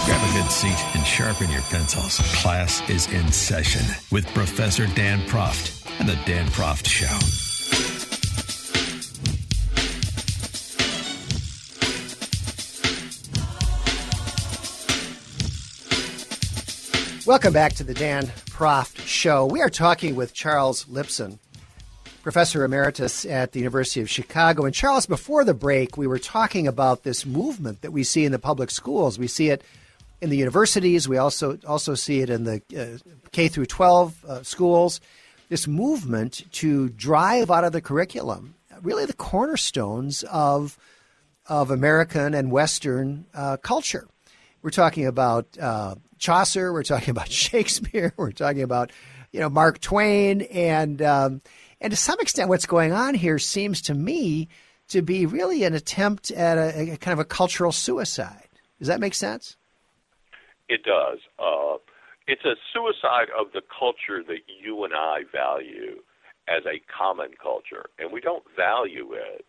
[0.05, 2.18] Grab a good seat and sharpen your pencils.
[2.43, 7.45] Class is in session with Professor Dan Proft and the Dan Proft Show.
[17.27, 19.47] Welcome back to the Dan Proft Show.
[19.47, 21.40] We are talking with Charles Lipson,
[22.23, 24.65] professor emeritus at the University of Chicago.
[24.65, 28.31] And Charles, before the break, we were talking about this movement that we see in
[28.31, 29.19] the public schools.
[29.19, 29.65] We see it
[30.20, 31.09] in the universities.
[31.09, 32.98] We also also see it in the uh,
[33.32, 35.01] K through 12 uh, schools.
[35.48, 40.78] This movement to drive out of the curriculum really the cornerstones of
[41.48, 44.07] of American and Western uh, culture.
[44.62, 48.93] We're talking about uh, Chaucer, we're talking about Shakespeare, we're talking about
[49.33, 51.43] you know Mark Twain, and um,
[51.81, 54.49] and to some extent, what's going on here seems to me
[54.89, 58.49] to be really an attempt at a, a kind of a cultural suicide.
[58.79, 59.57] Does that make sense?
[60.69, 61.19] It does.
[61.39, 61.79] Uh,
[62.27, 66.03] it's a suicide of the culture that you and I value
[66.49, 69.45] as a common culture, and we don't value it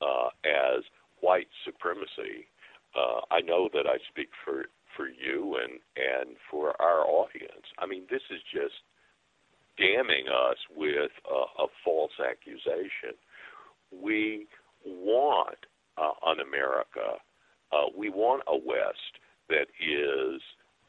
[0.00, 0.84] uh, as
[1.20, 2.46] white supremacy.
[2.94, 7.66] Uh, I know that I speak for for you and and for our audience.
[7.78, 8.74] I mean, this is just
[9.78, 13.14] damning us with a, a false accusation.
[13.92, 14.46] We
[14.84, 15.58] want
[15.98, 17.20] uh, an America.
[17.72, 20.40] Uh, we want a West that is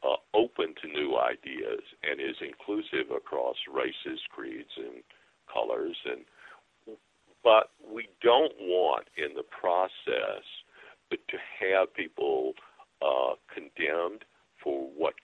[0.02, 5.02] uh, open to new ideas and is inclusive across races, creeds, and
[5.52, 5.96] colors.
[6.04, 6.24] And
[7.44, 10.44] but we don't want, in the process,
[11.10, 12.52] to have people
[13.02, 14.24] uh, condemned
[14.62, 15.14] for what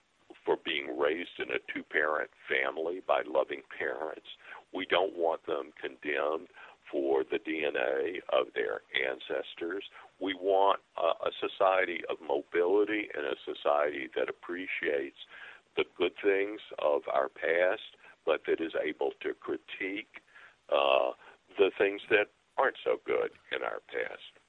[0.45, 4.27] for being raised in a two-parent family by loving parents.
[4.73, 6.49] We don't want them condemned
[6.91, 9.83] for the DNA of their ancestors.
[10.21, 15.17] We want uh, a society of mobility and a society that appreciates
[15.75, 20.21] the good things of our past, but that is able to critique
[20.71, 21.11] uh,
[21.57, 22.27] the things that
[22.57, 24.44] aren't so good in our past.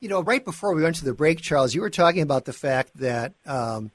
[0.00, 2.52] You know, right before we went to the break, Charles, you were talking about the
[2.52, 3.90] fact that um,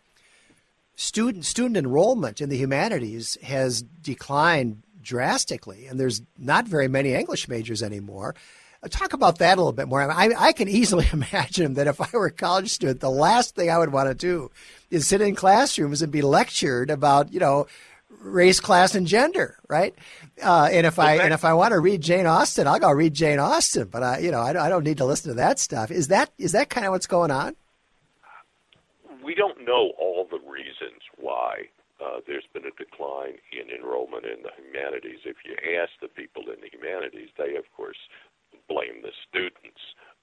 [0.96, 7.48] student student enrollment in the humanities has declined drastically, and there's not very many English
[7.48, 8.36] majors anymore.
[8.84, 10.02] Uh, talk about that a little bit more.
[10.02, 13.70] I, I can easily imagine that if I were a college student, the last thing
[13.70, 14.50] I would want to do
[14.90, 17.68] is sit in classrooms and be lectured about, you know,
[18.20, 19.96] race, class, and gender, right?
[20.42, 23.14] Uh, and if I and if I want to read Jane Austen, I'll go read
[23.14, 23.88] Jane Austen.
[23.88, 25.92] But I, you know, I, I don't need to listen to that stuff.
[25.92, 27.56] Is that is that kind of what's going on?
[29.24, 31.70] We don't know all the reasons why
[32.04, 35.20] uh, there's been a decline in enrollment in the humanities.
[35.26, 37.98] If you ask the people in the humanities, they of course
[38.68, 39.80] blame the students.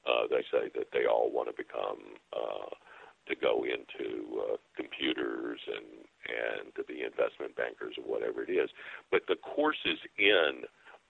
[0.06, 2.74] Uh, they say that they all want to become uh,
[3.28, 5.86] to go into uh, computers and
[6.28, 8.68] and to be investment bankers or whatever it is.
[9.10, 10.64] But the courses in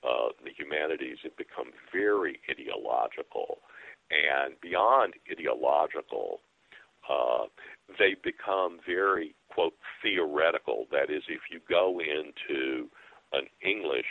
[0.05, 3.59] uh, the humanities have become very ideological,
[4.11, 6.41] and beyond ideological,
[7.09, 7.47] uh,
[7.99, 10.87] they become very quote theoretical.
[10.93, 12.89] That is, if you go into
[13.33, 14.07] an English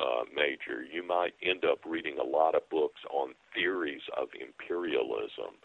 [0.00, 5.58] uh, major, you might end up reading a lot of books on theories of imperialism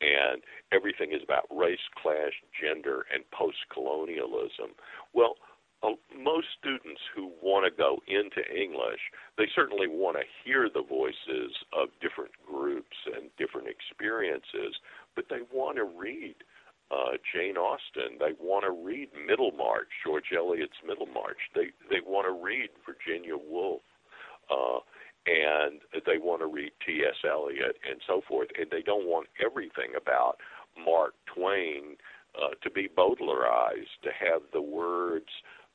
[0.00, 4.72] and everything is about race, class, gender, and post colonialism.
[5.12, 5.36] Well,
[5.82, 9.00] uh, most students who want to go into English,
[9.38, 14.76] they certainly want to hear the voices of different groups and different experiences,
[15.16, 16.36] but they want to read
[16.90, 18.18] uh, Jane Austen.
[18.18, 21.38] They want to read Middlemarch, George Eliot's Middlemarch.
[21.54, 23.82] They they want to read Virginia Woolf.
[24.50, 24.80] Uh,
[25.26, 27.16] and they want to read T.S.
[27.28, 30.36] Eliot and so forth, and they don't want everything about
[30.84, 31.96] Mark Twain
[32.36, 35.28] uh, to be Bowdlerized, to have the words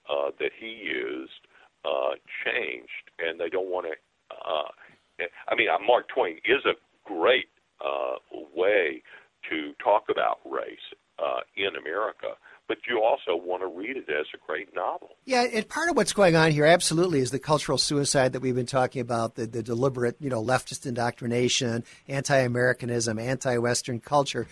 [0.09, 1.47] uh, that he used
[1.85, 3.93] uh, changed, and they don't want to.
[4.33, 6.73] Uh, I mean, uh, Mark Twain is a
[7.05, 7.47] great
[7.83, 8.15] uh,
[8.55, 9.03] way
[9.49, 10.77] to talk about race
[11.19, 12.35] uh, in America,
[12.67, 15.09] but you also want to read it as a great novel.
[15.25, 18.55] Yeah, and part of what's going on here absolutely is the cultural suicide that we've
[18.55, 24.47] been talking about, the, the deliberate, you know, leftist indoctrination, anti-Americanism, anti-Western culture.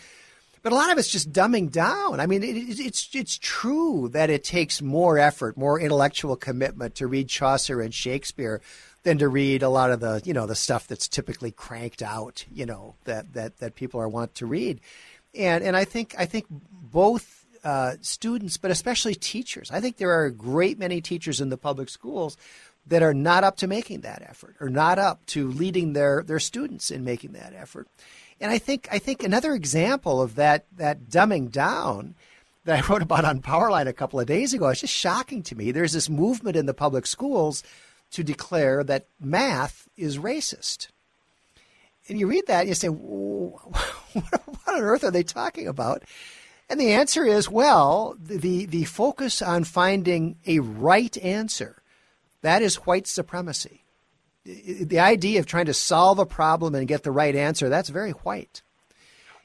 [0.62, 2.22] But a lot of it's just dumbing down.
[2.22, 7.08] I mean, it, it's it's true that it takes more effort, more intellectual commitment to
[7.08, 8.62] read Chaucer and Shakespeare
[9.04, 12.46] than to read a lot of the you know the stuff that's typically cranked out.
[12.50, 14.80] You know that that that people are want to read,
[15.36, 19.72] and and I think I think both uh, students, but especially teachers.
[19.72, 22.38] I think there are a great many teachers in the public schools
[22.88, 26.40] that are not up to making that effort or not up to leading their, their
[26.40, 27.88] students in making that effort.
[28.42, 32.16] And I think I think another example of that that dumbing down
[32.66, 35.56] that I wrote about on Powerline a couple of days ago, it's just shocking to
[35.56, 35.72] me.
[35.72, 37.64] There's this movement in the public schools
[38.12, 40.88] to declare that math is racist.
[42.10, 46.04] And you read that and you say, what on earth are they talking about?
[46.74, 51.84] And the answer is well, the, the focus on finding a right answer,
[52.42, 53.84] that is white supremacy.
[54.44, 58.10] The idea of trying to solve a problem and get the right answer, that's very
[58.10, 58.64] white.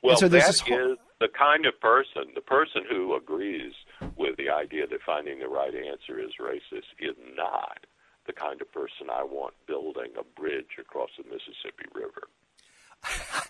[0.03, 3.75] Well, so that is the kind of person, the person who agrees
[4.17, 7.85] with the idea that finding the right answer is racist is not
[8.27, 12.29] the kind of person I want building a bridge across the Mississippi River.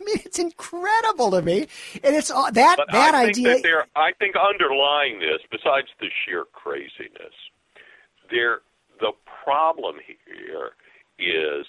[0.01, 1.67] I mean, it's incredible to me,
[2.03, 3.61] and it's all, that but that I idea.
[3.61, 7.35] That I think underlying this, besides the sheer craziness,
[8.31, 8.61] there
[9.01, 9.13] the
[9.45, 10.71] problem here
[11.19, 11.67] is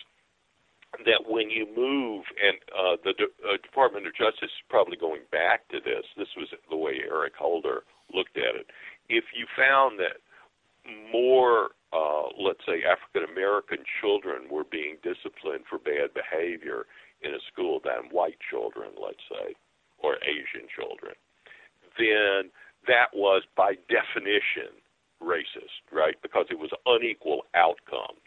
[1.06, 5.22] that when you move, and uh, the De- uh, Department of Justice is probably going
[5.32, 6.06] back to this.
[6.18, 7.84] This was the way Eric Holder
[8.14, 8.68] looked at it.
[9.08, 10.18] If you found that
[11.12, 16.86] more, uh, let's say, African American children were being disciplined for bad behavior
[17.22, 19.56] in a school than white children, let's say,
[20.00, 21.14] or Asian children,
[21.98, 22.52] then
[22.88, 24.72] that was by definition
[25.22, 26.16] racist, right?
[26.22, 28.24] Because it was unequal outcomes.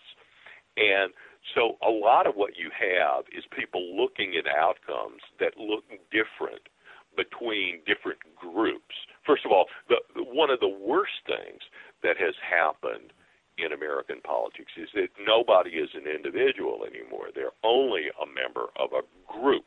[0.77, 1.13] And
[1.55, 6.69] so a lot of what you have is people looking at outcomes that look different
[7.17, 8.95] between different groups.
[9.27, 11.61] First of all, the, one of the worst things
[12.03, 13.13] that has happened
[13.59, 17.29] in American politics is that nobody is an individual anymore.
[17.35, 19.67] They're only a member of a group.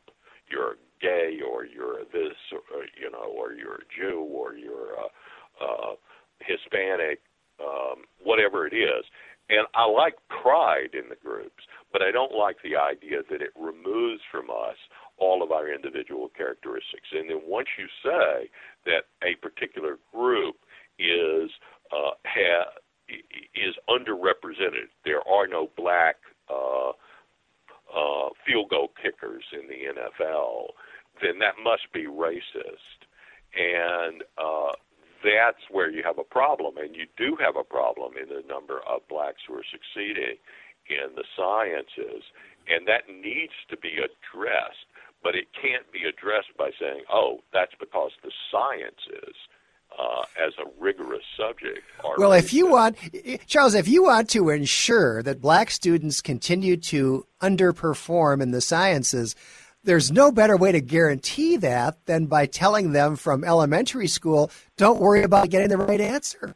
[0.50, 5.64] You're gay, or you're this, or, you know, or you're a Jew, or you're a,
[5.64, 5.94] uh,
[6.40, 7.20] Hispanic,
[7.60, 9.04] um, whatever it is.
[9.48, 13.50] And I like pride in the groups, but I don't like the idea that it
[13.54, 14.76] removes from us
[15.18, 17.08] all of our individual characteristics.
[17.12, 18.50] And then once you say
[18.86, 20.56] that a particular group
[20.98, 21.50] is
[21.92, 22.72] uh, ha-
[23.08, 24.88] is underrepresented.
[25.04, 26.16] There are no black
[26.50, 30.68] uh, uh, field goal kickers in the NFL.
[31.22, 33.00] Then that must be racist,
[33.56, 34.72] and uh,
[35.24, 36.76] that's where you have a problem.
[36.76, 40.36] And you do have a problem in the number of blacks who are succeeding
[40.90, 42.22] in the sciences,
[42.68, 44.86] and that needs to be addressed.
[45.22, 49.34] But it can't be addressed by saying, "Oh, that's because the sciences."
[49.98, 51.80] Uh, as a rigorous subject.
[52.18, 52.96] Well, if you want,
[53.46, 59.34] Charles, if you want to ensure that black students continue to underperform in the sciences,
[59.84, 65.00] there's no better way to guarantee that than by telling them from elementary school, don't
[65.00, 66.54] worry about getting the right answer.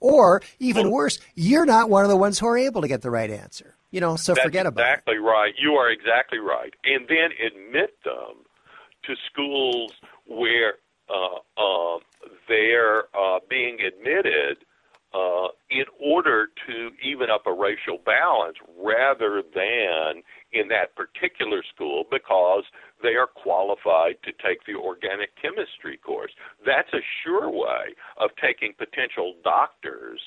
[0.00, 3.10] Or even worse, you're not one of the ones who are able to get the
[3.10, 3.74] right answer.
[3.90, 5.20] You know, so forget about exactly it.
[5.20, 5.54] right.
[5.56, 6.74] You are exactly right.
[6.84, 8.44] And then admit them
[9.04, 9.92] to schools
[10.26, 10.74] where
[11.08, 11.98] uh, uh,
[12.48, 14.58] they're uh, being admitted
[15.14, 20.22] uh, in order to even up a racial balance rather than
[20.52, 22.64] in that particular school because
[23.02, 26.32] they are qualified to take the organic chemistry course.
[26.66, 30.20] That's a sure way of taking potential doctors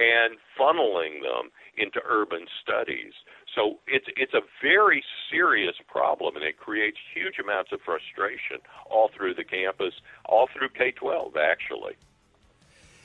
[0.00, 3.12] and funneling them into urban studies.
[3.54, 8.58] So it's it's a very serious problem, and it creates huge amounts of frustration
[8.88, 9.94] all through the campus,
[10.24, 11.94] all through K-12, actually.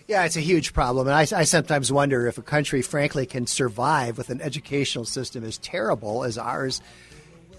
[0.08, 1.08] Yeah, it's a huge problem.
[1.08, 5.44] And I, I, sometimes wonder if a country, frankly, can survive with an educational system
[5.44, 6.80] as terrible as ours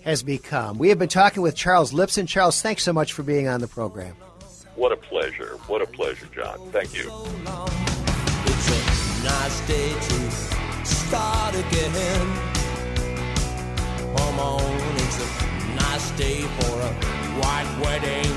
[0.04, 0.78] has become.
[0.78, 2.28] We have been talking with Charles Lipson.
[2.28, 4.14] Charles, thanks so much for being on the program.
[4.76, 5.58] What a pleasure.
[5.66, 6.70] What a pleasure, John.
[6.70, 8.05] Thank you.
[9.26, 10.30] Nice day to
[10.86, 12.26] start again.
[14.16, 16.92] Come on, it's a nice day for a
[17.40, 18.32] white wedding.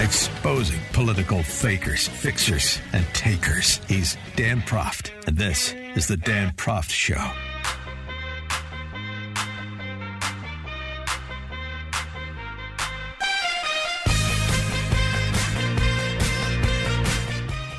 [0.00, 3.80] Exposing political fakers, fixers, and takers.
[3.86, 7.30] He's Dan Proft, and this is The Dan Proft Show.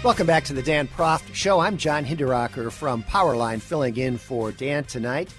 [0.03, 1.61] Welcome back to the Dan Proft Show.
[1.61, 5.34] I'm John Hinderaker from Powerline, filling in for Dan tonight.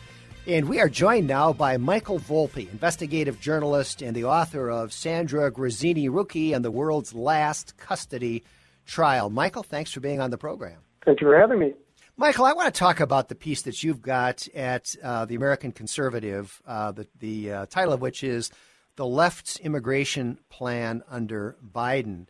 [0.47, 5.51] And we are joined now by Michael Volpe, investigative journalist and the author of Sandra
[5.51, 8.43] Grazzini Rucki and the World's Last Custody
[8.87, 9.29] Trial.
[9.29, 10.79] Michael, thanks for being on the program.
[11.05, 11.75] Thank you for having me.
[12.17, 15.73] Michael, I want to talk about the piece that you've got at uh, the American
[15.73, 18.51] Conservative, uh, the, the uh, title of which is
[18.97, 22.29] The Left's Immigration Plan Under Biden.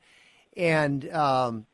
[0.57, 1.67] And um,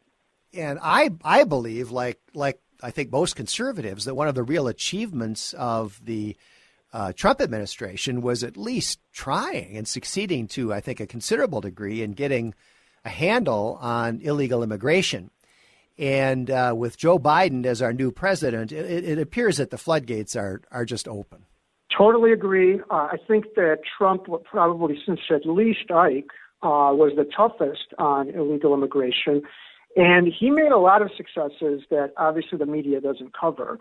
[0.54, 4.68] and I I believe like like I think most conservatives that one of the real
[4.68, 6.36] achievements of the
[6.92, 12.02] uh, Trump administration was at least trying and succeeding to I think a considerable degree
[12.02, 12.54] in getting
[13.04, 15.30] a handle on illegal immigration.
[15.98, 20.34] And uh, with Joe Biden as our new president, it, it, appears that the floodgates
[20.34, 21.44] are are just open.
[21.96, 22.80] Totally agree.
[22.90, 26.30] Uh, I think that Trump, probably since at least Ike,
[26.62, 29.42] uh, was the toughest on illegal immigration.
[29.96, 33.78] And he made a lot of successes that obviously the media doesn't cover.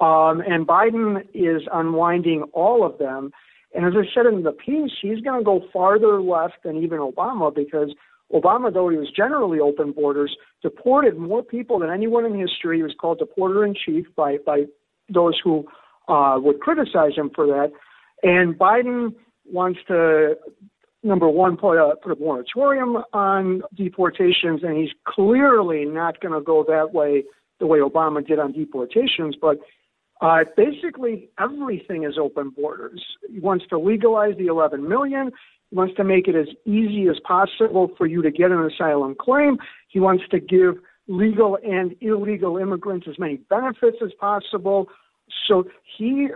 [0.00, 3.32] Um, and Biden is unwinding all of them.
[3.74, 6.98] And as I said in the piece, he's going to go farther left than even
[6.98, 7.90] Obama because
[8.32, 12.78] Obama, though he was generally open borders, deported more people than anyone in history.
[12.78, 14.64] He was called deporter in chief by, by
[15.12, 15.66] those who
[16.08, 17.72] uh, would criticize him for that.
[18.22, 19.14] And Biden
[19.52, 20.36] wants to
[21.02, 26.40] number one, put a, put a moratorium on deportations, and he's clearly not going to
[26.40, 27.24] go that way
[27.58, 29.36] the way Obama did on deportations.
[29.40, 29.58] But
[30.20, 33.02] uh, basically, everything is open borders.
[33.30, 35.30] He wants to legalize the 11 million.
[35.70, 39.16] He wants to make it as easy as possible for you to get an asylum
[39.18, 39.58] claim.
[39.88, 40.76] He wants to give
[41.08, 44.88] legal and illegal immigrants as many benefits as possible.
[45.48, 45.64] So
[45.96, 46.28] he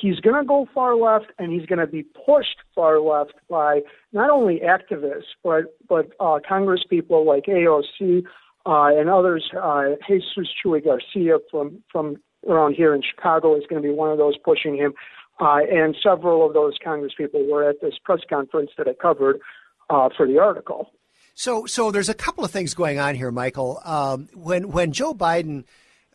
[0.00, 3.80] he's going to go far left, and he's going to be pushed far left by
[4.12, 8.24] not only activists but but uh, Congress people like AOC
[8.66, 9.50] uh, and others.
[9.60, 12.16] Uh, Jesus Chuy Garcia from from
[12.48, 14.94] around here in Chicago is going to be one of those pushing him,
[15.40, 19.40] uh, and several of those Congress people were at this press conference that I covered
[19.88, 20.90] uh, for the article.
[21.34, 23.80] So, so there's a couple of things going on here, Michael.
[23.84, 25.64] Um, when when Joe Biden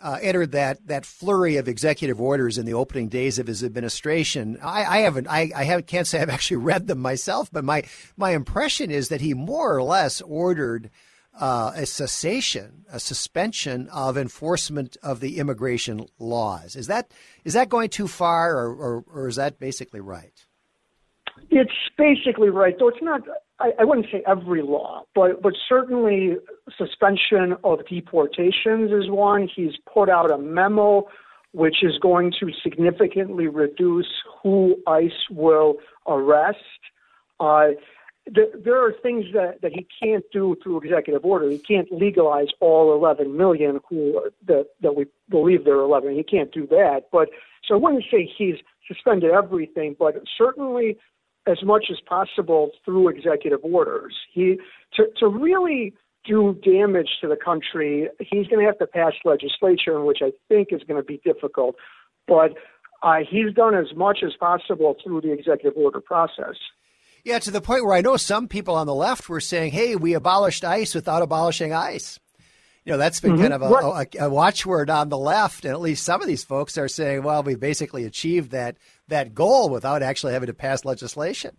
[0.01, 4.57] uh, entered that that flurry of executive orders in the opening days of his administration.
[4.61, 7.83] I, I haven't, I, I have, can't say I've actually read them myself, but my
[8.17, 10.91] my impression is that he more or less ordered
[11.39, 16.75] uh, a cessation, a suspension of enforcement of the immigration laws.
[16.75, 17.11] Is that
[17.43, 20.44] is that going too far, or, or, or is that basically right?
[21.49, 23.21] It's basically right, though it's not
[23.59, 26.37] I, I wouldn't say every law, but but certainly
[26.77, 29.49] suspension of deportations is one.
[29.53, 31.07] He's put out a memo
[31.53, 34.11] which is going to significantly reduce
[34.43, 35.75] who ICE will
[36.05, 36.57] arrest.
[37.39, 37.67] Uh,
[38.27, 41.49] there, there are things that, that he can't do through executive order.
[41.49, 46.15] He can't legalize all 11 million who that that we believe there are 11.
[46.15, 47.03] He can't do that.
[47.11, 47.29] But
[47.65, 48.55] so I wouldn't say he's
[48.85, 50.97] suspended everything, but certainly
[51.47, 54.15] as much as possible through executive orders.
[54.33, 54.57] He
[54.95, 55.93] to to really
[56.25, 60.69] do damage to the country, he's going to have to pass legislation, which I think
[60.71, 61.75] is going to be difficult.
[62.27, 62.53] But
[63.03, 66.55] uh, he's done as much as possible through the executive order process.
[67.23, 69.95] Yeah, to the point where I know some people on the left were saying, "Hey,
[69.95, 72.19] we abolished ICE without abolishing ICE."
[72.85, 73.41] You know, that's been mm-hmm.
[73.41, 76.43] kind of a, a, a, watchword on the left, and at least some of these
[76.43, 80.85] folks are saying, "Well, we basically achieved that that goal without actually having to pass
[80.85, 81.57] legislation."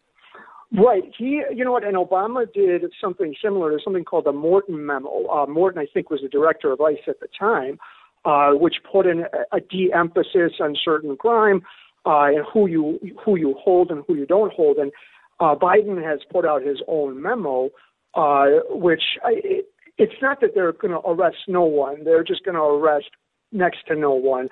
[0.73, 1.03] Right.
[1.17, 5.27] He, you know what, and Obama did something similar to something called the Morton Memo.
[5.27, 7.79] Uh, Morton, I think, was the director of ICE at the time,
[8.25, 11.63] uh, which put in a, a de-emphasis on certain crime
[12.05, 14.79] uh, and who you who you hold and who you don't hold.
[14.79, 14.93] And
[15.41, 17.71] uh, Biden has put out his own memo,
[18.15, 19.69] uh, which I, it,
[19.99, 23.11] it's not that they're going to arrest no one; they're just going to arrest
[23.53, 24.49] next to no one.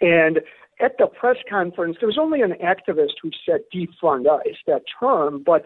[0.00, 0.40] And
[0.80, 5.42] at the press conference, there was only an activist who said defund ICE, that term,
[5.44, 5.64] but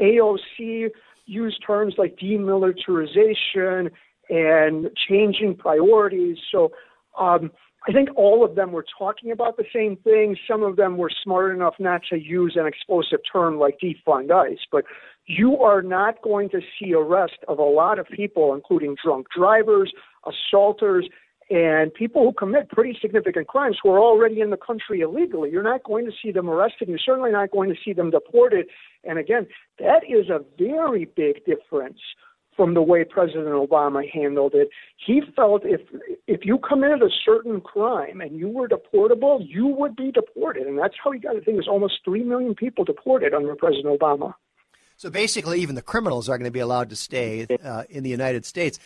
[0.00, 0.90] AOC
[1.26, 3.90] used terms like demilitarization
[4.28, 6.38] and changing priorities.
[6.50, 6.72] So
[7.18, 7.50] um,
[7.88, 10.36] I think all of them were talking about the same thing.
[10.48, 14.58] Some of them were smart enough not to use an explosive term like defund ICE,
[14.70, 14.84] but
[15.26, 19.92] you are not going to see arrest of a lot of people, including drunk drivers,
[20.26, 21.08] assaulters,
[21.50, 25.50] and people who commit pretty significant crimes who are already in the country illegally.
[25.50, 26.88] You're not going to see them arrested.
[26.88, 28.66] You're certainly not going to see them deported.
[29.04, 29.46] And again,
[29.78, 31.98] that is a very big difference
[32.56, 34.68] from the way President Obama handled it.
[35.04, 35.80] He felt if
[36.26, 40.78] if you committed a certain crime and you were deportable, you would be deported, and
[40.78, 41.36] that's how he got.
[41.36, 44.34] I think it was almost three million people deported under President Obama.
[45.02, 48.08] So basically, even the criminals are going to be allowed to stay uh, in the
[48.08, 48.78] United States.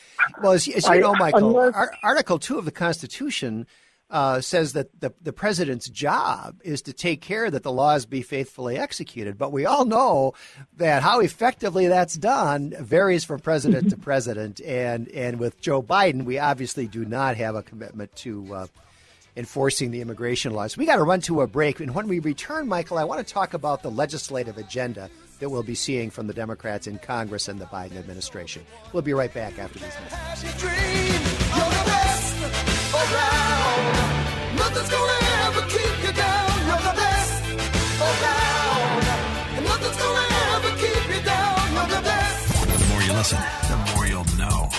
[0.43, 1.71] Well, as, as you know, Michael,
[2.03, 3.67] Article Two of the Constitution
[4.09, 8.23] uh, says that the, the president's job is to take care that the laws be
[8.23, 9.37] faithfully executed.
[9.37, 10.33] But we all know
[10.79, 14.59] that how effectively that's done varies from president to president.
[14.63, 18.67] And, and with Joe Biden, we obviously do not have a commitment to uh,
[19.37, 20.77] enforcing the immigration laws.
[20.77, 21.81] We got to run to a break.
[21.81, 25.63] And when we return, Michael, I want to talk about the legislative agenda that we'll
[25.63, 28.65] be seeing from the Democrats in Congress and the Biden administration.
[28.93, 29.95] We'll be right back after these
[34.57, 36.67] Nothing's gonna ever keep you down.
[36.67, 37.43] You're the best
[38.01, 39.05] around.
[39.57, 41.75] And nothing's gonna ever keep you down.
[41.75, 42.79] You're the best.
[42.79, 43.39] The more you listen,
[43.69, 44.71] the more you'll know.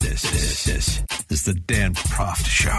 [0.00, 2.70] This, this, this is the Dan Proft Show.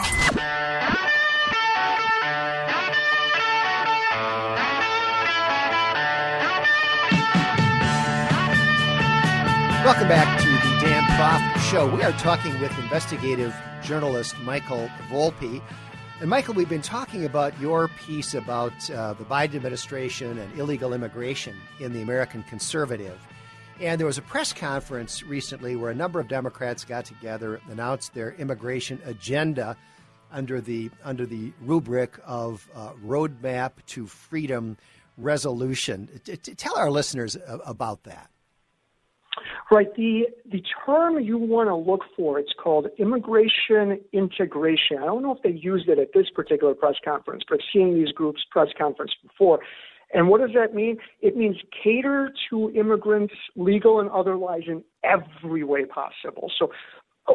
[9.86, 11.96] Welcome back to the Dan Proft Show.
[11.96, 15.62] We are talking with investigative journalist Michael Volpe.
[16.20, 20.94] And Michael, we've been talking about your piece about uh, the Biden administration and illegal
[20.94, 23.18] immigration in the American Conservative.
[23.82, 27.74] And there was a press conference recently where a number of Democrats got together and
[27.74, 29.76] announced their immigration agenda
[30.32, 34.78] under the under the rubric of uh, roadmap to freedom
[35.18, 36.08] resolution.
[36.24, 37.36] T- t- tell our listeners
[37.66, 38.30] about that.
[39.72, 39.88] Right.
[39.96, 44.98] The the term you want to look for, it's called immigration integration.
[45.02, 48.12] I don't know if they used it at this particular press conference, but seeing these
[48.12, 49.60] groups press conference before.
[50.14, 50.98] And what does that mean?
[51.22, 56.52] It means cater to immigrants, legal and otherwise, in every way possible.
[56.58, 56.72] So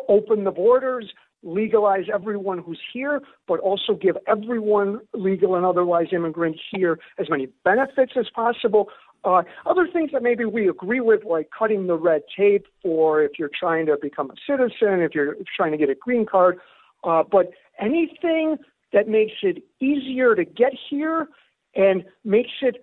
[0.08, 1.10] open the borders,
[1.42, 7.48] legalize everyone who's here, but also give everyone legal and otherwise immigrant here as many
[7.64, 8.88] benefits as possible,
[9.24, 13.32] uh, other things that maybe we agree with, like cutting the red tape for if
[13.38, 16.58] you're trying to become a citizen, if you're trying to get a green card,
[17.04, 17.50] uh, but
[17.80, 18.56] anything
[18.92, 21.28] that makes it easier to get here
[21.76, 22.76] and makes it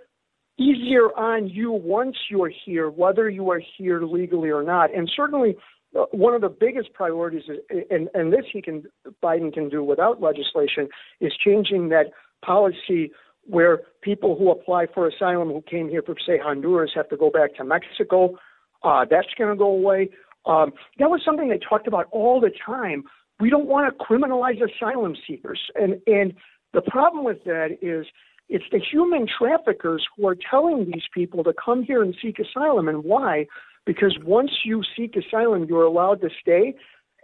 [0.57, 4.93] easier on you once you're here, whether you are here legally or not.
[4.93, 5.55] And certainly,
[5.99, 8.83] uh, one of the biggest priorities, is, and, and this he can
[9.23, 10.87] Biden can do without legislation,
[11.19, 12.11] is changing that
[12.45, 13.11] policy
[13.45, 17.29] where people who apply for asylum who came here from, say, Honduras have to go
[17.29, 18.37] back to Mexico.
[18.83, 20.09] Uh, that's going to go away.
[20.45, 23.03] Um, that was something they talked about all the time.
[23.39, 25.59] We don't want to criminalize asylum seekers.
[25.75, 26.33] And, and
[26.73, 28.05] the problem with that is
[28.49, 32.87] it's the human traffickers who are telling these people to come here and seek asylum.
[32.87, 33.47] And why?
[33.85, 36.75] Because once you seek asylum, you're allowed to stay.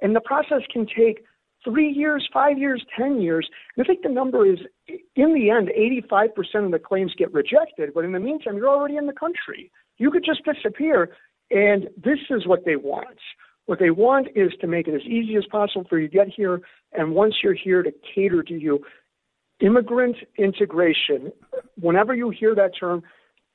[0.02, 1.24] And the process can take
[1.64, 3.48] three years, five years, 10 years.
[3.76, 5.70] And I think the number is, in the end,
[6.12, 7.94] 85% of the claims get rejected.
[7.94, 9.72] But in the meantime, you're already in the country.
[9.98, 11.16] You could just disappear.
[11.52, 13.18] And this is what they want.
[13.66, 16.28] What they want is to make it as easy as possible for you to get
[16.28, 16.62] here.
[16.94, 18.80] And once you're here, to cater to you.
[19.62, 21.32] Immigrant integration,
[21.80, 23.04] whenever you hear that term,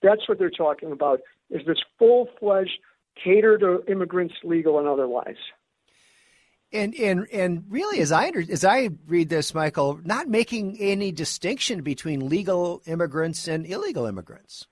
[0.02, 1.20] that's what they're talking about,
[1.50, 2.78] is this full-fledged
[3.22, 5.36] cater to immigrants, legal and otherwise.
[6.72, 11.82] And and and really, as I as I read this, Michael, not making any distinction
[11.82, 14.66] between legal immigrants and illegal immigrants.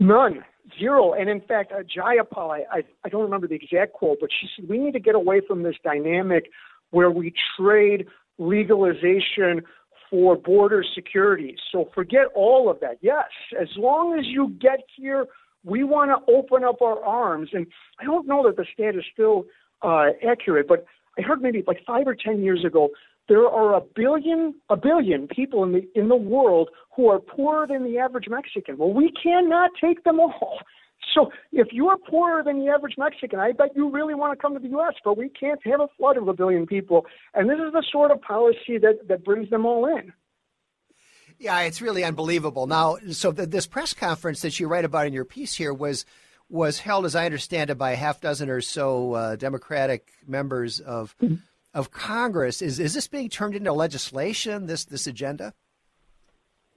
[0.00, 0.44] None,
[0.78, 1.12] zero.
[1.12, 4.48] And in fact, uh, Jayapal, I, I, I don't remember the exact quote, but she
[4.54, 6.50] said we need to get away from this dynamic
[6.90, 8.06] where we trade
[8.38, 9.62] legalization
[10.10, 11.56] for border security.
[11.72, 12.98] So forget all of that.
[13.00, 13.28] Yes,
[13.60, 15.26] as long as you get here,
[15.64, 17.50] we want to open up our arms.
[17.52, 17.66] And
[18.00, 19.44] I don't know that the stat is still
[19.82, 20.86] uh, accurate, but
[21.18, 22.90] I heard maybe like five or ten years ago
[23.28, 27.66] there are a billion a billion people in the in the world who are poorer
[27.66, 28.78] than the average Mexican.
[28.78, 30.58] Well, we cannot take them all.
[31.14, 34.40] So if you are poorer than the average Mexican, I bet you really want to
[34.40, 37.06] come to the U.S., but we can't have a flood of a billion people.
[37.34, 40.12] And this is the sort of policy that, that brings them all in.
[41.38, 42.66] Yeah, it's really unbelievable.
[42.66, 46.04] Now, so the, this press conference that you write about in your piece here was
[46.50, 50.80] was held, as I understand it, by a half dozen or so uh, Democratic members
[50.80, 51.36] of mm-hmm.
[51.74, 52.60] of Congress.
[52.60, 54.66] Is is this being turned into legislation?
[54.66, 55.54] This this agenda?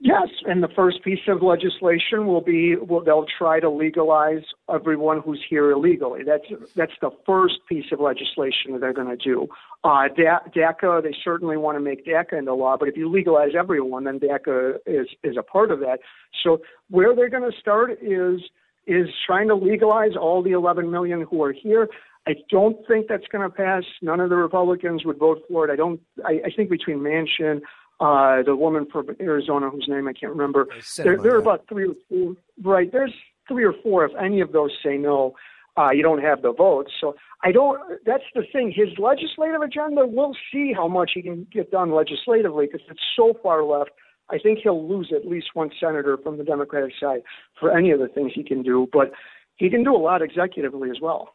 [0.04, 5.20] Yes, and the first piece of legislation will be well, they'll try to legalize everyone
[5.20, 6.22] who's here illegally.
[6.26, 6.42] That's
[6.74, 9.46] that's the first piece of legislation that they're going to do.
[9.84, 14.02] Uh, DACA, they certainly want to make DACA into law, but if you legalize everyone,
[14.02, 16.00] then DACA is is a part of that.
[16.42, 18.40] So where they're going to start is
[18.88, 21.86] is trying to legalize all the 11 million who are here.
[22.26, 23.84] I don't think that's going to pass.
[24.00, 25.72] None of the Republicans would vote for it.
[25.72, 26.00] I don't.
[26.24, 27.60] I, I think between Manchin
[28.02, 30.66] uh, the woman from Arizona whose name I can't remember.
[30.96, 32.34] There, there are about three or four.
[32.62, 33.14] Right, there's
[33.46, 34.04] three or four.
[34.04, 35.34] If any of those say no,
[35.78, 36.90] uh, you don't have the votes.
[37.00, 37.80] So I don't.
[38.04, 38.72] That's the thing.
[38.74, 40.04] His legislative agenda.
[40.04, 43.90] We'll see how much he can get done legislatively because it's so far left.
[44.30, 47.22] I think he'll lose at least one senator from the Democratic side
[47.60, 48.88] for any of the things he can do.
[48.92, 49.12] But
[49.56, 51.34] he can do a lot executively as well.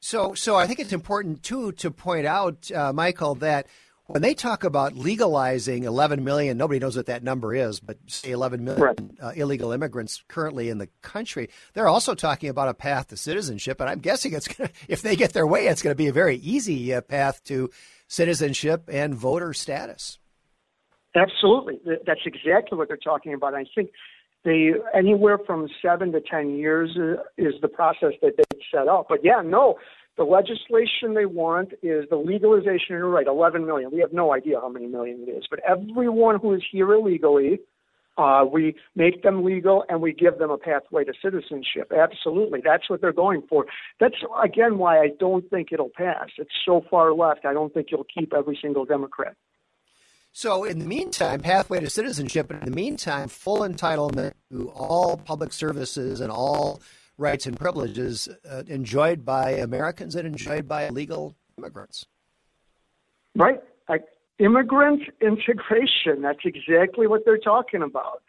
[0.00, 3.66] So, so I think it's important too to point out, uh, Michael, that
[4.06, 8.30] when they talk about legalizing 11 million, nobody knows what that number is, but say
[8.30, 9.00] 11 million right.
[9.20, 13.80] uh, illegal immigrants currently in the country, they're also talking about a path to citizenship.
[13.80, 16.12] And I'm guessing it's to, if they get their way, it's going to be a
[16.12, 17.70] very easy uh, path to
[18.06, 20.18] citizenship and voter status.
[21.14, 21.80] Absolutely.
[22.06, 23.54] That's exactly what they're talking about.
[23.54, 23.90] I think
[24.44, 29.06] they anywhere from seven to 10 years uh, is the process that they set up.
[29.08, 29.78] But yeah, no,
[30.16, 32.90] the legislation they want is the legalization.
[32.90, 33.90] You're right, 11 million.
[33.90, 37.60] We have no idea how many million it is, but everyone who is here illegally,
[38.16, 41.92] uh, we make them legal and we give them a pathway to citizenship.
[41.94, 43.66] Absolutely, that's what they're going for.
[44.00, 46.28] That's again why I don't think it'll pass.
[46.38, 47.44] It's so far left.
[47.44, 49.36] I don't think you'll keep every single Democrat.
[50.32, 52.48] So, in the meantime, pathway to citizenship.
[52.48, 56.82] But in the meantime, full entitlement to all public services and all
[57.18, 62.06] rights and privileges uh, enjoyed by Americans and enjoyed by illegal immigrants.
[63.34, 63.60] Right.
[63.88, 64.04] Like
[64.38, 66.22] immigrant integration.
[66.22, 68.22] That's exactly what they're talking about.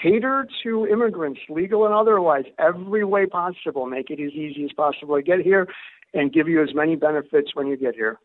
[0.00, 3.86] Cater to immigrants, legal and otherwise, every way possible.
[3.86, 5.66] Make it as easy as possible to get here
[6.14, 8.18] and give you as many benefits when you get here.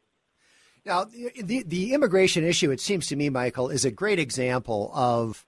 [0.85, 5.43] Now, the, the immigration issue, it seems to me, Michael, is a great example of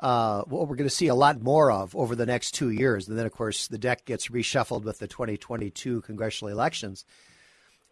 [0.00, 3.06] uh, what we're going to see a lot more of over the next two years.
[3.06, 7.04] And then, of course, the deck gets reshuffled with the 2022 congressional elections.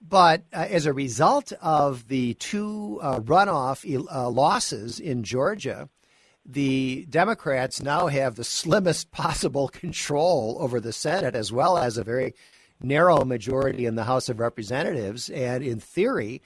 [0.01, 5.89] But uh, as a result of the two uh, runoff uh, losses in Georgia,
[6.47, 12.05] the Democrats now have the slimmest possible control over the Senate, as well as a
[12.05, 12.35] very
[12.81, 15.29] narrow majority in the House of Representatives.
[15.29, 16.41] And in theory,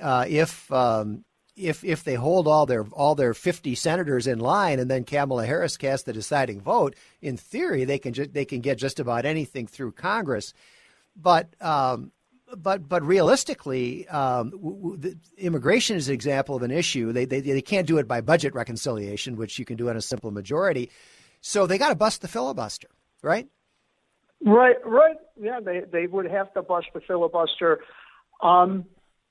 [0.00, 1.24] uh, if um,
[1.56, 5.46] if if they hold all their all their 50 senators in line and then Kamala
[5.46, 9.24] Harris casts the deciding vote, in theory they can ju- they can get just about
[9.24, 10.52] anything through Congress.
[11.16, 12.12] But um,
[12.56, 17.12] but but realistically, um, w- w- immigration is an example of an issue.
[17.12, 20.02] They, they they can't do it by budget reconciliation, which you can do on a
[20.02, 20.90] simple majority.
[21.40, 22.88] So they got to bust the filibuster,
[23.22, 23.48] right?
[24.44, 25.16] Right, right.
[25.40, 27.80] Yeah, they they would have to bust the filibuster.
[28.42, 28.84] Um,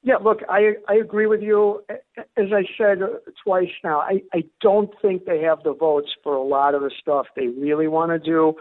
[0.06, 1.82] yeah, look, I I agree with you.
[1.90, 3.00] As I said
[3.44, 6.92] twice now, I I don't think they have the votes for a lot of the
[7.02, 8.54] stuff they really want to do,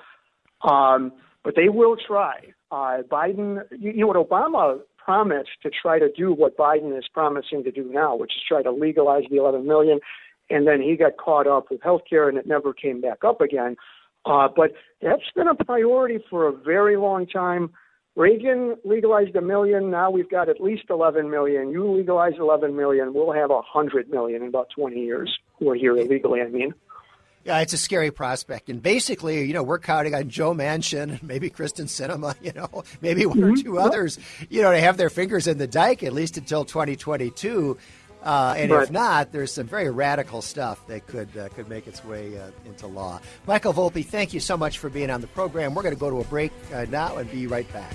[0.67, 1.13] um,
[1.45, 2.37] but they will try.
[2.71, 7.05] Uh, Biden, you, you know what Obama promised to try to do what Biden is
[7.13, 10.01] promising to do now, which is try to legalize the 11 million,
[10.49, 13.43] and then he got caught up with health care and it never came back up
[13.43, 13.77] again.
[14.25, 14.73] Uh, but
[15.03, 17.71] that's been a priority for a very long time.
[18.17, 19.91] Reagan legalized a million.
[19.91, 21.71] Now we've got at least 11 million.
[21.71, 23.13] You legalize 11 million.
[23.13, 26.75] We'll have 100 million in about 20 years We're here illegally, I mean.
[27.45, 28.71] Yeah, it's a scary prospect.
[28.71, 33.27] And basically, you know, we're counting on Joe Manchin, maybe Kyrsten Sinema, you know, maybe
[33.27, 33.53] one mm-hmm.
[33.53, 34.19] or two others,
[34.49, 37.77] you know, to have their fingers in the dike at least until 2022.
[38.25, 38.85] Uh, and Right.
[38.85, 42.51] if not, there's some very radical stuff that could uh, could make its way uh,
[42.65, 43.21] into law.
[43.47, 45.75] Michael Volpe, thank you so much for being on the program.
[45.75, 47.93] We're going to go to a break uh, now and be right back.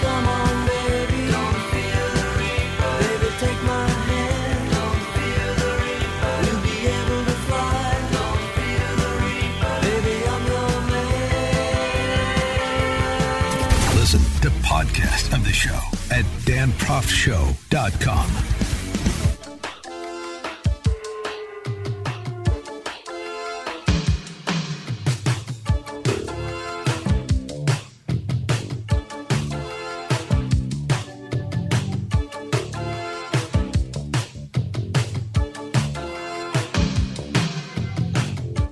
[0.00, 1.30] Come on, baby.
[1.32, 2.98] Don't feel the reaper.
[3.00, 3.28] Baby,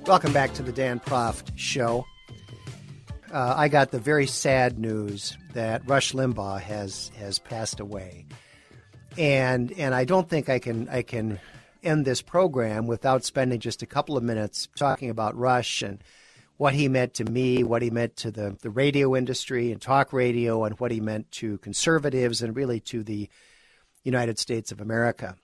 [0.07, 2.05] Welcome back to the Dan Proft Show.
[3.29, 8.25] Uh, I got the very sad news that Rush Limbaugh has has passed away,
[9.17, 11.41] and and I don't think I can I can
[11.83, 16.01] end this program without spending just a couple of minutes talking about Rush and
[16.55, 20.13] what he meant to me, what he meant to the the radio industry and talk
[20.13, 23.27] radio, and what he meant to conservatives and really to the
[24.05, 25.35] United States of America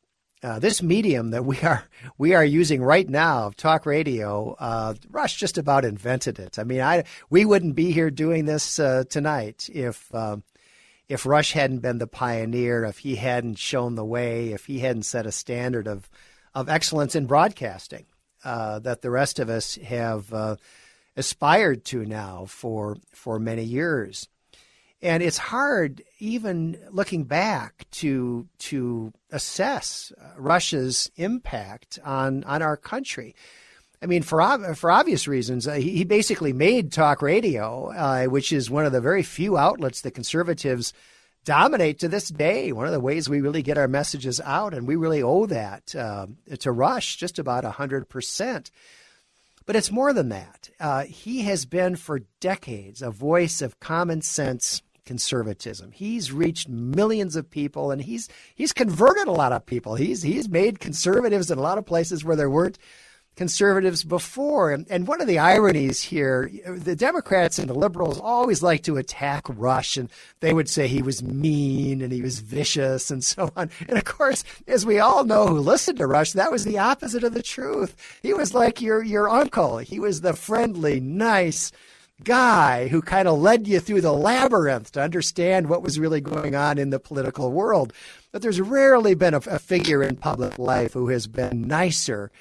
[0.44, 1.86] uh, this medium that we are
[2.18, 6.60] we are using right now, talk radio, uh, Rush just about invented it.
[6.60, 10.44] I mean, I we wouldn't be here doing this uh, tonight if um,
[11.07, 15.03] if Rush hadn't been the pioneer, if he hadn't shown the way, if he hadn't
[15.03, 16.10] set a standard of
[16.53, 18.06] of excellence in broadcasting
[18.44, 20.56] uh, that the rest of us have uh,
[21.15, 24.28] aspired to now for for many years.
[25.04, 33.36] And it's hard, even looking back, to to assess Rush's impact on on our country.
[34.02, 34.40] I mean, for
[34.76, 38.94] for obvious reasons, uh, he, he basically made talk radio, uh, which is one of
[38.94, 40.94] the very few outlets that conservatives
[41.44, 42.72] dominate to this day.
[42.72, 45.94] One of the ways we really get our messages out, and we really owe that
[45.94, 46.28] uh,
[46.60, 48.72] to Rush just about hundred percent.
[49.66, 50.70] But it's more than that.
[50.80, 55.92] Uh, he has been for decades a voice of common sense conservatism.
[55.92, 59.96] He's reached millions of people and he's he's converted a lot of people.
[59.96, 62.78] He's he's made conservatives in a lot of places where there weren't
[63.36, 64.72] conservatives before.
[64.72, 68.98] And, and one of the ironies here, the Democrats and the liberals always like to
[68.98, 70.10] attack Rush and
[70.40, 73.70] they would say he was mean and he was vicious and so on.
[73.88, 77.24] And of course, as we all know who listened to Rush, that was the opposite
[77.24, 78.20] of the truth.
[78.22, 79.78] He was like your your uncle.
[79.78, 81.72] He was the friendly, nice
[82.23, 86.56] guy who kind of led you through the labyrinth to understand what was really going
[86.56, 87.94] on in the political world.
[88.31, 92.31] But there's rarely been a, a figure in public life who has been nicer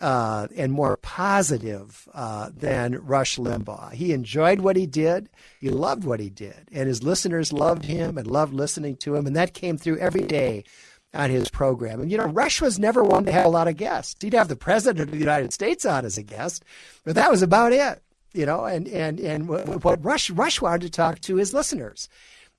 [0.00, 3.92] uh, and more positive uh, than Rush Limbaugh.
[3.92, 5.28] He enjoyed what he did,
[5.60, 9.26] he loved what he did, and his listeners loved him and loved listening to him,
[9.26, 10.64] and that came through every day
[11.12, 12.00] on his program.
[12.00, 14.22] And you know, Rush was never one to have a lot of guests.
[14.22, 16.64] He'd have the president of the United States on as a guest,
[17.04, 18.02] but that was about it
[18.32, 22.08] you know, and and and what Rush Rush wanted to talk to his listeners.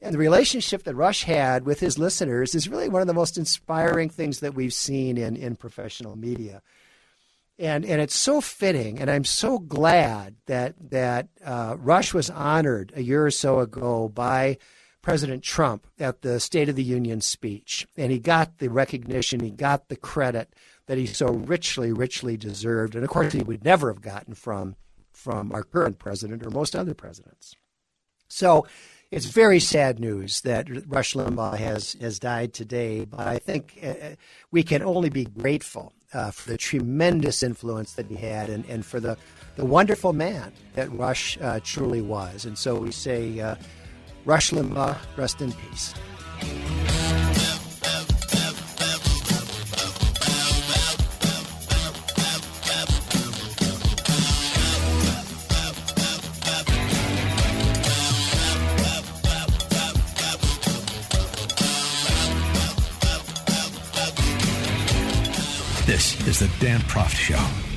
[0.01, 3.37] And the relationship that Rush had with his listeners is really one of the most
[3.37, 6.63] inspiring things that we've seen in, in professional media.
[7.59, 12.91] And and it's so fitting, and I'm so glad that that uh, Rush was honored
[12.95, 14.57] a year or so ago by
[15.03, 19.51] President Trump at the State of the Union speech, and he got the recognition, he
[19.51, 20.53] got the credit
[20.87, 24.75] that he so richly, richly deserved, and of course he would never have gotten from
[25.21, 27.55] from our current president or most other presidents.
[28.27, 28.65] So
[29.11, 34.15] it's very sad news that Rush Limbaugh has, has died today, but I think uh,
[34.51, 38.85] we can only be grateful uh, for the tremendous influence that he had and, and
[38.85, 39.17] for the,
[39.57, 42.45] the wonderful man that Rush uh, truly was.
[42.45, 43.55] And so we say, uh,
[44.25, 45.93] Rush Limbaugh, rest in peace.
[66.41, 67.70] The Dan Proft Show.